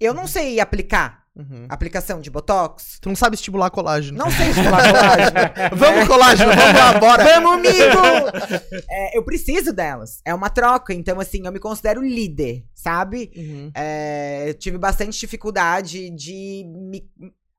[0.00, 1.66] eu não sei aplicar Uhum.
[1.68, 2.98] aplicação de Botox.
[3.00, 4.18] Tu não sabe estimular colágeno.
[4.18, 5.76] Não sei estimular colágeno.
[5.76, 7.24] Vamos, colágeno, vamos lá, bora.
[7.24, 8.00] Vamos, amigo!
[8.92, 10.20] É, eu preciso delas.
[10.24, 10.92] É uma troca.
[10.92, 13.30] Então, assim, eu me considero líder, sabe?
[13.36, 13.70] Uhum.
[13.74, 17.08] É, eu tive bastante dificuldade de me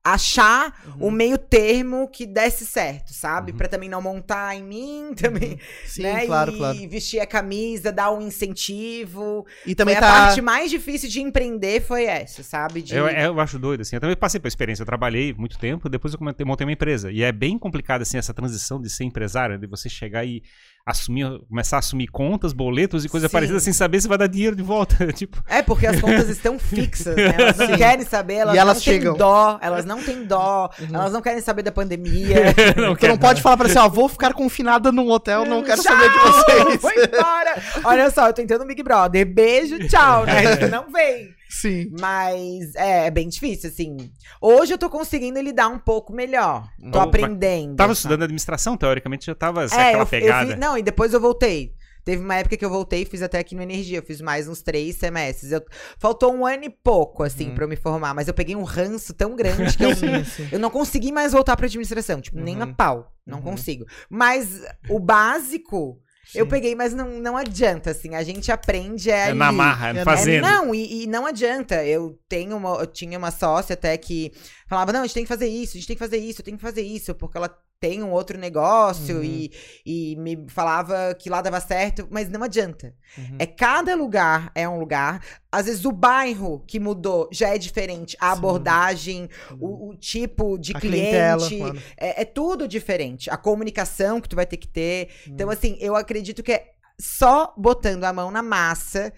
[0.04, 1.08] achar Uhum.
[1.08, 3.52] o meio termo que desse certo, sabe?
[3.52, 3.58] Uhum.
[3.58, 6.26] Pra também não montar em mim, também, Sim, né?
[6.26, 6.88] claro, e claro.
[6.88, 9.46] vestir a camisa, dar um incentivo.
[9.64, 10.26] E também foi a tá.
[10.26, 12.82] parte mais difícil de empreender foi essa, sabe?
[12.82, 12.94] De...
[12.94, 13.96] Eu, eu acho doido, assim.
[13.96, 14.82] Eu também passei por experiência.
[14.82, 17.10] Eu trabalhei muito tempo, depois eu montei uma empresa.
[17.10, 20.42] E é bem complicado, assim, essa transição de ser empresário, de você chegar e
[20.84, 23.32] assumir, começar a assumir contas, boletos e coisa Sim.
[23.32, 25.06] parecida, sem saber se vai dar dinheiro de volta.
[25.12, 27.34] tipo, É, porque as contas estão fixas, né?
[27.38, 27.76] Elas não Sim.
[27.76, 29.12] querem saber, elas, E elas não chegam.
[29.12, 30.88] têm dó, elas não têm dó, Uhum.
[30.94, 32.36] elas não querem saber da pandemia.
[32.76, 35.82] não Tu não pode falar pra assim, ó, vou ficar confinada num hotel, não quero
[35.82, 35.92] Tchau!
[35.92, 36.80] saber de vocês.
[36.80, 37.62] Foi embora!
[37.84, 39.24] Olha só, eu tô entrando no Big Brother.
[39.26, 40.56] Beijo, tchau, né?
[40.68, 41.30] Não vem.
[41.60, 41.90] Sim.
[42.00, 43.96] Mas é, é bem difícil, assim.
[44.40, 46.66] Hoje eu tô conseguindo lidar um pouco melhor.
[46.90, 47.76] Tô aprendendo.
[47.76, 50.46] Tava estudando administração, teoricamente já tava assim, É, aquela eu, eu pegada.
[50.50, 51.74] fiz, não, e depois eu voltei.
[52.04, 53.98] Teve uma época que eu voltei e fiz até aqui no Energia.
[53.98, 55.52] Eu fiz mais uns três semestres.
[55.52, 55.62] Eu-
[56.00, 57.54] faltou um ano e pouco, assim, Uhum.
[57.54, 58.12] pra eu me formar.
[58.12, 59.90] Mas eu peguei um ranço tão grande que eu,
[60.50, 62.20] eu não consegui mais voltar pra administração.
[62.20, 62.74] Tipo, nem a Uhum.
[62.74, 63.12] pau.
[63.24, 63.44] Não Uhum.
[63.44, 63.84] consigo.
[64.10, 65.96] Mas o básico,
[66.34, 68.14] eu peguei, mas não, não adianta, assim.
[68.14, 70.42] A gente aprende é, É na marra, É, É, fazendo.
[70.42, 71.84] não, e, e não adianta.
[71.84, 74.32] Eu tenho uma, eu tinha uma sócia até que
[74.72, 76.44] falava: não, a gente tem que fazer isso, a gente tem que fazer isso, eu
[76.44, 79.24] tenho que fazer isso, porque ela tem um outro negócio Uhum.
[79.24, 79.50] e,
[79.84, 82.94] e me falava que lá dava certo, mas não adianta.
[83.18, 83.36] Uhum.
[83.40, 85.20] É cada lugar é um lugar.
[85.50, 88.16] Às vezes o bairro que mudou já é diferente.
[88.20, 88.38] A Sim.
[88.38, 89.28] abordagem,
[89.58, 91.60] o, o tipo de A cliente.
[91.98, 93.28] É, é tudo diferente.
[93.28, 95.08] A comunicação que tu vai ter que ter.
[95.26, 95.52] Então, Uhum.
[95.52, 96.70] assim, eu acredito que é
[97.00, 99.12] só botando a mão na massa.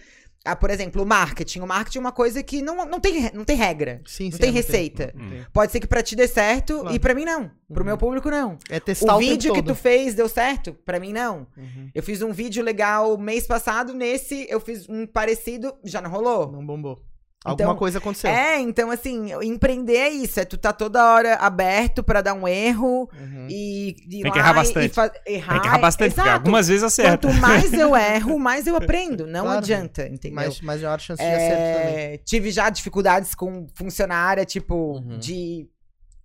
[0.45, 1.61] Ah, por exemplo, o marketing.
[1.61, 4.03] O marketing é uma coisa que não, não, tem, não tem regra.
[4.05, 5.13] Sim, não sim, tem é, receita.
[5.15, 5.47] não tem.
[5.53, 6.95] Pode ser que pra ti dê certo Claro.
[6.95, 7.51] e pra mim não.
[7.73, 7.87] Pro Uhum.
[7.87, 8.59] meu público não.
[8.69, 9.75] É testar O o, tempo vídeo que todo.
[9.75, 10.75] tu fez deu certo?
[10.85, 11.47] Pra mim não.
[11.57, 11.89] Uhum.
[11.95, 16.53] Eu fiz um vídeo legal mês passado, nesse eu fiz um parecido, já não rolou.
[16.53, 17.01] Não bombou.
[17.45, 18.31] Alguma Então, coisa aconteceu.
[18.31, 22.49] É, então assim, empreender é isso, é tu tá toda hora aberto pra dar um
[22.49, 23.47] erro Uhum.
[23.51, 24.95] e, e Tem que errar bastante.
[25.27, 26.39] E errar, Tem que errar bastante, porque exato.
[26.39, 27.29] algumas vezes acerta.
[27.29, 29.27] Quanto mais eu erro, mais eu aprendo.
[29.27, 29.59] Não Claro.
[29.59, 30.37] adianta, entendeu?
[30.37, 31.95] Mais maior chance de acerto também.
[31.97, 35.19] É, tive já dificuldades com funcionária, tipo, Uhum.
[35.19, 35.69] de.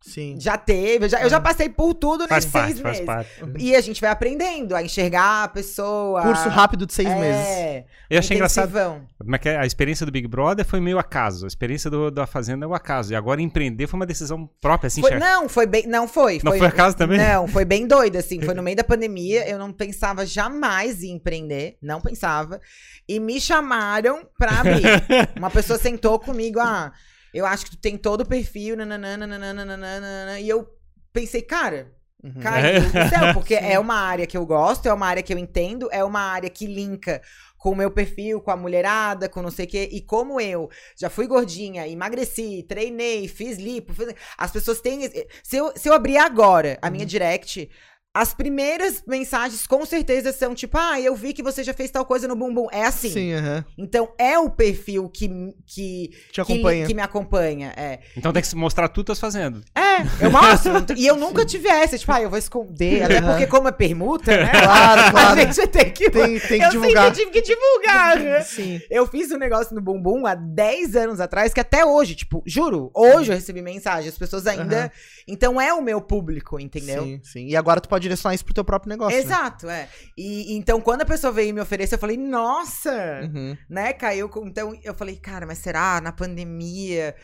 [0.01, 0.37] Sim.
[0.39, 3.05] Já teve, eu já, eu já passei por tudo Faz nesses parte, seis faz meses.
[3.05, 3.29] parte.
[3.57, 6.21] E a gente vai aprendendo a enxergar a pessoa.
[6.21, 7.85] Curso rápido de seis é, meses.
[8.09, 8.71] Eu achei engraçado.
[9.17, 9.57] Como é que é?
[9.57, 11.45] A experiência do Big Brother foi meio acaso.
[11.45, 13.11] A experiência do, da Fazenda é o acaso.
[13.11, 15.85] E agora empreender foi uma decisão própria, assim, Foi- não, foi bem.
[15.85, 16.39] Não foi.
[16.43, 17.17] Não foi acaso também?
[17.17, 18.41] Não, foi bem doido, assim.
[18.41, 19.47] Foi no meio da pandemia.
[19.49, 21.77] Eu não pensava jamais em empreender.
[21.81, 22.61] Não pensava.
[23.07, 24.85] E me chamaram pra abrir.
[25.37, 26.91] Uma pessoa sentou comigo, ah,
[27.33, 30.39] eu acho que tu tem todo o perfil, nananã.
[30.39, 30.67] E eu
[31.13, 31.91] pensei, cara,
[32.21, 32.33] Uhum.
[32.41, 35.37] Caiu do céu, porque é uma área que eu gosto, é uma área que eu
[35.37, 37.21] entendo, é uma área que linka
[37.57, 39.87] com o meu perfil, com a mulherada, com não sei o quê.
[39.89, 44.13] E como eu já fui gordinha, emagreci, treinei, fiz lipo, fiz...
[44.37, 45.09] as pessoas têm.
[45.41, 46.91] Se eu, se eu abrir agora a Uhum.
[46.93, 47.69] minha direct.
[48.11, 52.03] As primeiras mensagens com certeza são tipo, ah, eu vi que você já fez tal
[52.03, 52.67] coisa no bumbum.
[52.71, 53.09] É assim.
[53.11, 53.63] Sim, aham.
[53.77, 55.29] Então é o perfil que,
[55.67, 56.81] que, Te acompanha.
[56.81, 57.71] que, que me acompanha.
[57.77, 57.99] É.
[58.17, 59.61] Então tem que mostrar tudo que tá fazendo.
[59.75, 60.97] É, eu mostro.
[60.97, 63.03] e eu nunca tive essa, tipo, ah, eu vou esconder.
[63.03, 64.49] Até porque, como é permuta, né?
[64.49, 65.39] Claro, claro.
[65.41, 67.15] A gente tem que, Tem, tem que eu divulgar.
[67.15, 68.41] sempre tive que divulgar, né?
[68.41, 68.81] Sim.
[68.89, 72.89] Eu fiz um negócio no Bumbum há 10 anos atrás, que até hoje, tipo, juro,
[72.95, 74.77] hoje eu recebi mensagem, as pessoas ainda.
[74.85, 74.91] Aham.
[75.27, 77.03] Então é o meu público, entendeu?
[77.03, 77.45] Sim, sim.
[77.45, 79.17] E agora tu pode direcionar isso pro teu próprio negócio.
[79.17, 79.23] né?
[79.23, 79.87] Exato, é.
[80.17, 83.21] E então, quando a pessoa veio me oferecer, eu falei, nossa!
[83.23, 83.57] Uhum.
[83.69, 83.93] Né?
[83.93, 84.29] Caiu.
[84.45, 85.99] Então, eu falei, cara, mas será?
[86.01, 87.15] Na pandemia,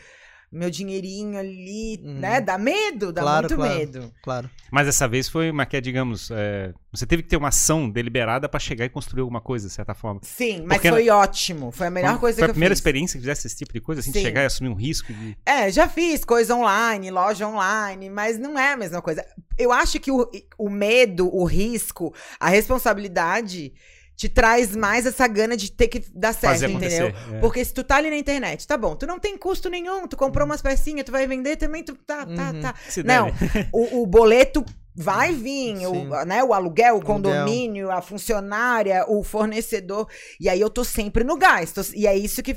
[0.50, 2.14] meu dinheirinho ali, Uhum.
[2.20, 2.40] né?
[2.40, 3.78] Dá medo, dá Claro, muito claro.
[3.78, 4.12] medo.
[4.22, 4.50] Claro.
[4.70, 7.90] Mas dessa vez foi uma que é, digamos, é, você teve que ter uma ação
[7.90, 10.20] deliberada pra chegar e construir alguma coisa, de certa forma.
[10.22, 11.70] Sim, mas Porque- foi ótimo.
[11.72, 12.80] Foi a melhor Foi- coisa foi que a primeira eu fiz.
[12.80, 14.24] experiência que fizesse esse tipo de coisa, assim, de Sim.
[14.24, 15.36] chegar e assumir um risco de...
[15.44, 19.24] É, já fiz coisa online, loja online, mas não é a mesma coisa.
[19.58, 23.72] Eu acho que o, o medo, o risco, a responsabilidade
[24.16, 27.08] te traz mais essa gana de ter que dar certo, fazer entendeu?
[27.34, 27.38] é.
[27.38, 30.16] Porque se tu tá ali na internet, tá bom, tu não tem custo nenhum, tu
[30.16, 32.60] comprou umas pecinhas, tu vai vender também, tu tá, tá, Uhum.
[32.62, 32.74] tá.
[32.88, 33.28] Se Não,
[33.72, 34.64] o, o boleto
[34.98, 35.86] vai vir, Sim.
[35.86, 40.08] o, né, o aluguel, o condomínio, a funcionária, o fornecedor.
[40.40, 41.70] E aí eu tô sempre no gás.
[41.72, 42.56] tô- e é isso que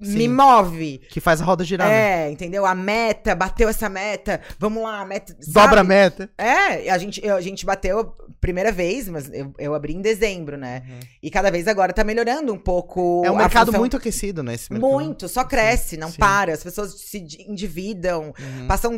[0.00, 0.16] Sim.
[0.18, 0.98] me move.
[1.10, 1.88] Que faz a roda girar.
[1.88, 2.26] né?
[2.26, 2.64] É, entendeu?
[2.64, 4.40] A meta, bateu essa meta.
[4.58, 5.34] Vamos lá, a meta.
[5.46, 5.88] Dobra a sabe?
[5.88, 6.30] meta.
[6.38, 10.82] É, a gente, a gente bateu primeira vez, mas eu, eu abri em dezembro, né?
[11.22, 13.22] E cada vez agora tá melhorando um pouco.
[13.24, 14.54] É um mercado função- muito aquecido, né?
[14.54, 14.90] Esse mercado.
[14.90, 16.18] Muito, só cresce, não sim.
[16.18, 16.52] para.
[16.52, 18.66] As pessoas se di- endividam, Uhum.
[18.68, 18.92] passam.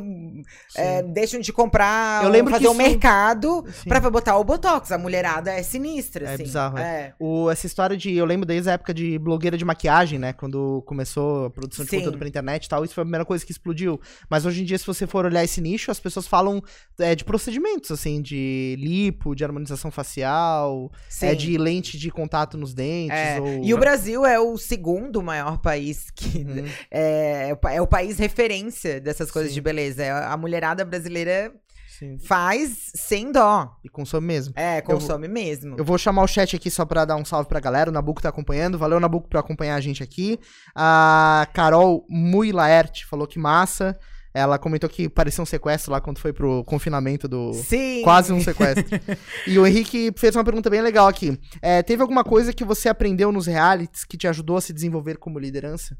[0.77, 3.89] é, deixam de comprar, Eu lembro fazer que o isso- mercado Sim.
[3.89, 4.93] pra botar o Botox.
[4.93, 6.43] A mulherada é sinistra, É assim.
[6.45, 7.15] bizarro, é.
[7.19, 8.15] O, essa história de.
[8.15, 10.33] Eu lembro desde a época de blogueira de maquiagem, né?
[10.33, 11.99] Quando começou a produção de Sim.
[11.99, 12.85] conteúdo pra internet e tal.
[12.85, 14.01] Isso foi a primeira coisa que explodiu.
[14.29, 16.61] Mas hoje em dia, se você for olhar esse nicho, as pessoas falam
[16.99, 21.27] é, de procedimentos, assim, de lipo, de harmonização facial, Sim.
[21.27, 23.17] é de lente de contato nos dentes.
[23.17, 23.65] É, ou...
[23.65, 26.65] E o Brasil é o segundo maior país que Uhum.
[26.91, 29.55] é, é o é o país referência dessas coisas Sim.
[29.55, 30.03] de beleza.
[30.03, 31.53] É, A mulherada brasileira
[32.01, 32.19] Sim.
[32.19, 33.77] faz sem dó.
[33.85, 34.55] E consome mesmo.
[34.57, 35.77] É, consome mesmo.
[35.77, 37.91] Eu vou chamar o chat aqui só pra dar um salve pra galera.
[37.91, 38.79] O Nabuco tá acompanhando.
[38.79, 40.41] Valeu, Nabuco, por acompanhar a gente aqui.
[40.75, 43.99] A Carol Mui Laerte falou que massa.
[44.33, 47.53] Ela comentou que parecia um sequestro lá quando foi pro confinamento do.
[47.53, 48.01] Sim.
[48.03, 48.85] Quase um sequestro.
[49.47, 51.39] e o Henrique fez uma pergunta bem legal aqui.
[51.61, 55.19] É, teve alguma coisa que você aprendeu nos realities que te ajudou a se desenvolver
[55.19, 55.99] como liderança?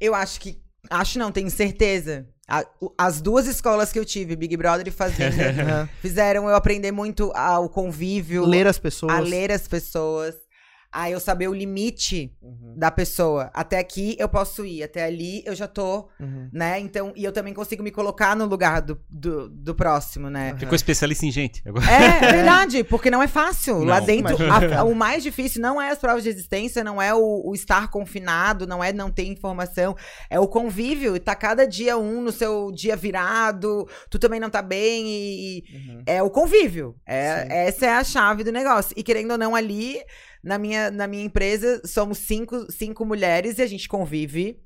[0.00, 0.65] Eu acho que.
[0.90, 2.26] Acho não, tenho certeza.
[2.48, 2.64] A-
[2.96, 7.68] as duas escolas que eu tive, Big Brother e Fazenda, fizeram eu aprender muito ao
[7.68, 9.12] convívio, ler as pessoas.
[9.12, 10.34] a ler as pessoas,
[10.92, 13.50] a eu saber o limite Uhum, da pessoa.
[13.52, 16.48] Até aqui eu posso ir, até ali eu já tô, uhum.
[16.52, 16.78] né?
[16.80, 20.54] Então, e eu também consigo me colocar no lugar do, do, do próximo, né?
[20.58, 21.62] Ficou especialista em gente.
[21.66, 21.84] Agora.
[21.90, 23.82] É, é verdade, porque não é fácil.
[23.84, 24.06] Lá Não.
[24.06, 24.80] dentro, Imagina.
[24.80, 27.90] a- o mais difícil não é as provas de existência, não é o, o estar
[27.90, 29.96] confinado, não é não ter informação,
[30.30, 31.16] é o convívio.
[31.16, 35.64] E tá cada dia um no seu dia virado, tu também não tá bem e.
[35.72, 36.02] Uhum.
[36.06, 36.94] é o convívio.
[36.98, 37.02] Sim.
[37.06, 38.94] É, essa é a chave do negócio.
[38.96, 39.98] E querendo ou não, ali,
[40.42, 44.60] na minha, na minha empresa, somos cinco, cinco mulheres e a gente convive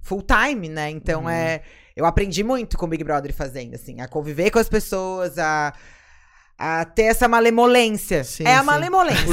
[0.00, 0.90] full time, né?
[0.90, 1.30] Então Uhum.
[1.30, 1.62] é.
[1.96, 5.74] Eu aprendi muito com Big Brother fazendo, assim, a conviver com as pessoas, a,
[6.58, 8.24] a ter essa malemolência.
[8.24, 8.66] Sim, é a sim.
[8.66, 9.24] malemolência.
[9.24, 9.32] De,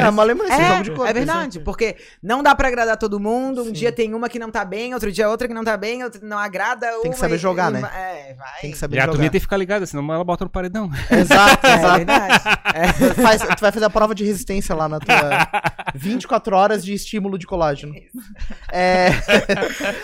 [0.00, 1.06] é uma lembrança, É, jogo de corpo.
[1.06, 3.62] é verdade, porque não dá pra agradar todo mundo.
[3.62, 3.72] Um Sim.
[3.72, 6.20] dia tem uma que não tá bem, outro dia outra que não tá bem, outra
[6.22, 6.86] não agrada.
[7.02, 7.90] Tem que saber e- jogar, e- né?
[7.92, 8.60] É, vai.
[8.60, 9.12] Tem que E saber a jogar.
[9.12, 10.88] turminha tem que ficar ligada, senão ela bota no paredão.
[11.10, 11.96] Exato, É, exato.
[11.96, 12.44] verdade.
[12.74, 12.92] É.
[13.20, 15.48] Faz- tu vai fazer a prova de resistência lá na tua
[15.96, 17.92] 24 horas de estímulo de colágeno.
[18.72, 19.08] É,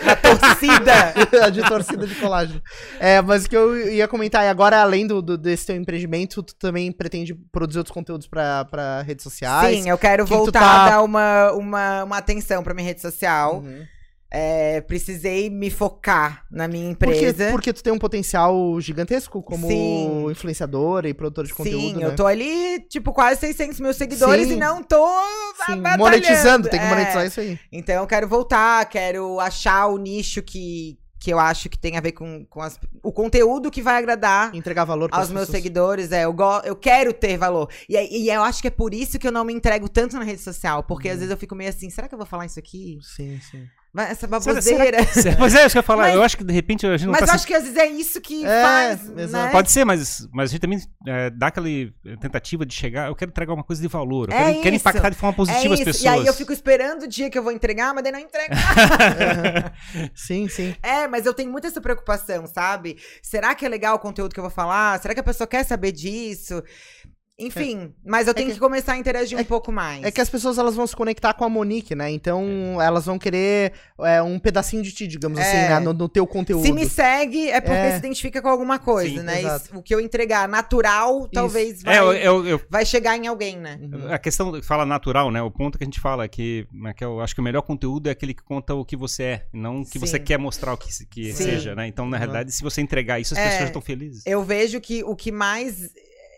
[0.05, 1.49] A torcida.
[1.51, 2.61] de torcida de colágeno.
[2.99, 6.43] É, mas o que eu ia comentar, e agora, além do, do- desse teu empreendimento,
[6.43, 9.83] tu também pretende produzir outros conteúdos pra, pra redes sociais?
[9.83, 13.01] Sim, eu quero que voltar tá- a dar uma, uma, uma atenção pra minha rede
[13.01, 13.57] social.
[13.61, 13.83] Uhum.
[14.29, 17.49] É, precisei me focar na minha Porque, empresa.
[17.49, 20.29] porque tu tem um potencial gigantesco como Sim.
[20.29, 22.05] influenciadora e produtora de conteúdo, Sim, né?
[22.07, 24.55] eu tô ali, tipo, quase 600 mil seguidores Sim.
[24.55, 25.07] e não tô
[25.65, 26.89] Sim, monetizando, tem que É.
[26.89, 27.57] monetizar isso aí.
[27.71, 30.97] Então eu quero voltar, quero achar o nicho que,
[31.27, 34.55] que eu acho que tem a ver com, com as- o conteúdo que vai agradar
[34.55, 35.57] Entregar valor aos meus pessoas.
[35.57, 36.11] seguidores.
[36.13, 37.69] É, eu, go- eu quero ter valor.
[37.89, 40.15] E, aí- e eu acho que é por isso que eu não me entrego tanto
[40.17, 40.83] na rede social.
[40.83, 41.13] Porque Uhum.
[41.15, 42.97] às vezes eu fico meio assim, será que eu vou falar isso aqui?
[43.01, 43.67] Sim, sim.
[43.93, 45.03] Vai, Essa baboseira.
[45.11, 46.03] será- Pois é, isso que eu ia falar.
[46.03, 47.53] Mas- eu acho que de repente a gente não Mas tá eu se- acho que
[47.53, 49.49] às vezes é isso que É, faz, né?
[49.51, 51.67] Pode ser, mas, mas a gente também é, dá aquela
[52.21, 53.07] tentativa de chegar.
[53.07, 54.29] Eu quero entregar uma coisa de valor.
[54.29, 55.85] Eu É quero, quero impactar de forma positiva é as isso.
[55.85, 56.03] pessoas.
[56.03, 58.53] E aí eu fico esperando o dia que eu vou entregar, mas daí não entrega.
[60.13, 60.75] Sim, sim.
[60.83, 62.97] é, mas eu tenho muito essa preocupação, sabe?
[63.21, 64.99] Será que é legal o conteúdo que eu vou falar?
[65.01, 66.63] Será que a pessoa quer saber disso?
[67.39, 70.03] Enfim, mas eu tenho que- que, começar a interagir um pouco mais.
[70.03, 72.09] É que as pessoas elas vão se conectar com a Monique, né?
[72.09, 75.41] Então elas vão querer é, um pedacinho de ti, digamos É.
[75.43, 75.79] assim, né?
[75.79, 76.65] no, no teu conteúdo.
[76.65, 77.91] Se me segue, é porque É.
[77.91, 79.41] se identifica com alguma coisa, Sim, né?
[79.41, 83.27] Isso- o que eu entregar natural, talvez vai, É, eu, eu- eu- vai chegar em
[83.27, 83.79] alguém, né?
[83.81, 84.11] Uhum.
[84.11, 85.41] a questão que fala natural, né?
[85.41, 87.61] O ponto que a gente fala é que, né, que eu acho que o melhor
[87.61, 90.23] conteúdo é aquele que conta o que você é, não o que você Sim.
[90.23, 91.43] quer mostrar o que, que Sim.
[91.43, 91.87] seja, né?
[91.87, 92.19] Então, na Uhum.
[92.19, 93.43] realidade, se você entregar isso, as É.
[93.49, 94.23] pessoas estão felizes.
[94.25, 95.89] Eu vejo que o que mais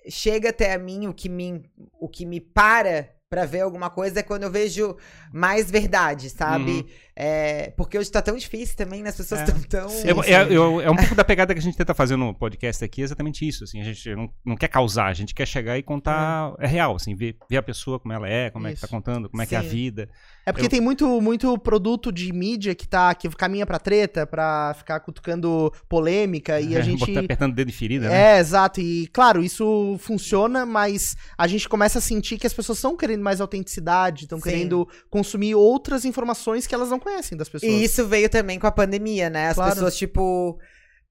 [0.09, 1.63] chega até a mim, o que me,
[1.99, 4.97] o que me para pra ver alguma coisa é quando eu vejo
[5.31, 6.71] mais verdade, sabe?
[6.71, 6.85] Uhum.
[7.15, 9.09] É, porque hoje tá tão difícil também, né?
[9.09, 9.43] As pessoas É.
[9.43, 9.87] estão tão.
[9.89, 10.31] Sim, É, sim.
[10.33, 13.01] é- eu- é um pouco da pegada que a gente tenta fazer no podcast aqui,
[13.01, 13.63] é exatamente isso.
[13.65, 16.55] Assim, a gente não, não quer causar, a gente quer chegar e contar.
[16.57, 18.87] É, real, assim, ver, ver a pessoa como ela é, como é que Isso.
[18.87, 19.69] tá contando, como é que é a Sim.
[19.69, 20.09] vida.
[20.49, 24.25] É porque Eu- tem muito, muito produto de mídia que tá que caminha pra treta,
[24.25, 28.37] pra ficar cutucando polêmica e a gente Botar, apertando o dedo em ferida, né?
[28.37, 28.81] É, exato.
[28.81, 33.23] E, claro, isso funciona, mas a gente começa a sentir que as pessoas estão querendo
[33.23, 34.43] mais autenticidade, estão Sim.
[34.43, 37.71] querendo consumir outras informações que elas não conhecem das pessoas.
[37.71, 39.49] E isso veio também com a pandemia, né?
[39.49, 39.73] As Claro.
[39.73, 40.57] pessoas, tipo.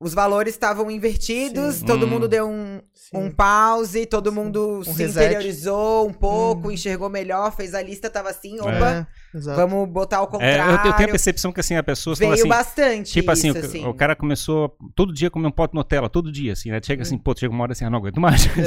[0.00, 1.84] Os valores estavam invertidos, Sim.
[1.84, 2.10] todo Hum.
[2.10, 3.16] mundo deu um, Sim.
[3.16, 5.24] um pause, todo mundo se reset.
[5.24, 6.70] interiorizou um pouco, Hum.
[6.70, 9.06] enxergou melhor, fez a lista, tava assim, opa, É,
[9.38, 9.56] exato.
[9.56, 10.62] vamos botar ao É, contrário.
[10.62, 12.48] eu, eu tenho a percepção que assim, a pessoa Veio assim.
[12.48, 13.86] bastante Tipo assim, isso, o, assim.
[13.86, 16.80] o cara começou todo dia a comer um pote de Nutella, todo dia, assim, né?
[16.82, 18.46] Chega assim, pô, chega uma hora assim, ah, não aguento mais.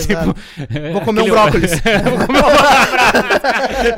[0.74, 1.72] É, Vou comer um brócolis.
[1.72, 2.40] Vou comer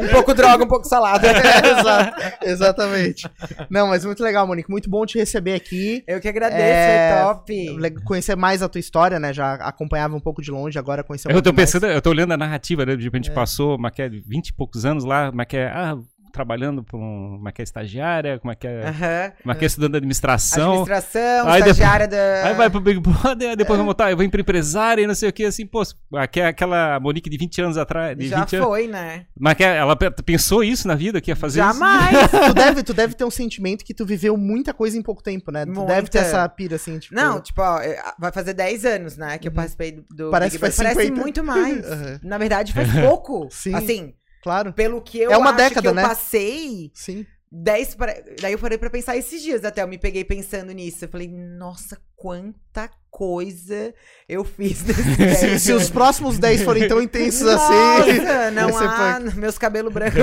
[0.01, 1.27] um um pouco droga, um pouco salada.
[1.27, 3.29] É, exato, exatamente.
[3.69, 4.69] Não, mas muito legal, Monique.
[4.69, 6.03] Muito bom te receber aqui.
[6.07, 8.03] Eu que agradeço, É, foi top.
[8.05, 9.33] Conhecer mais a tua história, né?
[9.33, 11.71] Já acompanhava um pouco de longe, agora conhecer um Eu tô pouco mais.
[11.71, 12.95] pensando, eu tô olhando a narrativa, né?
[12.95, 15.97] De repente passou, é que é, 20 e poucos anos lá, é é, ah,
[16.33, 19.31] trabalhando por um, como é que é, estagiária, como é que é, Aham.
[19.43, 20.71] como é que é estudando administração.
[20.81, 22.43] Administração, Aí depois- estagiária da.
[22.47, 25.13] Aí vai pro Big Brother, aí depois vai voltar, eu vou pra empresária e não
[25.13, 25.83] sei o que, assim, pô,
[26.15, 28.67] aque- aquela Monique de 20 anos atrás, de Já 20 anos.
[28.67, 29.25] foi, né?
[29.39, 31.71] Mas que ela pe- pensou isso na vida, que ia fazer isso?
[31.71, 32.17] Jamais.
[32.49, 35.51] tu, deve, tu deve ter um sentimento que tu viveu muita coisa em pouco tempo,
[35.51, 35.65] né?
[35.65, 35.85] Tu Muita.
[35.93, 37.13] deve ter essa pira, assim, tipo...
[37.13, 40.31] Não, tipo, ó, eu- vai fazer 10 anos, né, que eu participei do, do Uhum.
[40.31, 40.77] Parece Big Brother.
[40.93, 41.21] Parece 50.
[41.21, 41.85] muito mais.
[41.91, 42.19] Aham.
[42.23, 43.47] Na verdade, faz pouco.
[43.51, 43.75] Sim.
[43.75, 44.13] Assim,
[44.43, 44.73] Claro.
[44.73, 46.01] pelo que eu É uma acho década, que eu né?
[46.03, 47.25] passei, Sim.
[47.51, 48.13] 10 pra...
[48.41, 51.05] Daí eu parei pra pensar esses dias até, eu me peguei pensando nisso.
[51.05, 53.93] Eu falei, nossa, quanta coisa
[54.27, 57.73] eu fiz nesses 10 Se, se os próximos 10 forem tão intensos assim...
[58.55, 60.19] Não há meus cabelos brancos.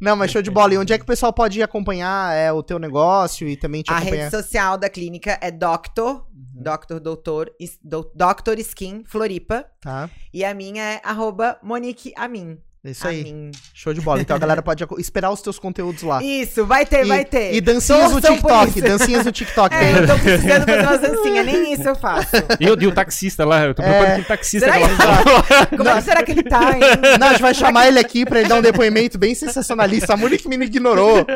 [0.00, 0.74] Não, mas show de bola.
[0.74, 3.92] E onde é que o pessoal pode acompanhar é, o teu negócio e também te
[3.92, 4.24] A acompanhar?
[4.24, 6.24] rede social da clínica é Doctor,
[6.56, 6.62] Uhum.
[6.62, 7.50] Doctor Doutor,
[7.82, 9.66] do- Doctor Skin Floripa.
[9.80, 12.58] Tá, E a minha é arroba Monique Amin.
[12.88, 13.50] É isso aí.
[13.74, 14.20] Show de bola.
[14.20, 16.22] Então a galera pode esperar os teus conteúdos lá.
[16.22, 17.54] Isso, vai ter, E- vai ter.
[17.54, 18.80] E dancinhas no Torçam TikTok.
[18.80, 19.74] Dancinhas no TikTok.
[19.74, 22.36] É, eu tô precisando fazer umas dancinhas, nem isso eu faço.
[22.60, 23.86] E eu e o taxista lá, eu tô É.
[23.86, 24.70] preocupado com o taxista.
[24.72, 26.80] Será aquela- Como é que será que ele tá, hein?
[27.18, 30.14] Não, a gente vai chamar ele aqui pra ele dar um depoimento bem sensacionalista.
[30.14, 31.26] A Monique me ignorou.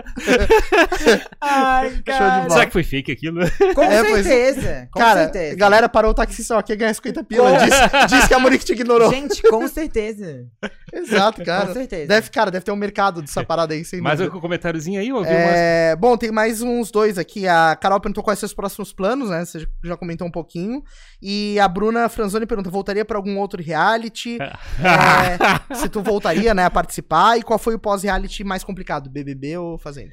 [1.41, 2.37] Ai, Show de cara.
[2.41, 2.51] bola.
[2.51, 3.41] Será que foi fake aquilo?
[3.75, 5.57] Com É, pois- certeza, com Cara, certeza.
[5.57, 7.51] galera parou o taxista, ó, quer ganhar 50 pila.
[7.59, 9.11] Diz, diz que a Monique te ignorou.
[9.11, 10.45] Gente, com certeza.
[10.93, 11.67] Exato, cara.
[11.67, 12.07] Com certeza.
[12.07, 14.37] Deve, cara, deve ter um mercado dessa parada aí, sem Mais dúvida.
[14.37, 15.25] um comentáriozinho aí, ou?
[15.25, 17.47] É, bom, tem mais uns dois aqui.
[17.47, 19.45] A Carol perguntou quais são os próximos planos, né?
[19.45, 20.83] Você já comentou um pouquinho.
[21.21, 24.39] E a Bruna Franzoni pergunta: voltaria pra algum outro reality?
[24.81, 27.39] É, se tu voltaria, né, a participar?
[27.39, 29.11] E qual foi o pós-reality mais complicado?
[29.11, 30.13] BBB ou Fazenda?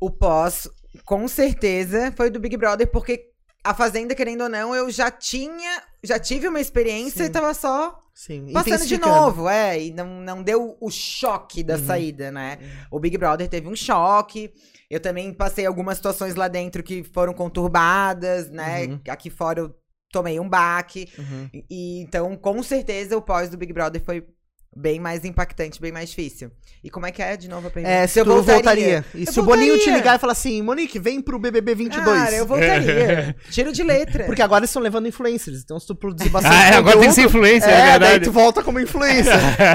[0.00, 0.68] O pós,
[1.04, 3.32] com certeza, foi do Big Brother, porque
[3.64, 7.30] a Fazenda, querendo ou não, eu já tinha, já tive uma experiência Sim.
[7.30, 11.76] e tava só Sim, passando de novo, é, e não, não deu o choque da
[11.76, 11.84] Uhum.
[11.86, 12.58] saída, né?
[12.90, 14.52] O Big Brother teve um choque.
[14.90, 18.86] Eu também passei algumas situações lá dentro que foram conturbadas, né?
[18.86, 19.00] Uhum.
[19.08, 19.74] Aqui fora eu
[20.12, 21.10] tomei um baque.
[21.18, 21.48] Uhum.
[21.70, 24.26] E, então, com certeza, o pós do Big Brother foi
[24.74, 26.50] bem mais impactante, bem mais difícil.
[26.82, 27.92] E como é que é de novo a pergunta?
[27.94, 29.04] É, se, tu voltaria.
[29.14, 29.96] E Eu se o Boninho te voltaria.
[29.98, 32.04] ligar e falar assim, Monique, vem pro BBB 22.
[32.04, 33.36] Cara, eu voltaria.
[33.50, 34.24] Tiro de letra.
[34.24, 37.08] Porque agora eles estão levando influencers, então se tu produzir bastante Ah, é, agora tem
[37.08, 38.24] que ser influencer, é, é, daí verdade.
[38.24, 39.32] tu volta como influencer.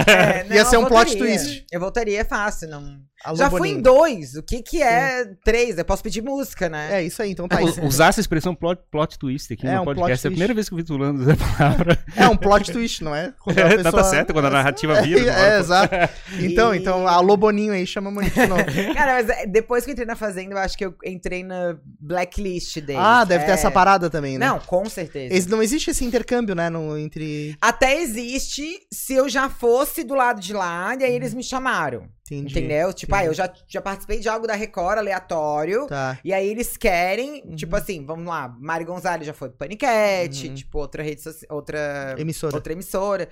[0.08, 1.38] É, Ia não, ser eu um plot voltaria.
[1.38, 1.66] twist.
[1.72, 2.98] Eu voltaria fácil, não.
[3.26, 4.36] Alô, Já fui em dois.
[4.36, 5.78] O que que é três?
[5.78, 7.02] Eu posso pedir música, né?
[7.02, 7.84] É isso aí, então tá isso.
[7.84, 10.26] Usar essa expressão plot, plot twist aqui É, no um plot podcast.
[10.26, 10.34] É a twist.
[10.36, 12.00] primeira vez que eu vi tu usando essa palavra.
[12.16, 13.34] É um plot twist, não é?
[13.40, 15.32] Quando a É, pessoa- tá, tá certo, quando a narrativa expectativa vira.
[15.32, 15.96] É, pra- exato.
[16.40, 18.64] Então, E- então, alô Boninho aí, chama a Monique de novo.
[18.96, 21.76] Cara, mas é, depois que eu entrei na Fazenda, eu acho que eu entrei na
[22.00, 23.02] blacklist deles.
[23.04, 23.54] ah, deve ter É.
[23.56, 24.46] essa parada também, né?
[24.48, 25.34] Não, com certeza.
[25.34, 27.56] Esse- não existe esse intercâmbio, né, no, entre...
[27.60, 32.08] Até existe se eu já fosse do lado de lá, e aí eles me chamaram.
[32.36, 32.58] Entendi.
[32.60, 32.94] Entendeu?
[32.94, 35.88] Tipo, ah, eu já, já participei de algo da Record aleatório.
[35.88, 36.18] Tá.
[36.24, 37.56] E aí eles querem, Uhum.
[37.56, 40.56] tipo assim, vamos lá, Mari Gonzalez já foi Panicat, Uhum.
[40.56, 42.56] tipo, outra rede social, outra, Emissora.
[42.56, 43.30] outra emissora.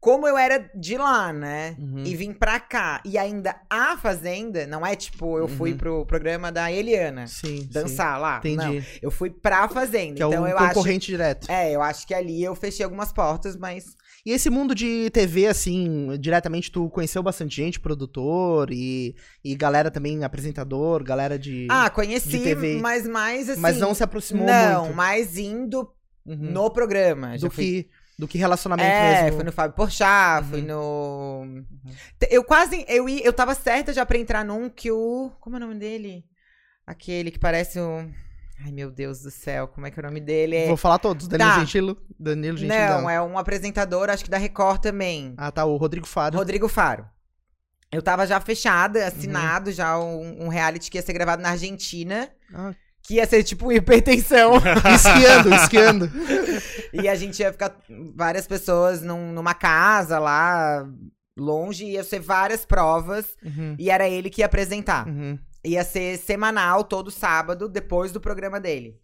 [0.00, 1.74] Como eu era de lá, né?
[1.76, 2.04] Uhum.
[2.06, 3.02] E vim pra cá.
[3.04, 5.76] E ainda a Fazenda, não é tipo, eu fui Uhum.
[5.76, 7.68] pro programa da Eliana Sim, sim.
[7.68, 8.38] dançar lá.
[8.38, 8.56] Entendi.
[8.56, 10.14] Não, eu fui pra Fazenda.
[10.14, 10.68] Que é então um eu acho.
[10.68, 11.50] concorrente direto.
[11.50, 13.96] É, eu acho que ali eu fechei algumas portas, mas.
[14.26, 19.14] E esse mundo de TV, assim, diretamente, tu conheceu bastante gente, produtor e,
[19.44, 21.66] e galera também, apresentador, galera de...
[21.70, 23.60] Ah, conheci, de mas mais assim.
[23.60, 24.96] mas não se aproximou Não, muito.
[24.96, 25.88] mais indo
[26.26, 26.36] Uhum.
[26.52, 27.38] no programa.
[27.38, 29.36] Do, fui que, do que relacionamento É, mesmo.
[29.36, 31.64] fui no Fábio Porchat, fui no.
[32.18, 32.84] Te- Eu quase.
[32.86, 35.30] Eu, ia, eu tava certa já pra entrar num que o.
[35.40, 36.22] Como é o nome dele?
[36.86, 38.12] Aquele que parece um.
[38.64, 40.56] Ai, meu Deus do céu, como é que é o nome dele?
[40.56, 41.28] É- Vou falar todos.
[41.28, 41.60] Danilo Tá.
[41.60, 41.96] Gentilo.
[42.18, 42.78] Danilo Gentili.
[42.78, 45.34] Não, é um apresentador, acho que da Record também.
[45.36, 45.64] Ah, tá.
[45.64, 46.36] O Rodrigo Faro.
[46.36, 47.06] Rodrigo Faro.
[47.90, 49.06] Eu tava já fechada, Uhum.
[49.06, 52.28] assinado já um, um reality que ia ser gravado na Argentina.
[52.52, 52.72] Ah,
[53.02, 54.52] Que ia ser tipo hipertensão.
[54.94, 56.10] esquiando, esquiando.
[56.92, 57.74] e a gente ia ficar
[58.14, 60.86] várias pessoas num- numa casa lá,
[61.38, 63.36] longe, ia ser várias provas.
[63.42, 65.06] Uhum, E era ele que ia apresentar.
[65.06, 68.96] uhum, Ia ser semanal, todo sábado, depois do programa dele.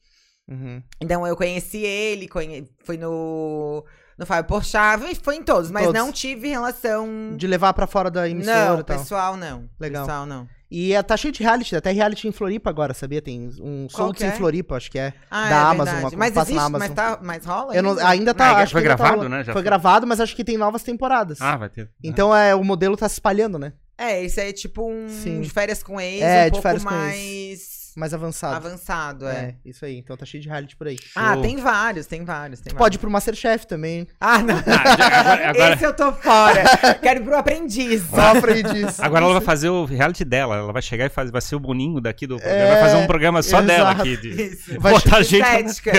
[0.49, 0.82] uhum.
[1.01, 2.69] Então eu conheci ele, conhe...
[2.85, 3.85] fui no.
[4.16, 6.01] No Fábio Porchat, foi- foi em todos, mas Todos.
[6.01, 7.35] não tive relação.
[7.36, 8.99] De levar pra fora da emissora Não, e tal.
[8.99, 9.69] pessoal não.
[9.81, 10.07] Legal.
[10.07, 10.47] Pessoal não.
[10.70, 13.20] E é, tá cheio de reality, até reality em Floripa agora, sabia?
[13.20, 14.28] Tem um Soltos que é?
[14.28, 15.12] em Floripa, acho que é.
[15.28, 16.95] Ah, da é Amazon, uma coisa mas que passa existe, na mas, Amazon.
[16.95, 18.32] tá, mas rola Eu não- ainda?
[18.32, 19.31] tá, Ah, acho foi que tá gravado, rolando.
[19.36, 19.39] né?
[19.43, 19.62] Já foi foi.
[19.62, 21.41] gravado, mas acho que tem novas temporadas.
[21.41, 21.91] Ah, vai ter.
[22.03, 23.73] Então é, o modelo tá se espalhando, né?
[23.97, 25.41] É, esse é tipo um Sim.
[25.41, 28.55] de férias com ex, É, um pouco mais Mais avançado.
[28.57, 29.35] avançado, é.
[29.35, 29.99] É, isso aí.
[29.99, 30.99] Então tá cheio de reality por aí.
[31.15, 31.43] Ah, Show.
[31.43, 32.79] tem vários, tem vários, tem vários.
[32.79, 34.07] pode ir pro Masterchef também.
[34.21, 34.57] Ah, não.
[34.57, 36.65] Ah, já- agora, agora, Esse eu tô fora.
[37.03, 38.03] Quero ir pro aprendiz.
[38.09, 39.03] Sofre disso.
[39.03, 40.57] agora ela vai fazer o reality dela.
[40.57, 42.61] Ela vai chegar e faz, vai ser o Boninho daqui do programa.
[42.65, 44.01] É, vai fazer um programa só dela exato.
[44.03, 44.16] aqui.
[44.16, 44.81] De, Isso.
[44.81, 45.43] Vai botar gente.
[45.45, 45.93] Estética.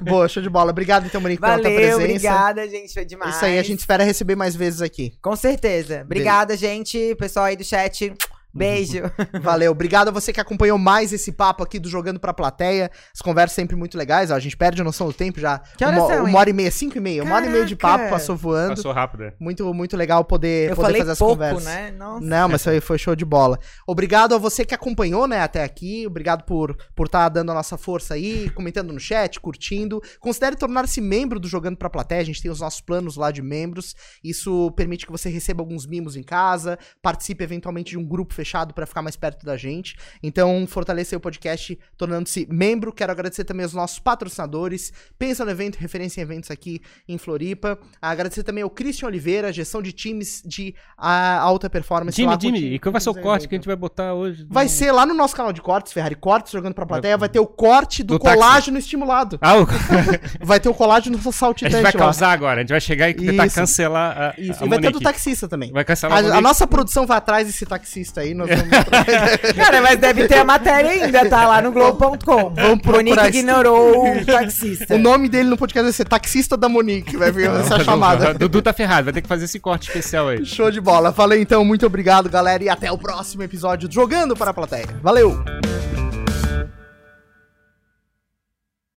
[0.02, 0.70] Boa, show de bola.
[0.70, 2.04] Obrigado, então, Monique, pela tua Valeu, presença.
[2.04, 2.92] obrigada, gente.
[2.92, 3.34] Foi demais.
[3.36, 5.12] Isso aí, a gente espera receber mais vezes aqui.
[5.22, 6.02] Com certeza.
[6.04, 7.14] Obrigada, gente.
[7.16, 8.12] Pessoal aí do chat.
[8.54, 9.02] Beijo.
[9.40, 9.72] Valeu.
[9.72, 12.90] Obrigado a você que acompanhou mais esse papo aqui do Jogando pra Plateia.
[13.14, 14.30] As conversas sempre muito legais.
[14.30, 15.58] Ó, a gente perde a noção do tempo já.
[15.76, 17.22] Que horas uma, são, uma hora e meia, cinco e meia.
[17.22, 18.10] Uma hora e meia de papo, Caraca.
[18.16, 18.76] passou voando.
[18.76, 19.24] Passou rápido.
[19.24, 19.34] é.
[19.38, 21.68] Muito, muito legal poder, Eu poder falei fazer essa pouco, conversa.
[21.68, 21.90] né?
[21.92, 22.24] Nossa.
[22.24, 23.58] Não, mas foi, foi show de bola.
[23.86, 26.06] Obrigado a você que acompanhou, né, até aqui.
[26.06, 30.00] Obrigado por estar por tá dando a nossa força aí, comentando no chat, curtindo.
[30.20, 32.20] Considere tornar-se membro do Jogando Pra Plateia.
[32.20, 33.94] A gente tem os nossos planos lá de membros.
[34.22, 38.74] Isso permite que você receba alguns mimos em casa, participe eventualmente de um grupo fechado
[38.74, 39.96] para ficar mais perto da gente.
[40.22, 42.92] Então, fortaleça aí o podcast tornando-se membro.
[42.92, 44.92] Quero agradecer também aos nossos patrocinadores.
[45.18, 47.78] Pensa no evento, referência em eventos aqui em Floripa.
[48.00, 52.16] Agradecer também ao Christian Oliveira, gestão de times de ah, alta performance.
[52.16, 54.14] Jimmy, lá Jimmy, time- e qual vai ser o corte que a gente vai botar
[54.14, 54.46] hoje?
[54.50, 57.38] Vai ser lá no nosso canal de cortes, Ferrari Cortes, jogando pra plateia, vai ter
[57.38, 58.36] o corte do, Do táxi.
[58.36, 59.38] colágeno estimulado.
[59.40, 59.66] Ah, o...
[60.44, 61.92] Vai ter o colágeno a gente saltitante vai lá.
[61.92, 62.56] causar agora.
[62.60, 63.56] A gente vai chegar e tentar Isso.
[63.56, 65.04] cancelar a, Isso, a e vai ter do Monique.
[65.04, 65.70] taxista também.
[65.72, 66.42] Vai cancelar a, A, Monique.
[66.42, 68.70] nossa produção vai atrás desse taxista aí, nós vamos...
[69.56, 71.46] Cara, mas deve ter a matéria ainda, tá?
[71.46, 72.50] Lá no Globo.com.
[72.54, 74.94] Vamos procurar Monique ignorou o taxista.
[74.94, 78.34] o nome dele no podcast vai ser Taxista da Monique, vai vir essa chamada.
[78.34, 80.44] Dudu tá ferrado, vai ter que fazer esse corte especial aí.
[80.44, 81.12] Show de bola.
[81.12, 84.88] Falei então, muito obrigado, galera, e até o próximo episódio do Jogando para a Plateia.
[85.02, 85.42] Valeu!